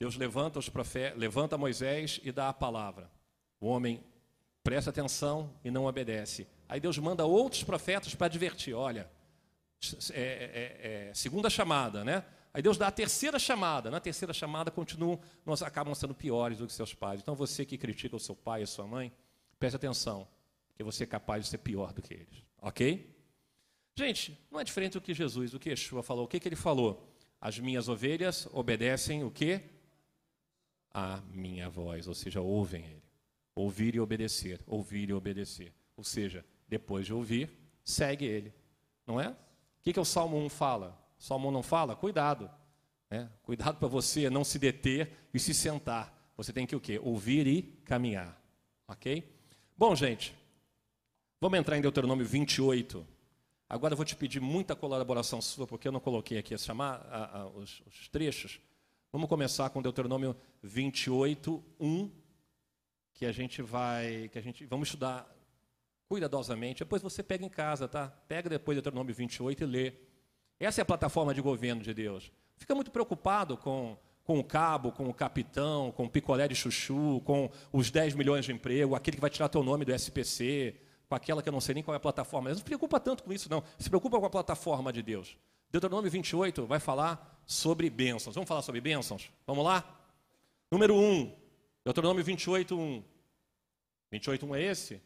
Deus 0.00 0.16
levanta 0.16 0.58
os 0.58 0.70
profetas, 0.70 1.18
levanta 1.18 1.58
Moisés 1.58 2.18
e 2.24 2.32
dá 2.32 2.48
a 2.48 2.54
palavra. 2.54 3.10
O 3.60 3.66
homem 3.66 4.02
presta 4.64 4.90
atenção 4.90 5.52
e 5.62 5.70
não 5.70 5.84
obedece. 5.84 6.48
Aí 6.68 6.80
Deus 6.80 6.98
manda 6.98 7.24
outros 7.24 7.62
profetas 7.62 8.14
para 8.14 8.26
advertir: 8.26 8.74
olha, 8.74 9.08
é, 10.10 10.20
é, 10.20 11.08
é, 11.10 11.14
segunda 11.14 11.50
chamada, 11.50 12.02
né? 12.02 12.24
Aí 12.52 12.62
Deus 12.62 12.78
dá 12.78 12.86
a 12.86 12.90
terceira 12.90 13.38
chamada. 13.38 13.90
Na 13.90 14.00
terceira 14.00 14.32
chamada, 14.32 14.70
continuam, 14.70 15.20
nós 15.44 15.62
acabam 15.62 15.94
sendo 15.94 16.14
piores 16.14 16.58
do 16.58 16.66
que 16.66 16.72
seus 16.72 16.94
pais. 16.94 17.20
Então 17.20 17.34
você 17.34 17.64
que 17.64 17.76
critica 17.76 18.16
o 18.16 18.20
seu 18.20 18.34
pai 18.34 18.60
e 18.60 18.64
a 18.64 18.66
sua 18.66 18.86
mãe, 18.86 19.12
preste 19.58 19.76
atenção, 19.76 20.26
que 20.74 20.82
você 20.82 21.04
é 21.04 21.06
capaz 21.06 21.44
de 21.44 21.50
ser 21.50 21.58
pior 21.58 21.92
do 21.92 22.00
que 22.00 22.14
eles. 22.14 22.44
Ok? 22.62 23.12
Gente, 23.96 24.38
não 24.50 24.60
é 24.60 24.64
diferente 24.64 24.94
do 24.94 25.00
que 25.00 25.12
Jesus, 25.12 25.50
do 25.50 25.58
que 25.58 25.70
Yeshua 25.70 26.02
falou. 26.02 26.24
O 26.24 26.28
que, 26.28 26.40
que 26.40 26.48
ele 26.48 26.56
falou? 26.56 27.12
As 27.40 27.58
minhas 27.58 27.88
ovelhas 27.88 28.48
obedecem 28.52 29.22
o 29.24 29.30
quê? 29.30 29.62
A 30.92 31.20
minha 31.32 31.68
voz, 31.68 32.08
ou 32.08 32.14
seja, 32.14 32.40
ouvem 32.40 32.84
ele. 32.84 33.03
Ouvir 33.54 33.94
e 33.94 34.00
obedecer, 34.00 34.60
ouvir 34.66 35.10
e 35.10 35.12
obedecer. 35.12 35.72
Ou 35.96 36.04
seja, 36.04 36.44
depois 36.68 37.06
de 37.06 37.14
ouvir, 37.14 37.50
segue 37.84 38.24
ele. 38.24 38.52
Não 39.06 39.20
é? 39.20 39.28
O 39.28 39.36
que, 39.82 39.92
que 39.92 40.00
o 40.00 40.04
Salmo 40.04 40.36
1 40.38 40.48
fala? 40.48 40.98
O 41.18 41.22
Salmo 41.22 41.48
1 41.48 41.52
não 41.52 41.62
fala? 41.62 41.94
Cuidado. 41.94 42.50
Né? 43.10 43.30
Cuidado 43.42 43.78
para 43.78 43.88
você 43.88 44.28
não 44.28 44.42
se 44.42 44.58
deter 44.58 45.12
e 45.32 45.38
se 45.38 45.54
sentar. 45.54 46.32
Você 46.36 46.52
tem 46.52 46.66
que 46.66 46.74
o 46.74 46.80
quê? 46.80 46.98
Ouvir 47.02 47.46
e 47.46 47.62
caminhar. 47.84 48.40
Ok? 48.88 49.32
Bom, 49.76 49.94
gente, 49.94 50.34
vamos 51.40 51.58
entrar 51.58 51.78
em 51.78 51.80
Deuteronômio 51.80 52.26
28. 52.26 53.06
Agora 53.68 53.92
eu 53.92 53.96
vou 53.96 54.04
te 54.04 54.16
pedir 54.16 54.40
muita 54.40 54.74
colaboração 54.74 55.40
sua, 55.40 55.66
porque 55.66 55.86
eu 55.86 55.92
não 55.92 56.00
coloquei 56.00 56.38
aqui 56.38 56.54
a 56.54 56.58
chamar, 56.58 57.06
a, 57.10 57.40
a, 57.40 57.46
os, 57.46 57.82
os, 57.86 58.08
trechos, 58.08 58.60
Vamos 59.14 59.28
começar 59.28 59.70
com 59.70 59.80
Deuteronômio 59.80 60.34
28, 60.60 61.62
1, 61.78 62.10
que 63.14 63.24
a 63.24 63.32
gente 63.32 63.62
vai, 63.62 64.28
que 64.28 64.38
a 64.38 64.42
gente 64.42 64.66
vamos 64.66 64.88
estudar 64.88 65.26
cuidadosamente. 66.08 66.80
Depois 66.80 67.00
você 67.00 67.22
pega 67.22 67.44
em 67.44 67.48
casa, 67.48 67.88
tá? 67.88 68.08
Pega 68.28 68.50
depois 68.50 68.76
Deuteronômio 68.76 69.14
28 69.14 69.62
e 69.62 69.66
lê. 69.66 69.92
Essa 70.58 70.80
é 70.80 70.82
a 70.82 70.84
plataforma 70.84 71.32
de 71.32 71.40
governo 71.40 71.82
de 71.82 71.94
Deus. 71.94 72.30
Fica 72.56 72.74
muito 72.74 72.90
preocupado 72.90 73.56
com, 73.56 73.96
com 74.24 74.38
o 74.38 74.44
cabo, 74.44 74.92
com 74.92 75.08
o 75.08 75.14
capitão, 75.14 75.92
com 75.92 76.04
o 76.04 76.10
picolé 76.10 76.48
de 76.48 76.54
chuchu, 76.54 77.20
com 77.24 77.50
os 77.72 77.90
10 77.90 78.14
milhões 78.14 78.44
de 78.44 78.52
emprego, 78.52 78.94
aquele 78.94 79.16
que 79.16 79.20
vai 79.20 79.30
tirar 79.30 79.48
teu 79.48 79.62
nome 79.62 79.84
do 79.84 79.92
SPC, 79.92 80.76
com 81.08 81.14
aquela 81.14 81.42
que 81.42 81.48
eu 81.48 81.52
não 81.52 81.60
sei 81.60 81.74
nem 81.74 81.84
qual 81.84 81.94
é 81.94 81.96
a 81.96 82.00
plataforma. 82.00 82.50
Não 82.50 82.56
se 82.56 82.64
preocupa 82.64 82.98
tanto 82.98 83.22
com 83.22 83.32
isso, 83.32 83.48
não. 83.50 83.62
Se 83.78 83.88
preocupa 83.88 84.18
com 84.18 84.26
a 84.26 84.30
plataforma 84.30 84.92
de 84.92 85.02
Deus. 85.02 85.36
Deuteronômio 85.70 86.10
28 86.10 86.66
vai 86.66 86.80
falar 86.80 87.42
sobre 87.46 87.90
bênçãos. 87.90 88.34
Vamos 88.34 88.48
falar 88.48 88.62
sobre 88.62 88.80
bênçãos? 88.80 89.30
Vamos 89.46 89.64
lá? 89.64 89.84
Número 90.70 90.94
1. 90.94 91.43
Deuteronômio 91.84 92.24
28, 92.24 92.78
1. 92.78 93.04
28, 94.10 94.46
1 94.46 94.54
é 94.54 94.62
esse? 94.62 95.00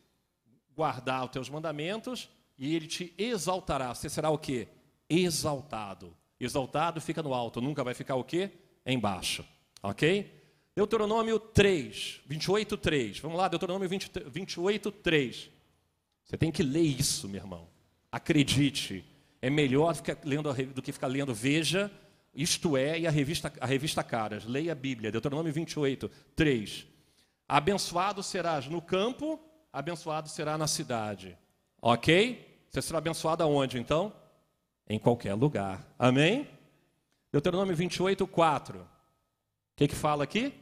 Guardar 0.75 1.25
os 1.25 1.31
teus 1.31 1.49
mandamentos 1.49 2.29
e 2.57 2.75
ele 2.75 2.87
te 2.87 3.13
exaltará. 3.19 3.95
Você 3.95 4.09
será 4.09 4.31
o 4.31 4.39
quê? 4.39 4.69
Exaltado. 5.09 6.17
Exaltado 6.39 7.01
fica 7.01 7.23
no 7.23 7.35
alto, 7.35 7.61
nunca 7.61 7.83
vai 7.83 7.95
ficar 7.95 8.15
o 8.15 8.23
quê? 8.23 8.51
Embaixo. 8.87 9.45
Ok? 9.83 10.39
Deuteronômio 10.75 11.41
3, 11.41 12.21
28, 12.27 12.77
3. 12.77 13.19
Vamos 13.19 13.37
lá, 13.37 13.49
Deuteronômio 13.49 13.89
20, 13.89 14.13
28, 14.31 14.93
3. 14.93 15.51
Você 16.23 16.37
tem 16.37 16.53
que 16.53 16.63
ler 16.63 16.83
isso, 16.83 17.29
meu 17.29 17.41
irmão. 17.41 17.69
Acredite. 18.13 19.05
É 19.43 19.51
melhor 19.51 19.95
lendo, 20.25 20.53
do 20.73 20.83
que 20.83 20.93
ficar 20.93 21.09
lendo 21.09 21.35
Veja, 21.35 21.91
Isto 22.39 22.77
É 22.77 23.01
e 23.01 23.05
a 23.05 23.11
revista, 23.11 23.53
a 23.61 23.67
revista 23.67 24.05
Caras. 24.05 24.45
Leia 24.45 24.71
a 24.71 24.75
Bíblia, 24.77 25.11
Deuteronômio 25.11 25.53
28, 25.53 26.09
3. 26.37 26.87
Abençoado 27.49 28.23
serás 28.23 28.69
no 28.69 28.81
campo, 28.81 29.41
abençoado 29.73 30.29
será 30.29 30.57
na 30.57 30.69
cidade. 30.69 31.37
Ok? 31.83 32.65
Você 32.71 32.81
será 32.81 32.99
abençoado 32.99 33.43
aonde 33.43 33.77
então? 33.77 34.13
Em 34.89 35.01
qualquer 35.01 35.35
lugar. 35.35 35.85
Amém? 35.99 36.47
Deuteronômio 37.33 37.75
28, 37.75 38.25
4. 38.25 38.79
O 38.79 38.87
que, 39.75 39.89
que 39.89 39.97
fala 39.97 40.23
aqui? 40.23 40.55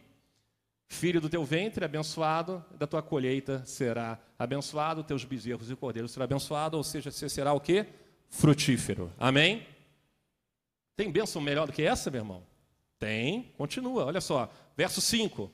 Filho 0.89 1.21
do 1.21 1.29
teu 1.29 1.45
ventre 1.45 1.85
abençoado, 1.85 2.65
da 2.79 2.87
tua 2.87 3.03
colheita 3.03 3.63
será 3.67 4.19
abençoado, 4.39 5.05
teus 5.05 5.25
bezerros 5.25 5.71
e 5.71 5.77
cordeiros 5.77 6.11
serão 6.11 6.25
abençoados, 6.25 6.79
ou 6.79 6.85
seja, 6.85 7.11
você 7.11 7.29
será 7.29 7.53
o 7.53 7.61
quê? 7.61 7.85
Frutífero. 8.31 9.13
Amém? 9.19 9.76
Tem 10.97 11.11
bênção 11.11 11.43
melhor 11.43 11.67
do 11.67 11.73
que 11.73 11.83
essa, 11.83 12.11
meu 12.11 12.21
irmão? 12.21 12.43
Tem. 12.99 13.53
Continua, 13.59 14.07
olha 14.07 14.21
só. 14.21 14.51
Verso 14.75 15.01
5. 15.01 15.53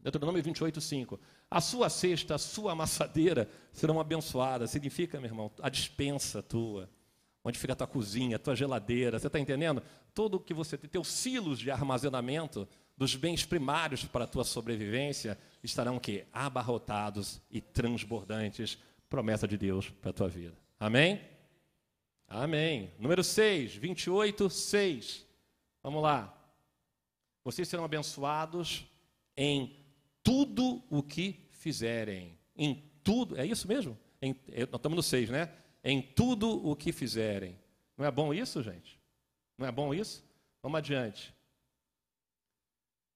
Deuteronômio 0.00 0.42
28, 0.42 0.80
5. 0.80 1.20
A 1.50 1.60
sua 1.60 1.90
cesta, 1.90 2.36
a 2.36 2.38
sua 2.38 2.72
amassadeira 2.72 3.48
serão 3.72 3.98
abençoadas. 3.98 4.70
Significa, 4.70 5.18
meu 5.18 5.28
irmão, 5.28 5.50
a 5.60 5.68
dispensa 5.68 6.42
tua. 6.42 6.88
Onde 7.42 7.58
fica 7.58 7.72
a 7.72 7.76
tua 7.76 7.86
cozinha, 7.86 8.36
a 8.36 8.38
tua 8.38 8.54
geladeira. 8.54 9.18
Você 9.18 9.26
está 9.26 9.38
entendendo? 9.38 9.82
Tudo 10.14 10.38
que 10.38 10.54
você 10.54 10.78
tem, 10.78 10.88
teus 10.88 11.08
silos 11.08 11.58
de 11.58 11.70
armazenamento 11.70 12.68
dos 12.96 13.14
bens 13.16 13.44
primários 13.44 14.04
para 14.04 14.24
a 14.24 14.28
tua 14.28 14.44
sobrevivência 14.44 15.36
estarão 15.62 15.98
que 15.98 16.24
abarrotados 16.32 17.40
e 17.50 17.60
transbordantes. 17.60 18.78
Promessa 19.08 19.46
de 19.46 19.56
Deus 19.56 19.90
para 19.90 20.10
a 20.10 20.14
tua 20.14 20.28
vida. 20.28 20.56
Amém? 20.78 21.20
Amém. 22.28 22.92
Número 22.98 23.22
6, 23.22 23.76
28, 23.76 24.50
6. 24.50 25.26
Vamos 25.82 26.02
lá. 26.02 26.32
Vocês 27.44 27.68
serão 27.68 27.84
abençoados 27.84 28.84
em 29.36 29.76
tudo 30.22 30.82
o 30.90 31.02
que 31.02 31.46
fizerem. 31.50 32.36
Em 32.56 32.90
tudo, 33.04 33.38
é 33.38 33.46
isso 33.46 33.68
mesmo? 33.68 33.96
Em, 34.20 34.34
nós 34.70 34.74
estamos 34.74 34.96
no 34.96 35.02
6, 35.02 35.30
né? 35.30 35.52
Em 35.84 36.02
tudo 36.02 36.66
o 36.66 36.74
que 36.74 36.90
fizerem. 36.90 37.56
Não 37.96 38.04
é 38.04 38.10
bom 38.10 38.34
isso, 38.34 38.60
gente? 38.62 39.00
Não 39.56 39.66
é 39.66 39.70
bom 39.70 39.94
isso? 39.94 40.24
Vamos 40.60 40.78
adiante. 40.78 41.32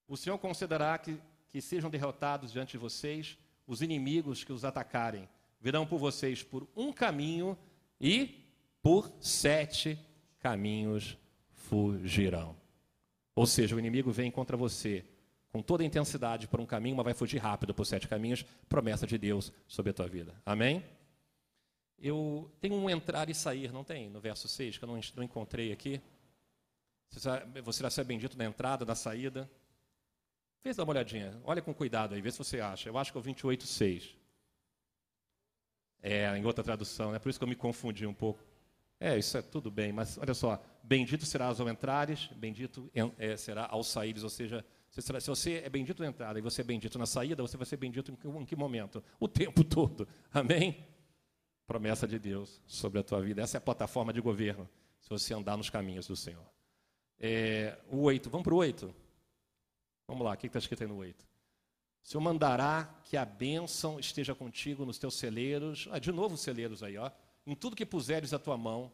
O 0.07 0.17
Senhor 0.17 0.39
concederá 0.39 0.97
que, 0.99 1.21
que 1.49 1.61
sejam 1.61 1.91
derrotados 1.91 2.53
diante 2.53 2.73
de 2.73 2.79
vocês 2.79 3.37
os 3.67 3.83
inimigos 3.83 4.45
que 4.45 4.53
os 4.53 4.65
atacarem. 4.65 5.29
Virão 5.61 5.85
por 5.85 5.99
vocês 5.99 6.43
por 6.43 6.69
um 6.77 6.93
caminho 6.93 7.59
e 8.01 8.41
por 8.83 9.13
sete 9.21 9.99
caminhos 10.39 11.17
fugirão. 11.51 12.57
Ou 13.35 13.47
seja, 13.47 13.77
o 13.77 13.79
inimigo 13.79 14.11
vem 14.11 14.31
contra 14.31 14.57
você 14.57 15.05
com 15.53 15.63
toda 15.63 15.83
a 15.83 15.87
intensidade 15.87 16.47
por 16.47 16.61
um 16.61 16.67
caminho, 16.67 16.97
mas 16.97 17.05
vai 17.05 17.15
fugir 17.15 17.39
rápido 17.39 17.75
por 17.75 17.85
sete 17.85 18.07
caminhos. 18.07 18.45
Promessa 18.69 19.07
de 19.07 19.19
Deus 19.19 19.53
sobre 19.67 19.91
a 19.91 19.95
tua 19.95 20.09
vida. 20.09 20.35
Amém? 20.47 20.85
Eu 21.99 22.51
tenho 22.61 22.75
um 22.77 22.89
entrar 22.89 23.29
e 23.29 23.35
sair, 23.35 23.73
não 23.73 23.85
tem? 23.85 24.09
No 24.09 24.21
verso 24.21 24.49
6, 24.49 24.79
que 24.79 24.85
eu 24.85 24.89
não, 24.89 25.25
encontrei 25.25 25.71
aqui. 25.71 26.01
Você 27.11 27.73
será 27.73 27.91
ser 27.91 28.05
bendito 28.05 28.39
na 28.39 28.45
entrada, 28.45 28.85
na 28.85 28.95
saída. 28.95 29.51
Dá 30.63 30.83
uma 30.83 30.93
olhadinha. 30.93 31.39
Olha 31.45 31.61
com 31.61 31.75
cuidado 31.75 32.15
aí, 32.15 32.23
vê 32.23 32.31
se 32.31 32.39
você 32.39 32.61
acha. 32.61 32.89
Eu 32.89 32.97
acho 32.97 33.13
que 33.13 33.19
é 33.19 33.21
o 33.21 33.25
28.6. 33.25 34.15
É, 36.03 36.39
em 36.39 36.45
outra 36.47 36.65
tradução, 36.65 37.11
é 37.11 37.13
né? 37.15 37.19
por 37.19 37.29
isso 37.29 37.39
que 37.39 37.45
eu 37.45 37.49
me 37.49 37.57
confundi 37.57 38.07
um 38.07 38.15
pouco. 38.15 38.43
É, 39.01 39.19
isso 39.19 39.39
é 39.39 39.41
tudo 39.41 39.71
bem, 39.71 39.93
mas 39.93 40.19
olha 40.19 40.35
só. 40.35 40.63
Bendito 40.83 41.25
serás 41.25 41.59
ao 41.59 41.69
entrares, 41.69 42.29
bendito 42.37 42.91
é, 43.17 43.35
será 43.37 43.67
ao 43.67 43.83
saíres, 43.83 44.23
ou 44.23 44.29
seja, 44.29 44.65
se 44.91 45.29
você 45.29 45.63
é 45.65 45.71
bendito 45.71 46.03
na 46.03 46.09
entrada 46.09 46.39
e 46.39 46.43
você 46.43 46.61
é 46.61 46.65
bendito 46.65 46.99
na 46.99 47.07
saída, 47.07 47.43
você 47.43 47.57
vai 47.57 47.65
ser 47.65 47.77
bendito 47.79 48.13
em 48.13 48.17
que, 48.17 48.29
em 48.29 48.45
que 48.45 48.57
momento? 48.57 49.03
O 49.19 49.27
tempo 49.27 49.63
todo. 49.65 50.07
Amém? 50.33 50.85
Promessa 51.67 52.07
de 52.07 52.19
Deus 52.19 52.61
sobre 52.67 52.99
a 52.99 53.03
tua 53.03 53.23
vida. 53.23 53.41
Essa 53.41 53.57
é 53.57 53.59
a 53.59 53.63
plataforma 53.63 54.13
de 54.13 54.21
governo, 54.21 54.69
se 55.01 55.09
você 55.09 55.33
andar 55.33 55.57
nos 55.57 55.71
caminhos 55.71 56.07
do 56.07 56.17
Senhor. 56.17 56.45
É, 57.19 57.79
o 57.89 58.03
8, 58.03 58.29
vamos 58.29 58.45
para 58.45 58.55
o 58.55 58.57
8. 58.59 58.95
Vamos 60.09 60.25
lá, 60.25 60.33
o 60.33 60.37
que 60.37 60.49
está 60.49 60.59
escrito 60.59 60.83
aí 60.83 60.89
no 60.89 60.97
8? 60.97 61.23
O 62.03 62.09
Senhor 62.09 62.21
mandará 62.21 63.01
que 63.05 63.17
a 63.17 63.25
bênção 63.25 64.01
esteja 64.01 64.35
contigo 64.35 64.85
nos 64.85 64.99
teus 64.99 65.15
celeiros. 65.15 65.89
Ah, 65.93 65.99
de 65.99 66.11
novo 66.11 66.37
celeiros 66.37 66.83
aí, 66.83 66.99
ó. 66.99 67.11
Em 67.47 67.55
tudo 67.55 67.77
que 67.77 67.87
puseres 67.87 68.33
a 68.33 68.39
tua 68.39 68.57
mão, 68.57 68.93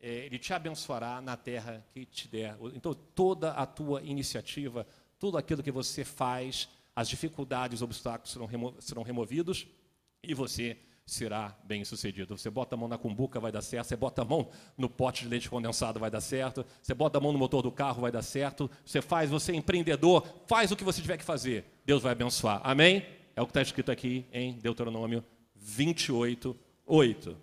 é, 0.00 0.26
Ele 0.26 0.38
te 0.38 0.52
abençoará 0.52 1.20
na 1.20 1.36
terra 1.36 1.84
que 1.92 2.04
te 2.04 2.28
der. 2.28 2.56
Então, 2.74 2.94
toda 2.94 3.52
a 3.52 3.66
tua 3.66 4.02
iniciativa, 4.02 4.86
tudo 5.18 5.38
aquilo 5.38 5.62
que 5.62 5.70
você 5.70 6.04
faz, 6.04 6.68
as 6.94 7.08
dificuldades, 7.08 7.80
os 7.80 7.82
obstáculos 7.82 8.32
serão, 8.32 8.46
remo 8.46 8.74
serão 8.80 9.02
removidos 9.02 9.66
e 10.22 10.34
você 10.34 10.76
será 11.06 11.56
bem 11.64 11.84
sucedido. 11.84 12.36
Você 12.36 12.48
bota 12.48 12.74
a 12.74 12.78
mão 12.78 12.88
na 12.88 12.96
cumbuca, 12.96 13.38
vai 13.38 13.52
dar 13.52 13.62
certo. 13.62 13.88
Você 13.88 13.96
bota 13.96 14.22
a 14.22 14.24
mão 14.24 14.48
no 14.76 14.88
pote 14.88 15.24
de 15.24 15.28
leite 15.28 15.50
condensado, 15.50 16.00
vai 16.00 16.10
dar 16.10 16.20
certo. 16.20 16.64
Você 16.82 16.94
bota 16.94 17.18
a 17.18 17.20
mão 17.20 17.32
no 17.32 17.38
motor 17.38 17.62
do 17.62 17.70
carro, 17.70 18.00
vai 18.02 18.12
dar 18.12 18.22
certo. 18.22 18.70
Você 18.84 19.02
faz, 19.02 19.30
você 19.30 19.52
é 19.52 19.56
empreendedor, 19.56 20.26
faz 20.46 20.70
o 20.70 20.76
que 20.76 20.84
você 20.84 21.02
tiver 21.02 21.18
que 21.18 21.24
fazer. 21.24 21.64
Deus 21.84 22.02
vai 22.02 22.12
abençoar. 22.12 22.60
Amém? 22.64 23.06
É 23.36 23.42
o 23.42 23.46
que 23.46 23.50
está 23.50 23.62
escrito 23.62 23.90
aqui 23.90 24.26
em 24.32 24.54
Deuteronômio 24.54 25.24
28, 25.56 26.56
8. 26.86 27.36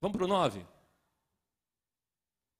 Vamos 0.00 0.16
para 0.16 0.24
o 0.24 0.28
9. 0.28 0.64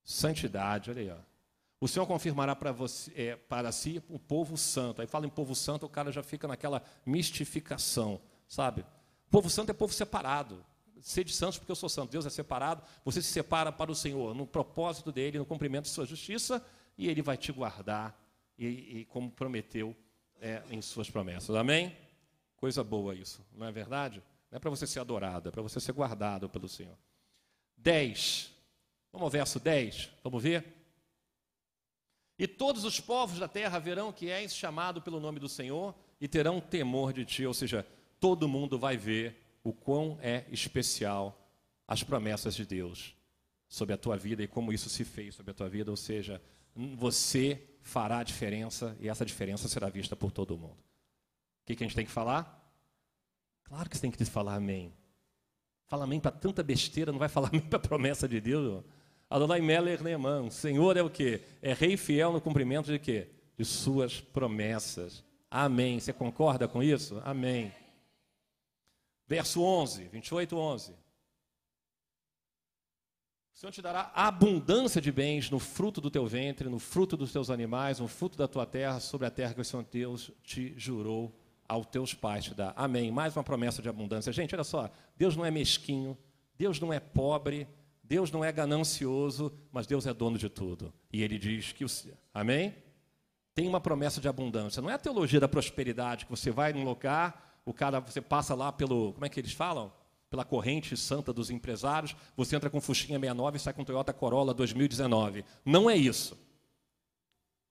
Santidade, 0.02 0.90
olha 0.90 1.02
aí. 1.02 1.10
Ó. 1.10 1.36
O 1.80 1.88
Senhor 1.88 2.06
confirmará 2.06 2.56
para, 2.56 2.72
você, 2.72 3.12
é, 3.14 3.36
para 3.36 3.70
si 3.70 4.02
o 4.08 4.18
povo 4.18 4.56
santo. 4.56 5.02
Aí 5.02 5.06
fala 5.06 5.26
em 5.26 5.30
povo 5.30 5.54
santo, 5.54 5.84
o 5.84 5.88
cara 5.88 6.10
já 6.10 6.22
fica 6.22 6.48
naquela 6.48 6.82
mistificação, 7.04 8.20
sabe? 8.48 8.84
Povo 9.30 9.50
santo 9.50 9.70
é 9.70 9.74
povo 9.74 9.92
separado. 9.92 10.64
Sede 11.00 11.32
santos 11.32 11.58
porque 11.58 11.70
eu 11.70 11.76
sou 11.76 11.88
santo. 11.88 12.10
Deus 12.10 12.24
é 12.24 12.30
separado. 12.30 12.82
Você 13.04 13.20
se 13.20 13.28
separa 13.28 13.70
para 13.70 13.92
o 13.92 13.94
Senhor, 13.94 14.34
no 14.34 14.46
propósito 14.46 15.12
dele, 15.12 15.38
no 15.38 15.44
cumprimento 15.44 15.84
de 15.84 15.90
sua 15.90 16.06
justiça, 16.06 16.64
e 16.96 17.08
ele 17.08 17.20
vai 17.20 17.36
te 17.36 17.52
guardar, 17.52 18.18
e, 18.58 18.66
e 19.00 19.04
como 19.04 19.30
prometeu 19.30 19.94
é, 20.40 20.62
em 20.70 20.80
suas 20.80 21.10
promessas. 21.10 21.54
Amém? 21.54 21.94
Coisa 22.56 22.82
boa 22.82 23.14
isso, 23.14 23.44
não 23.52 23.66
é 23.66 23.72
verdade? 23.72 24.22
Não 24.50 24.56
é 24.56 24.58
para 24.58 24.70
você 24.70 24.86
ser 24.86 25.00
adorado, 25.00 25.48
é 25.48 25.52
para 25.52 25.62
você 25.62 25.78
ser 25.78 25.92
guardado 25.92 26.48
pelo 26.48 26.68
Senhor. 26.68 26.96
10. 27.76 28.52
Vamos 29.12 29.26
ao 29.26 29.30
verso 29.30 29.60
10. 29.60 30.10
Vamos 30.22 30.42
ver? 30.42 30.64
E 32.38 32.46
todos 32.46 32.84
os 32.84 33.00
povos 33.00 33.38
da 33.38 33.48
terra 33.48 33.78
verão 33.78 34.12
que 34.12 34.28
és 34.28 34.54
chamado 34.54 35.00
pelo 35.00 35.20
nome 35.20 35.40
do 35.40 35.48
Senhor 35.48 35.94
e 36.20 36.28
terão 36.28 36.60
temor 36.60 37.12
de 37.12 37.24
ti. 37.24 37.46
Ou 37.46 37.54
seja, 37.54 37.86
todo 38.20 38.48
mundo 38.48 38.78
vai 38.78 38.96
ver 38.96 39.42
o 39.64 39.72
quão 39.72 40.18
é 40.20 40.44
especial 40.50 41.46
as 41.88 42.02
promessas 42.02 42.54
de 42.54 42.66
Deus 42.66 43.16
sobre 43.68 43.94
a 43.94 43.98
tua 43.98 44.16
vida 44.16 44.42
e 44.42 44.48
como 44.48 44.72
isso 44.72 44.88
se 44.88 45.04
fez 45.04 45.34
sobre 45.34 45.50
a 45.50 45.54
tua 45.54 45.68
vida, 45.68 45.90
ou 45.90 45.96
seja, 45.96 46.40
você 46.74 47.60
fará 47.82 48.18
a 48.18 48.24
diferença 48.24 48.96
e 49.00 49.08
essa 49.08 49.24
diferença 49.24 49.68
será 49.68 49.88
vista 49.88 50.14
por 50.14 50.30
todo 50.30 50.56
mundo. 50.56 50.76
O 50.76 51.66
que, 51.66 51.74
que 51.74 51.84
a 51.84 51.86
gente 51.86 51.96
tem 51.96 52.04
que 52.04 52.12
falar? 52.12 52.52
Claro 53.64 53.88
que 53.90 53.96
você 53.96 54.02
tem 54.02 54.10
que 54.10 54.24
falar 54.24 54.54
amém. 54.54 54.92
Fala 55.86 56.04
amém 56.04 56.18
para 56.18 56.32
tanta 56.32 56.62
besteira, 56.62 57.12
não 57.12 57.18
vai 57.18 57.28
falar 57.28 57.48
amém 57.48 57.60
para 57.60 57.78
a 57.78 57.82
promessa 57.82 58.28
de 58.28 58.40
Deus. 58.40 58.84
Adonai 59.28 59.60
Meller 59.60 60.02
Neeman. 60.02 60.42
O 60.42 60.50
Senhor 60.50 60.96
é 60.96 61.02
o 61.02 61.10
quê? 61.10 61.42
É 61.62 61.72
rei 61.72 61.96
fiel 61.96 62.32
no 62.32 62.40
cumprimento 62.40 62.86
de 62.86 62.98
quê? 62.98 63.28
De 63.56 63.64
suas 63.64 64.20
promessas. 64.20 65.24
Amém. 65.50 65.98
Você 65.98 66.12
concorda 66.12 66.68
com 66.68 66.82
isso? 66.82 67.20
Amém. 67.24 67.72
Verso 69.26 69.62
11, 69.62 70.04
28, 70.04 70.56
11. 70.56 70.92
O 70.92 70.96
Senhor 73.58 73.72
te 73.72 73.80
dará 73.80 74.12
abundância 74.14 75.00
de 75.00 75.10
bens 75.10 75.50
no 75.50 75.58
fruto 75.58 76.00
do 76.00 76.10
teu 76.10 76.26
ventre, 76.26 76.68
no 76.68 76.78
fruto 76.78 77.16
dos 77.16 77.32
teus 77.32 77.48
animais, 77.48 77.98
no 77.98 78.06
fruto 78.06 78.36
da 78.36 78.46
tua 78.46 78.66
terra, 78.66 79.00
sobre 79.00 79.26
a 79.26 79.30
terra 79.30 79.54
que 79.54 79.62
o 79.62 79.64
Senhor 79.64 79.84
Deus 79.90 80.30
te 80.44 80.74
jurou 80.76 81.34
aos 81.68 81.86
teus 81.86 82.14
pais 82.14 82.44
te 82.44 82.54
dar. 82.54 82.72
Amém. 82.76 83.10
Mais 83.10 83.36
uma 83.36 83.44
promessa 83.44 83.82
de 83.82 83.88
abundância. 83.88 84.32
Gente, 84.32 84.54
olha 84.54 84.64
só, 84.64 84.90
Deus 85.16 85.36
não 85.36 85.44
é 85.44 85.50
mesquinho, 85.50 86.16
Deus 86.56 86.80
não 86.80 86.92
é 86.92 87.00
pobre, 87.00 87.68
Deus 88.02 88.30
não 88.30 88.44
é 88.44 88.52
ganancioso, 88.52 89.52
mas 89.72 89.86
Deus 89.86 90.06
é 90.06 90.14
dono 90.14 90.38
de 90.38 90.48
tudo. 90.48 90.92
E 91.12 91.22
ele 91.22 91.38
diz 91.38 91.72
que 91.72 91.84
o 91.84 91.88
Amém? 92.32 92.74
Tem 93.54 93.66
uma 93.66 93.80
promessa 93.80 94.20
de 94.20 94.28
abundância. 94.28 94.80
Não 94.82 94.90
é 94.90 94.94
a 94.94 94.98
teologia 94.98 95.40
da 95.40 95.48
prosperidade 95.48 96.24
que 96.24 96.30
você 96.30 96.50
vai 96.50 96.72
num 96.72 96.84
lugar, 96.84 97.60
o 97.64 97.72
cara 97.72 98.00
você 98.00 98.20
passa 98.20 98.54
lá 98.54 98.70
pelo, 98.70 99.12
como 99.12 99.24
é 99.24 99.28
que 99.28 99.40
eles 99.40 99.52
falam? 99.52 99.92
Pela 100.30 100.44
corrente 100.44 100.96
santa 100.96 101.32
dos 101.32 101.50
empresários, 101.50 102.14
você 102.36 102.54
entra 102.54 102.68
com 102.68 102.80
Fuxinha 102.80 103.18
69 103.18 103.56
e 103.56 103.60
sai 103.60 103.72
com 103.72 103.84
Toyota 103.84 104.12
Corolla 104.12 104.52
2019. 104.52 105.44
Não 105.64 105.88
é 105.90 105.96
isso. 105.96 106.38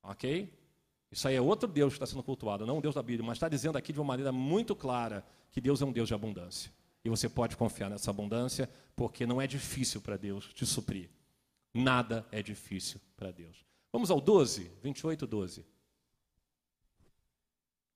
OK? 0.03 0.51
Isso 1.15 1.29
aí 1.29 1.35
é 1.35 1.41
outro 1.41 1.65
Deus 1.65 1.93
que 1.93 1.95
está 1.95 2.05
sendo 2.05 2.21
cultuado, 2.21 2.65
não 2.65 2.79
o 2.79 2.81
Deus 2.81 2.93
da 2.93 3.01
Bíblia, 3.01 3.25
mas 3.25 3.37
está 3.37 3.47
dizendo 3.47 3.77
aqui 3.77 3.93
de 3.93 3.99
uma 4.01 4.05
maneira 4.05 4.33
muito 4.33 4.75
clara 4.75 5.25
que 5.49 5.61
Deus 5.61 5.81
é 5.81 5.85
um 5.85 5.91
Deus 5.93 6.09
de 6.09 6.13
abundância. 6.13 6.69
E 7.05 7.09
você 7.09 7.29
pode 7.29 7.55
confiar 7.55 7.89
nessa 7.89 8.11
abundância, 8.11 8.69
porque 8.97 9.25
não 9.25 9.41
é 9.41 9.47
difícil 9.47 10.01
para 10.01 10.17
Deus 10.17 10.53
te 10.53 10.65
suprir. 10.65 11.09
Nada 11.73 12.27
é 12.33 12.43
difícil 12.43 12.99
para 13.15 13.31
Deus. 13.31 13.63
Vamos 13.93 14.11
ao 14.11 14.19
12, 14.19 14.69
28, 14.83 15.25
12. 15.25 15.65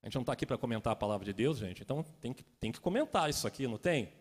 A 0.01 0.05
gente 0.05 0.15
não 0.15 0.21
está 0.21 0.31
aqui 0.31 0.45
para 0.45 0.57
comentar 0.57 0.93
a 0.93 0.95
palavra 0.95 1.25
de 1.25 1.33
Deus, 1.33 1.57
gente, 1.57 1.81
então 1.83 2.01
tem 2.21 2.31
que, 2.31 2.41
tem 2.41 2.71
que 2.71 2.79
comentar 2.79 3.29
isso 3.29 3.45
aqui, 3.45 3.67
não 3.67 3.77
tem? 3.77 4.13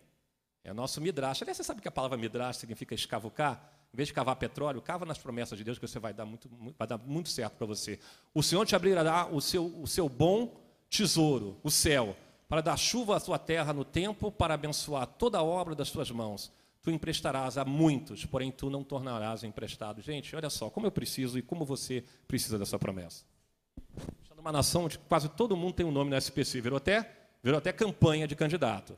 É 0.64 0.72
nosso 0.72 1.00
midrash. 1.00 1.42
Aliás, 1.42 1.56
você 1.56 1.62
sabe 1.62 1.80
que 1.80 1.86
a 1.86 1.92
palavra 1.92 2.18
midrash 2.18 2.56
significa 2.56 2.96
escavucar? 2.96 3.77
Em 3.92 3.96
vez 3.96 4.08
de 4.08 4.12
cavar 4.12 4.36
petróleo, 4.36 4.82
cava 4.82 5.06
nas 5.06 5.18
promessas 5.18 5.56
de 5.56 5.64
Deus 5.64 5.78
que 5.78 5.86
você 5.86 5.98
vai 5.98 6.12
dar 6.12 6.26
muito, 6.26 6.48
vai 6.78 6.86
dar 6.86 6.98
muito 6.98 7.28
certo 7.30 7.56
para 7.56 7.66
você. 7.66 7.98
O 8.34 8.42
Senhor 8.42 8.66
te 8.66 8.76
abrirá 8.76 9.26
o 9.26 9.40
seu, 9.40 9.66
o 9.80 9.86
seu 9.86 10.08
bom 10.08 10.60
tesouro, 10.90 11.58
o 11.62 11.70
céu, 11.70 12.16
para 12.48 12.60
dar 12.60 12.76
chuva 12.76 13.16
à 13.16 13.20
sua 13.20 13.38
terra 13.38 13.72
no 13.72 13.84
tempo, 13.84 14.30
para 14.30 14.54
abençoar 14.54 15.06
toda 15.06 15.38
a 15.38 15.42
obra 15.42 15.74
das 15.74 15.90
tuas 15.90 16.10
mãos. 16.10 16.52
Tu 16.82 16.90
emprestarás 16.90 17.58
a 17.58 17.64
muitos, 17.64 18.24
porém 18.24 18.50
tu 18.50 18.70
não 18.70 18.84
tornarás 18.84 19.42
emprestado. 19.42 20.00
Gente, 20.00 20.34
olha 20.36 20.48
só, 20.48 20.70
como 20.70 20.86
eu 20.86 20.90
preciso 20.90 21.38
e 21.38 21.42
como 21.42 21.64
você 21.64 22.04
precisa 22.26 22.58
dessa 22.58 22.78
promessa. 22.78 23.24
Está 24.22 24.34
numa 24.34 24.52
nação 24.52 24.84
onde 24.84 24.98
quase 24.98 25.28
todo 25.28 25.56
mundo 25.56 25.74
tem 25.74 25.84
um 25.84 25.90
nome 25.90 26.10
no 26.10 26.16
SPC, 26.16 26.60
virou 26.60 26.76
até, 26.76 27.10
virou 27.42 27.58
até 27.58 27.72
campanha 27.72 28.28
de 28.28 28.36
candidato. 28.36 28.96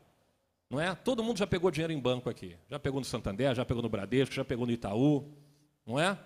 Não 0.70 0.80
é? 0.80 0.94
Todo 0.94 1.22
mundo 1.24 1.36
já 1.38 1.46
pegou 1.48 1.68
dinheiro 1.70 1.92
em 1.92 1.98
banco 1.98 2.30
aqui. 2.30 2.56
Já 2.68 2.78
pegou 2.78 3.00
no 3.00 3.04
Santander, 3.04 3.54
já 3.56 3.64
pegou 3.64 3.82
no 3.82 3.88
Bradesco, 3.88 4.32
já 4.32 4.44
pegou 4.44 4.64
no 4.64 4.72
Itaú. 4.72 5.28
Não 5.84 5.98
é? 5.98 6.16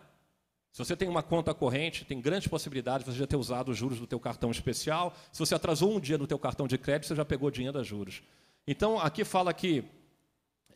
Se 0.71 0.85
você 0.85 0.95
tem 0.95 1.09
uma 1.09 1.23
conta 1.23 1.55
corrente, 1.55 2.05
tem 2.05 2.21
grandes 2.21 2.47
possibilidades 2.47 3.07
de 3.07 3.13
você 3.13 3.19
já 3.19 3.27
ter 3.27 3.37
usado 3.37 3.71
os 3.71 3.79
juros 3.79 3.99
do 3.99 4.07
teu 4.07 4.21
cartão 4.21 4.51
especial. 4.51 5.15
Se 5.33 5.39
você 5.39 5.55
atrasou 5.55 5.97
um 5.97 6.01
dia 6.01 6.19
no 6.19 6.27
teu 6.27 6.39
cartão 6.39 6.67
de 6.67 6.77
crédito, 6.77 7.07
você 7.07 7.15
já 7.15 7.25
pegou 7.25 7.51
dinheiro 7.51 7.79
a 7.79 7.83
juros. 7.83 8.23
Então, 8.67 8.99
aqui 8.99 9.25
fala 9.25 9.55
que 9.55 9.85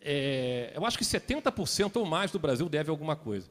é, 0.00 0.72
eu 0.74 0.86
acho 0.86 0.96
que 0.96 1.04
70% 1.04 1.96
ou 1.96 2.06
mais 2.06 2.30
do 2.30 2.38
Brasil 2.38 2.68
deve 2.68 2.90
alguma 2.90 3.16
coisa. 3.16 3.50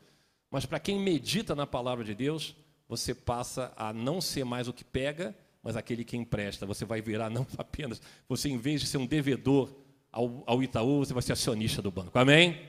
Mas 0.49 0.65
para 0.65 0.79
quem 0.79 0.99
medita 0.99 1.53
na 1.53 1.67
palavra 1.67 2.03
de 2.03 2.15
Deus, 2.15 2.55
você 2.87 3.13
passa 3.13 3.73
a 3.75 3.91
não 3.91 4.21
ser 4.21 4.45
mais 4.45 4.67
o 4.67 4.73
que 4.73 4.83
pega, 4.83 5.35
mas 5.61 5.75
aquele 5.75 6.05
que 6.05 6.15
empresta. 6.15 6.65
Você 6.65 6.85
vai 6.85 7.01
virar 7.01 7.29
não 7.29 7.45
apenas, 7.57 8.01
você 8.27 8.49
em 8.49 8.57
vez 8.57 8.81
de 8.81 8.87
ser 8.87 8.97
um 8.97 9.05
devedor 9.05 9.69
ao, 10.17 10.43
ao 10.47 10.63
Itaú, 10.63 11.05
você 11.05 11.13
vai 11.13 11.21
ser 11.21 11.33
acionista 11.33 11.79
do 11.79 11.91
banco. 11.91 12.17
Amém? 12.17 12.59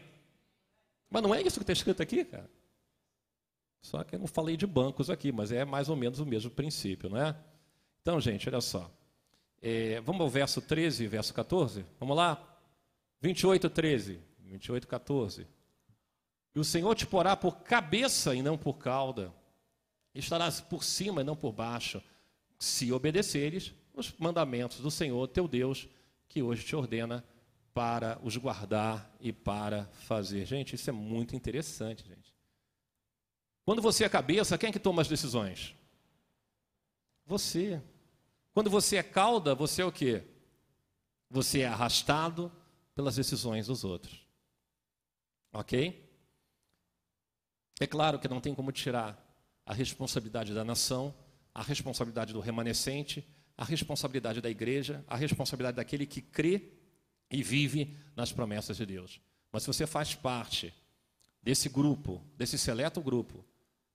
Mas 1.09 1.23
não 1.23 1.35
é 1.35 1.41
isso 1.41 1.59
que 1.59 1.63
está 1.63 1.73
escrito 1.73 2.03
aqui, 2.03 2.23
cara. 2.23 2.49
Só 3.81 4.05
que 4.05 4.15
eu 4.15 4.19
não 4.19 4.27
falei 4.27 4.55
de 4.55 4.67
bancos 4.67 5.09
aqui, 5.09 5.33
mas 5.33 5.51
é 5.51 5.65
mais 5.65 5.89
ou 5.89 5.97
menos 5.97 6.19
o 6.19 6.27
mesmo 6.27 6.51
princípio, 6.51 7.09
não 7.09 7.17
é? 7.17 7.35
Então, 8.03 8.21
gente, 8.21 8.47
olha 8.51 8.61
só. 8.61 8.91
É, 9.63 9.99
vamos 10.03 10.21
ao 10.21 10.29
verso 10.29 10.61
13 10.61 11.05
e 11.05 11.07
verso 11.07 11.33
14? 11.33 11.87
Vamos 11.99 12.17
lá? 12.17 12.39
28, 13.23 13.71
13. 13.71 14.21
28, 14.41 14.87
14. 14.87 15.47
E 16.55 16.61
o 16.61 16.65
Senhor 16.65 16.95
te 16.95 17.07
porá 17.07 17.35
por 17.35 17.61
cabeça 17.61 18.35
e 18.35 18.43
não 18.43 18.59
por 18.59 18.75
cauda. 18.75 19.33
Estarás 20.15 20.61
por 20.61 20.85
cima 20.85 21.23
e 21.23 21.25
não 21.25 21.37
por 21.37 21.53
baixo, 21.53 22.03
se 22.59 22.93
obedeceres 22.93 23.73
os 23.95 24.13
mandamentos 24.19 24.81
do 24.81 24.91
Senhor 24.91 25.27
teu 25.29 25.49
Deus, 25.49 25.89
que 26.29 26.43
hoje 26.43 26.65
te 26.65 26.77
ordena 26.77 27.25
para 27.79 28.19
os 28.25 28.37
guardar 28.37 29.09
e 29.21 29.33
para 29.33 29.85
fazer. 29.93 30.45
Gente, 30.45 30.75
isso 30.75 30.91
é 30.91 30.93
muito 30.93 31.37
interessante, 31.37 32.05
gente. 32.05 32.35
Quando 33.65 33.81
você 33.81 34.03
é 34.03 34.09
cabeça, 34.09 34.59
quem 34.59 34.71
é 34.71 34.73
que 34.73 34.81
toma 34.81 35.01
as 35.01 35.07
decisões? 35.07 35.77
Você. 37.25 37.81
Quando 38.53 38.69
você 38.69 38.97
é 38.97 39.03
cauda, 39.05 39.55
você 39.55 39.81
é 39.81 39.85
o 39.85 39.93
quê? 39.93 40.25
Você 41.31 41.61
é 41.61 41.69
arrastado 41.69 42.51
pelas 42.97 43.15
decisões 43.15 43.69
dos 43.69 43.85
outros. 43.85 44.27
Ok? 45.53 46.05
É 47.79 47.87
claro 47.87 48.19
que 48.19 48.27
não 48.27 48.41
tem 48.41 48.57
como 48.57 48.73
tirar 48.73 49.25
a 49.65 49.73
responsabilidade 49.73 50.53
da 50.53 50.65
nação, 50.65 51.15
a 51.55 51.63
responsabilidade 51.63 52.33
do 52.33 52.41
remanescente, 52.41 53.25
a 53.57 53.65
responsabilidade 53.65 54.41
da 54.41 54.51
igreja, 54.51 55.05
a 55.07 55.15
responsabilidade 55.15 55.77
daquele 55.77 56.07
que 56.07 56.21
crê 56.21 56.77
e 57.31 57.43
vive 57.43 57.97
nas 58.17 58.33
promessas 58.33 58.77
de 58.77 58.87
Deus. 58.87 59.21
Mas 59.53 59.63
se 59.63 59.67
você 59.69 59.87
faz 59.87 60.15
parte 60.15 60.73
desse 61.43 61.69
grupo, 61.69 62.23
desse 62.37 62.59
seleto 62.59 63.01
grupo, 63.01 63.45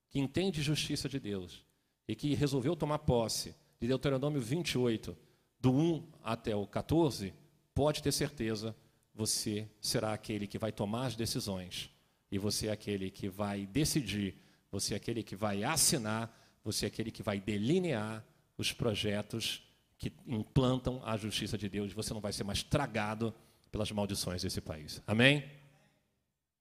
que 0.09 0.19
entende 0.19 0.61
justiça 0.61 1.09
de 1.09 1.19
Deus 1.19 1.65
e 2.07 2.15
que 2.15 2.33
resolveu 2.33 2.75
tomar 2.75 2.99
posse 2.99 3.55
de 3.79 3.87
Deuteronômio 3.87 4.41
28, 4.41 5.17
do 5.59 5.71
1 5.71 6.07
até 6.23 6.55
o 6.55 6.67
14, 6.67 7.33
pode 7.73 8.03
ter 8.03 8.11
certeza, 8.11 8.75
você 9.13 9.67
será 9.81 10.13
aquele 10.13 10.47
que 10.47 10.57
vai 10.57 10.71
tomar 10.71 11.07
as 11.07 11.15
decisões 11.15 11.89
e 12.31 12.37
você 12.37 12.67
é 12.67 12.71
aquele 12.71 13.11
que 13.11 13.29
vai 13.29 13.65
decidir, 13.65 14.35
você 14.71 14.93
é 14.93 14.97
aquele 14.97 15.21
que 15.21 15.35
vai 15.35 15.63
assinar, 15.63 16.35
você 16.63 16.85
é 16.85 16.87
aquele 16.87 17.11
que 17.11 17.21
vai 17.21 17.39
delinear 17.39 18.25
os 18.57 18.71
projetos 18.71 19.61
que 20.03 20.13
implantam 20.27 21.01
a 21.05 21.15
justiça 21.15 21.57
de 21.57 21.69
Deus. 21.69 21.93
Você 21.93 22.13
não 22.13 22.19
vai 22.19 22.33
ser 22.33 22.43
mais 22.43 22.61
tragado 22.61 23.33
pelas 23.71 23.91
maldições 23.91 24.41
desse 24.41 24.59
país. 24.59 25.01
Amém? 25.07 25.49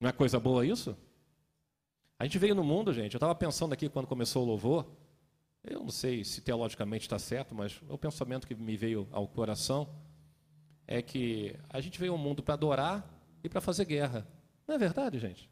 Não 0.01 0.09
é 0.09 0.12
coisa 0.12 0.38
boa 0.38 0.64
isso? 0.64 0.97
A 2.18 2.24
gente 2.24 2.38
veio 2.38 2.55
no 2.55 2.62
mundo, 2.62 2.93
gente. 2.93 3.14
Eu 3.14 3.18
estava 3.18 3.34
pensando 3.34 3.72
aqui 3.72 3.88
quando 3.88 4.07
começou 4.07 4.45
o 4.45 4.47
louvor. 4.47 4.86
Eu 5.64 5.80
não 5.80 5.90
sei 5.90 6.24
se 6.24 6.40
teologicamente 6.40 7.05
está 7.05 7.18
certo, 7.18 7.55
mas 7.55 7.80
o 7.88 7.99
pensamento 7.99 8.47
que 8.47 8.55
me 8.55 8.76
veio 8.76 9.09
ao 9.11 9.26
coração 9.26 9.88
é 10.86 11.03
que 11.03 11.57
a 11.68 11.80
gente 11.80 11.99
veio 11.99 12.12
ao 12.12 12.18
mundo 12.18 12.43
para 12.43 12.55
adorar 12.55 13.09
e 13.43 13.49
para 13.49 13.61
fazer 13.61 13.84
guerra. 13.84 14.26
Não 14.66 14.74
é 14.74 14.78
verdade, 14.78 15.18
gente? 15.18 15.51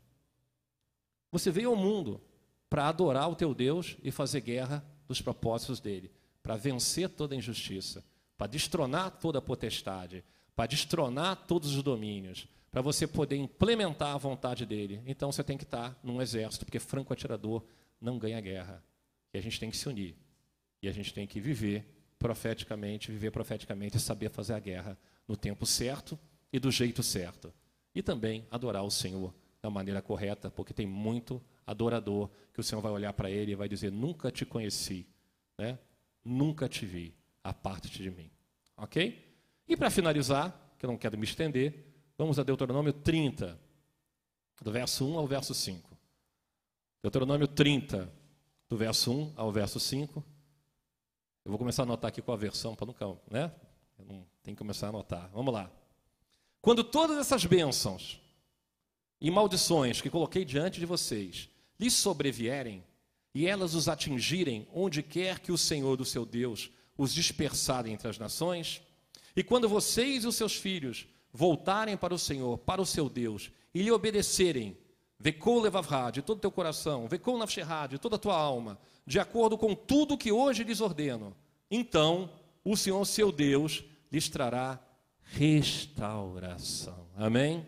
Você 1.32 1.51
veio 1.51 1.70
ao 1.70 1.76
mundo 1.76 2.20
para 2.68 2.88
adorar 2.88 3.28
o 3.28 3.36
teu 3.36 3.55
Deus 3.55 3.97
e 4.03 4.11
fazer 4.11 4.41
guerra 4.41 4.84
dos 5.09 5.20
propósitos 5.20 5.80
dele, 5.80 6.11
para 6.43 6.57
vencer 6.57 7.09
toda 7.09 7.36
injustiça, 7.36 8.05
para 8.36 8.47
destronar 8.47 9.11
toda 9.12 9.38
a 9.38 9.43
potestade, 9.43 10.24
para 10.57 10.66
destronar 10.66 11.36
todos 11.47 11.74
os 11.74 11.82
domínios, 11.82 12.47
para 12.70 12.80
você 12.80 13.07
poder 13.07 13.36
implementar 13.36 14.14
a 14.14 14.18
vontade 14.18 14.64
dele. 14.64 15.03
Então 15.07 15.30
você 15.30 15.43
tem 15.43 15.59
que 15.59 15.64
estar 15.64 15.99
num 16.03 16.20
exército, 16.20 16.64
porque 16.64 16.78
franco 16.78 17.12
atirador 17.12 17.64
não 18.01 18.18
ganha 18.18 18.41
guerra. 18.41 18.82
E 19.32 19.38
a 19.38 19.41
gente 19.43 19.59
tem 19.59 19.70
que 19.70 19.76
se 19.76 19.88
unir. 19.88 20.16
E 20.82 20.88
a 20.88 20.93
gente 20.93 21.12
tem 21.12 21.26
que 21.26 21.41
viver 21.41 21.86
profeticamente, 22.18 23.11
viver 23.11 23.30
profeticamente 23.30 23.97
e 23.97 24.01
saber 24.01 24.30
fazer 24.30 24.55
a 24.55 24.59
guerra 24.59 24.99
no 25.26 25.36
tempo 25.36 25.66
certo 25.66 26.18
e 26.53 26.59
do 26.59 26.70
jeito 26.70 27.03
certo. 27.03 27.53
E 27.95 28.03
também 28.03 28.47
adorar 28.51 28.84
o 28.84 28.91
Senhor 28.91 29.34
da 29.61 29.68
maneira 29.68 30.01
correta, 30.01 30.51
porque 30.51 30.72
tem 30.72 30.86
muito 30.86 31.43
adorador 31.66 32.30
que 32.53 32.61
o 32.61 32.62
Senhor 32.62 32.80
vai 32.80 32.93
olhar 32.93 33.12
para 33.12 33.30
ele 33.30 33.53
e 33.53 33.55
vai 33.55 33.68
dizer: 33.68 33.91
Nunca 33.91 34.30
te 34.30 34.47
conheci, 34.47 35.07
né? 35.59 35.78
Nunca 36.24 36.68
te 36.68 36.86
vi, 36.86 37.14
aparte-te 37.42 38.02
de 38.02 38.10
mim. 38.10 38.30
Ok? 38.76 39.36
E 39.66 39.76
para 39.76 39.90
finalizar, 39.90 40.74
que 40.78 40.84
eu 40.84 40.90
não 40.90 40.96
quero 40.96 41.18
me 41.18 41.24
estender, 41.24 41.90
Vamos 42.20 42.38
a 42.38 42.42
Deuteronômio 42.42 42.92
30, 42.92 43.58
do 44.60 44.70
verso 44.70 45.06
1 45.06 45.18
ao 45.18 45.26
verso 45.26 45.54
5. 45.54 45.96
Deuteronômio 47.02 47.48
30, 47.48 48.12
do 48.68 48.76
verso 48.76 49.10
1 49.10 49.32
ao 49.36 49.50
verso 49.50 49.80
5. 49.80 50.22
Eu 51.42 51.50
vou 51.50 51.58
começar 51.58 51.80
a 51.80 51.84
anotar 51.84 52.10
aqui 52.10 52.20
com 52.20 52.30
a 52.30 52.36
versão 52.36 52.74
para 52.74 52.84
nunca, 52.84 53.06
né? 53.30 53.50
Tenho 54.42 54.54
que 54.54 54.56
começar 54.56 54.88
a 54.88 54.90
anotar. 54.90 55.30
Vamos 55.32 55.54
lá. 55.54 55.72
Quando 56.60 56.84
todas 56.84 57.16
essas 57.16 57.46
bênçãos 57.46 58.20
e 59.18 59.30
maldições 59.30 60.02
que 60.02 60.10
coloquei 60.10 60.44
diante 60.44 60.78
de 60.78 60.84
vocês 60.84 61.48
lhes 61.78 61.94
sobrevierem, 61.94 62.84
e 63.34 63.46
elas 63.46 63.74
os 63.74 63.88
atingirem 63.88 64.66
onde 64.72 65.02
quer 65.02 65.38
que 65.38 65.52
o 65.52 65.58
Senhor, 65.58 65.96
do 65.96 66.04
seu 66.04 66.26
Deus, 66.26 66.70
os 66.96 67.14
dispersar 67.14 67.86
entre 67.86 68.08
as 68.08 68.18
nações, 68.18 68.82
e 69.34 69.42
quando 69.42 69.68
vocês 69.68 70.24
e 70.24 70.26
os 70.26 70.34
seus 70.34 70.54
filhos 70.54 71.06
voltarem 71.32 71.96
para 71.96 72.12
o 72.12 72.18
Senhor, 72.18 72.58
para 72.58 72.82
o 72.82 72.86
seu 72.86 73.08
Deus, 73.08 73.50
e 73.72 73.82
lhe 73.82 73.90
obedecerem, 73.90 74.76
vekol 75.18 75.60
levavra, 75.60 76.10
de 76.10 76.22
todo 76.22 76.38
o 76.38 76.40
teu 76.40 76.50
coração, 76.50 77.06
vekol 77.06 77.38
nafsherá, 77.38 77.86
de 77.86 77.98
toda 77.98 78.16
a 78.16 78.18
tua 78.18 78.36
alma, 78.36 78.78
de 79.06 79.18
acordo 79.18 79.56
com 79.56 79.74
tudo 79.74 80.18
que 80.18 80.32
hoje 80.32 80.64
lhes 80.64 80.80
ordeno, 80.80 81.36
então 81.70 82.30
o 82.64 82.76
Senhor, 82.76 83.04
seu 83.06 83.30
Deus, 83.30 83.84
lhes 84.10 84.28
trará 84.28 84.78
restauração. 85.22 87.06
Amém? 87.16 87.64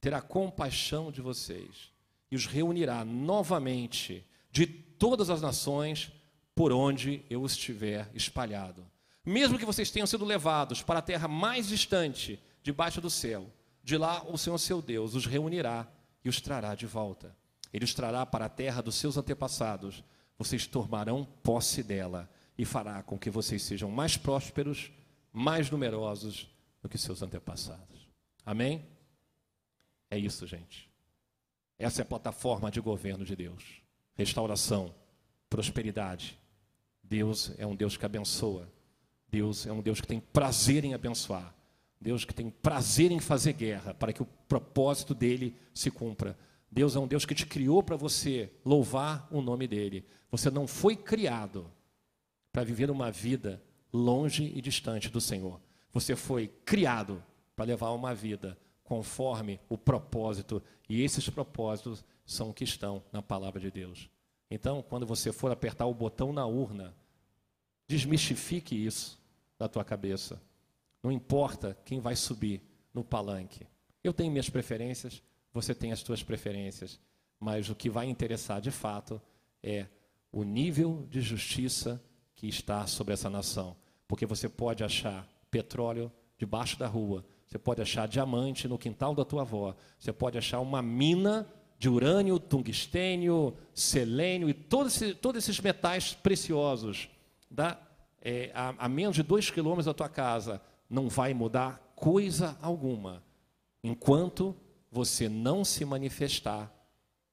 Terá 0.00 0.20
compaixão 0.20 1.12
de 1.12 1.20
vocês 1.20 1.91
e 2.32 2.34
os 2.34 2.46
reunirá 2.46 3.04
novamente 3.04 4.26
de 4.50 4.66
todas 4.66 5.28
as 5.28 5.42
nações 5.42 6.10
por 6.54 6.72
onde 6.72 7.22
eu 7.28 7.44
estiver 7.44 8.10
espalhado. 8.14 8.86
Mesmo 9.22 9.58
que 9.58 9.66
vocês 9.66 9.90
tenham 9.90 10.06
sido 10.06 10.24
levados 10.24 10.82
para 10.82 11.00
a 11.00 11.02
terra 11.02 11.28
mais 11.28 11.68
distante, 11.68 12.42
debaixo 12.62 13.02
do 13.02 13.10
céu, 13.10 13.52
de 13.84 13.98
lá 13.98 14.24
o 14.24 14.38
Senhor 14.38 14.56
seu 14.56 14.80
Deus 14.80 15.14
os 15.14 15.26
reunirá 15.26 15.86
e 16.24 16.28
os 16.30 16.40
trará 16.40 16.74
de 16.74 16.86
volta. 16.86 17.36
Ele 17.70 17.84
os 17.84 17.92
trará 17.92 18.24
para 18.24 18.46
a 18.46 18.48
terra 18.48 18.80
dos 18.80 18.94
seus 18.94 19.18
antepassados. 19.18 20.02
Vocês 20.38 20.66
tomarão 20.66 21.28
posse 21.42 21.82
dela 21.82 22.30
e 22.56 22.64
fará 22.64 23.02
com 23.02 23.18
que 23.18 23.28
vocês 23.28 23.62
sejam 23.62 23.90
mais 23.90 24.16
prósperos, 24.16 24.90
mais 25.30 25.70
numerosos 25.70 26.48
do 26.80 26.88
que 26.88 26.96
seus 26.96 27.20
antepassados. 27.20 28.08
Amém? 28.46 28.86
É 30.10 30.16
isso, 30.16 30.46
gente. 30.46 30.91
Essa 31.78 32.00
é 32.00 32.04
a 32.04 32.06
plataforma 32.06 32.70
de 32.70 32.80
governo 32.80 33.24
de 33.24 33.34
Deus. 33.34 33.82
Restauração, 34.14 34.94
prosperidade. 35.48 36.38
Deus 37.02 37.52
é 37.58 37.66
um 37.66 37.74
Deus 37.74 37.96
que 37.96 38.06
abençoa. 38.06 38.70
Deus 39.28 39.66
é 39.66 39.72
um 39.72 39.80
Deus 39.80 40.00
que 40.00 40.06
tem 40.06 40.20
prazer 40.20 40.84
em 40.84 40.94
abençoar. 40.94 41.54
Deus 42.00 42.24
que 42.24 42.34
tem 42.34 42.50
prazer 42.50 43.12
em 43.12 43.20
fazer 43.20 43.52
guerra 43.52 43.94
para 43.94 44.12
que 44.12 44.22
o 44.22 44.28
propósito 44.48 45.14
dele 45.14 45.56
se 45.72 45.90
cumpra. 45.90 46.36
Deus 46.70 46.96
é 46.96 46.98
um 46.98 47.06
Deus 47.06 47.24
que 47.24 47.34
te 47.34 47.46
criou 47.46 47.82
para 47.82 47.96
você 47.96 48.50
louvar 48.64 49.28
o 49.30 49.40
nome 49.40 49.68
dele. 49.68 50.04
Você 50.30 50.50
não 50.50 50.66
foi 50.66 50.96
criado 50.96 51.70
para 52.50 52.64
viver 52.64 52.90
uma 52.90 53.10
vida 53.10 53.62
longe 53.92 54.52
e 54.54 54.60
distante 54.60 55.08
do 55.08 55.20
Senhor. 55.20 55.60
Você 55.92 56.16
foi 56.16 56.48
criado 56.64 57.22
para 57.54 57.66
levar 57.66 57.90
uma 57.90 58.14
vida 58.14 58.58
conforme 58.84 59.60
o 59.68 59.78
propósito, 59.78 60.62
e 60.88 61.02
esses 61.02 61.28
propósitos 61.28 62.04
são 62.24 62.52
que 62.52 62.64
estão 62.64 63.02
na 63.12 63.22
palavra 63.22 63.60
de 63.60 63.70
Deus. 63.70 64.08
Então, 64.50 64.82
quando 64.82 65.06
você 65.06 65.32
for 65.32 65.50
apertar 65.50 65.86
o 65.86 65.94
botão 65.94 66.32
na 66.32 66.46
urna, 66.46 66.94
desmistifique 67.88 68.74
isso 68.74 69.18
da 69.58 69.68
tua 69.68 69.84
cabeça. 69.84 70.40
Não 71.02 71.10
importa 71.10 71.76
quem 71.84 72.00
vai 72.00 72.16
subir 72.16 72.62
no 72.92 73.02
palanque. 73.02 73.66
Eu 74.04 74.12
tenho 74.12 74.30
minhas 74.30 74.50
preferências, 74.50 75.22
você 75.52 75.74
tem 75.74 75.92
as 75.92 76.00
suas 76.00 76.22
preferências, 76.22 77.00
mas 77.38 77.68
o 77.68 77.74
que 77.74 77.88
vai 77.90 78.06
interessar 78.06 78.60
de 78.60 78.70
fato 78.70 79.20
é 79.62 79.86
o 80.30 80.44
nível 80.44 81.06
de 81.10 81.20
justiça 81.20 82.02
que 82.34 82.48
está 82.48 82.86
sobre 82.86 83.14
essa 83.14 83.30
nação. 83.30 83.76
Porque 84.06 84.26
você 84.26 84.48
pode 84.48 84.82
achar 84.84 85.28
petróleo 85.50 86.10
debaixo 86.36 86.78
da 86.78 86.86
rua, 86.86 87.24
você 87.52 87.58
pode 87.58 87.82
achar 87.82 88.08
diamante 88.08 88.66
no 88.66 88.78
quintal 88.78 89.14
da 89.14 89.26
tua 89.26 89.42
avó, 89.42 89.76
você 89.98 90.10
pode 90.10 90.38
achar 90.38 90.58
uma 90.60 90.80
mina 90.80 91.46
de 91.78 91.86
urânio, 91.86 92.38
tungstênio, 92.38 93.54
selênio 93.74 94.48
e 94.48 94.54
todos 94.54 94.96
esses, 94.96 95.14
todos 95.18 95.44
esses 95.44 95.60
metais 95.60 96.14
preciosos 96.14 97.10
da, 97.50 97.78
é, 98.22 98.50
a, 98.54 98.86
a 98.86 98.88
menos 98.88 99.16
de 99.16 99.22
dois 99.22 99.50
quilômetros 99.50 99.84
da 99.84 99.92
tua 99.92 100.08
casa. 100.08 100.62
Não 100.88 101.10
vai 101.10 101.34
mudar 101.34 101.92
coisa 101.94 102.56
alguma 102.62 103.22
enquanto 103.84 104.56
você 104.90 105.28
não 105.28 105.62
se 105.62 105.84
manifestar 105.84 106.72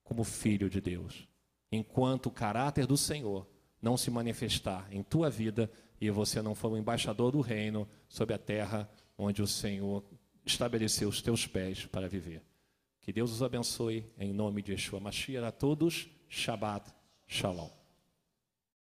como 0.04 0.26
filho 0.26 0.70
de 0.70 0.82
Deus. 0.82 1.30
Enquanto 1.72 2.26
o 2.26 2.32
caráter 2.32 2.86
do 2.86 2.98
Senhor 2.98 3.48
não 3.82 3.96
se 3.96 4.12
manifestar 4.12 4.86
em 4.92 5.02
tua 5.02 5.30
vida 5.30 5.72
e 6.02 6.10
você 6.10 6.42
não 6.42 6.54
for 6.54 6.74
o 6.74 6.78
embaixador 6.78 7.32
do 7.32 7.40
reino 7.40 7.88
sobre 8.10 8.36
a 8.36 8.38
terra 8.38 8.90
onde 9.20 9.42
o 9.42 9.48
Senhor 9.48 10.04
estabeleceu 10.46 11.10
os 11.10 11.22
teus 11.22 11.46
pés 11.46 11.86
para 11.86 12.08
viver. 12.08 12.42
Que 13.02 13.12
Deus 13.12 13.32
os 13.32 13.44
abençoe 13.44 14.06
em 14.18 14.34
nome 14.34 14.62
de 14.62 14.72
Yeshua 14.72 15.00
Mashiach 15.00 15.46
a 15.46 15.52
todos. 15.52 16.10
Shabbat 16.30 16.92
Shalom. 17.28 17.79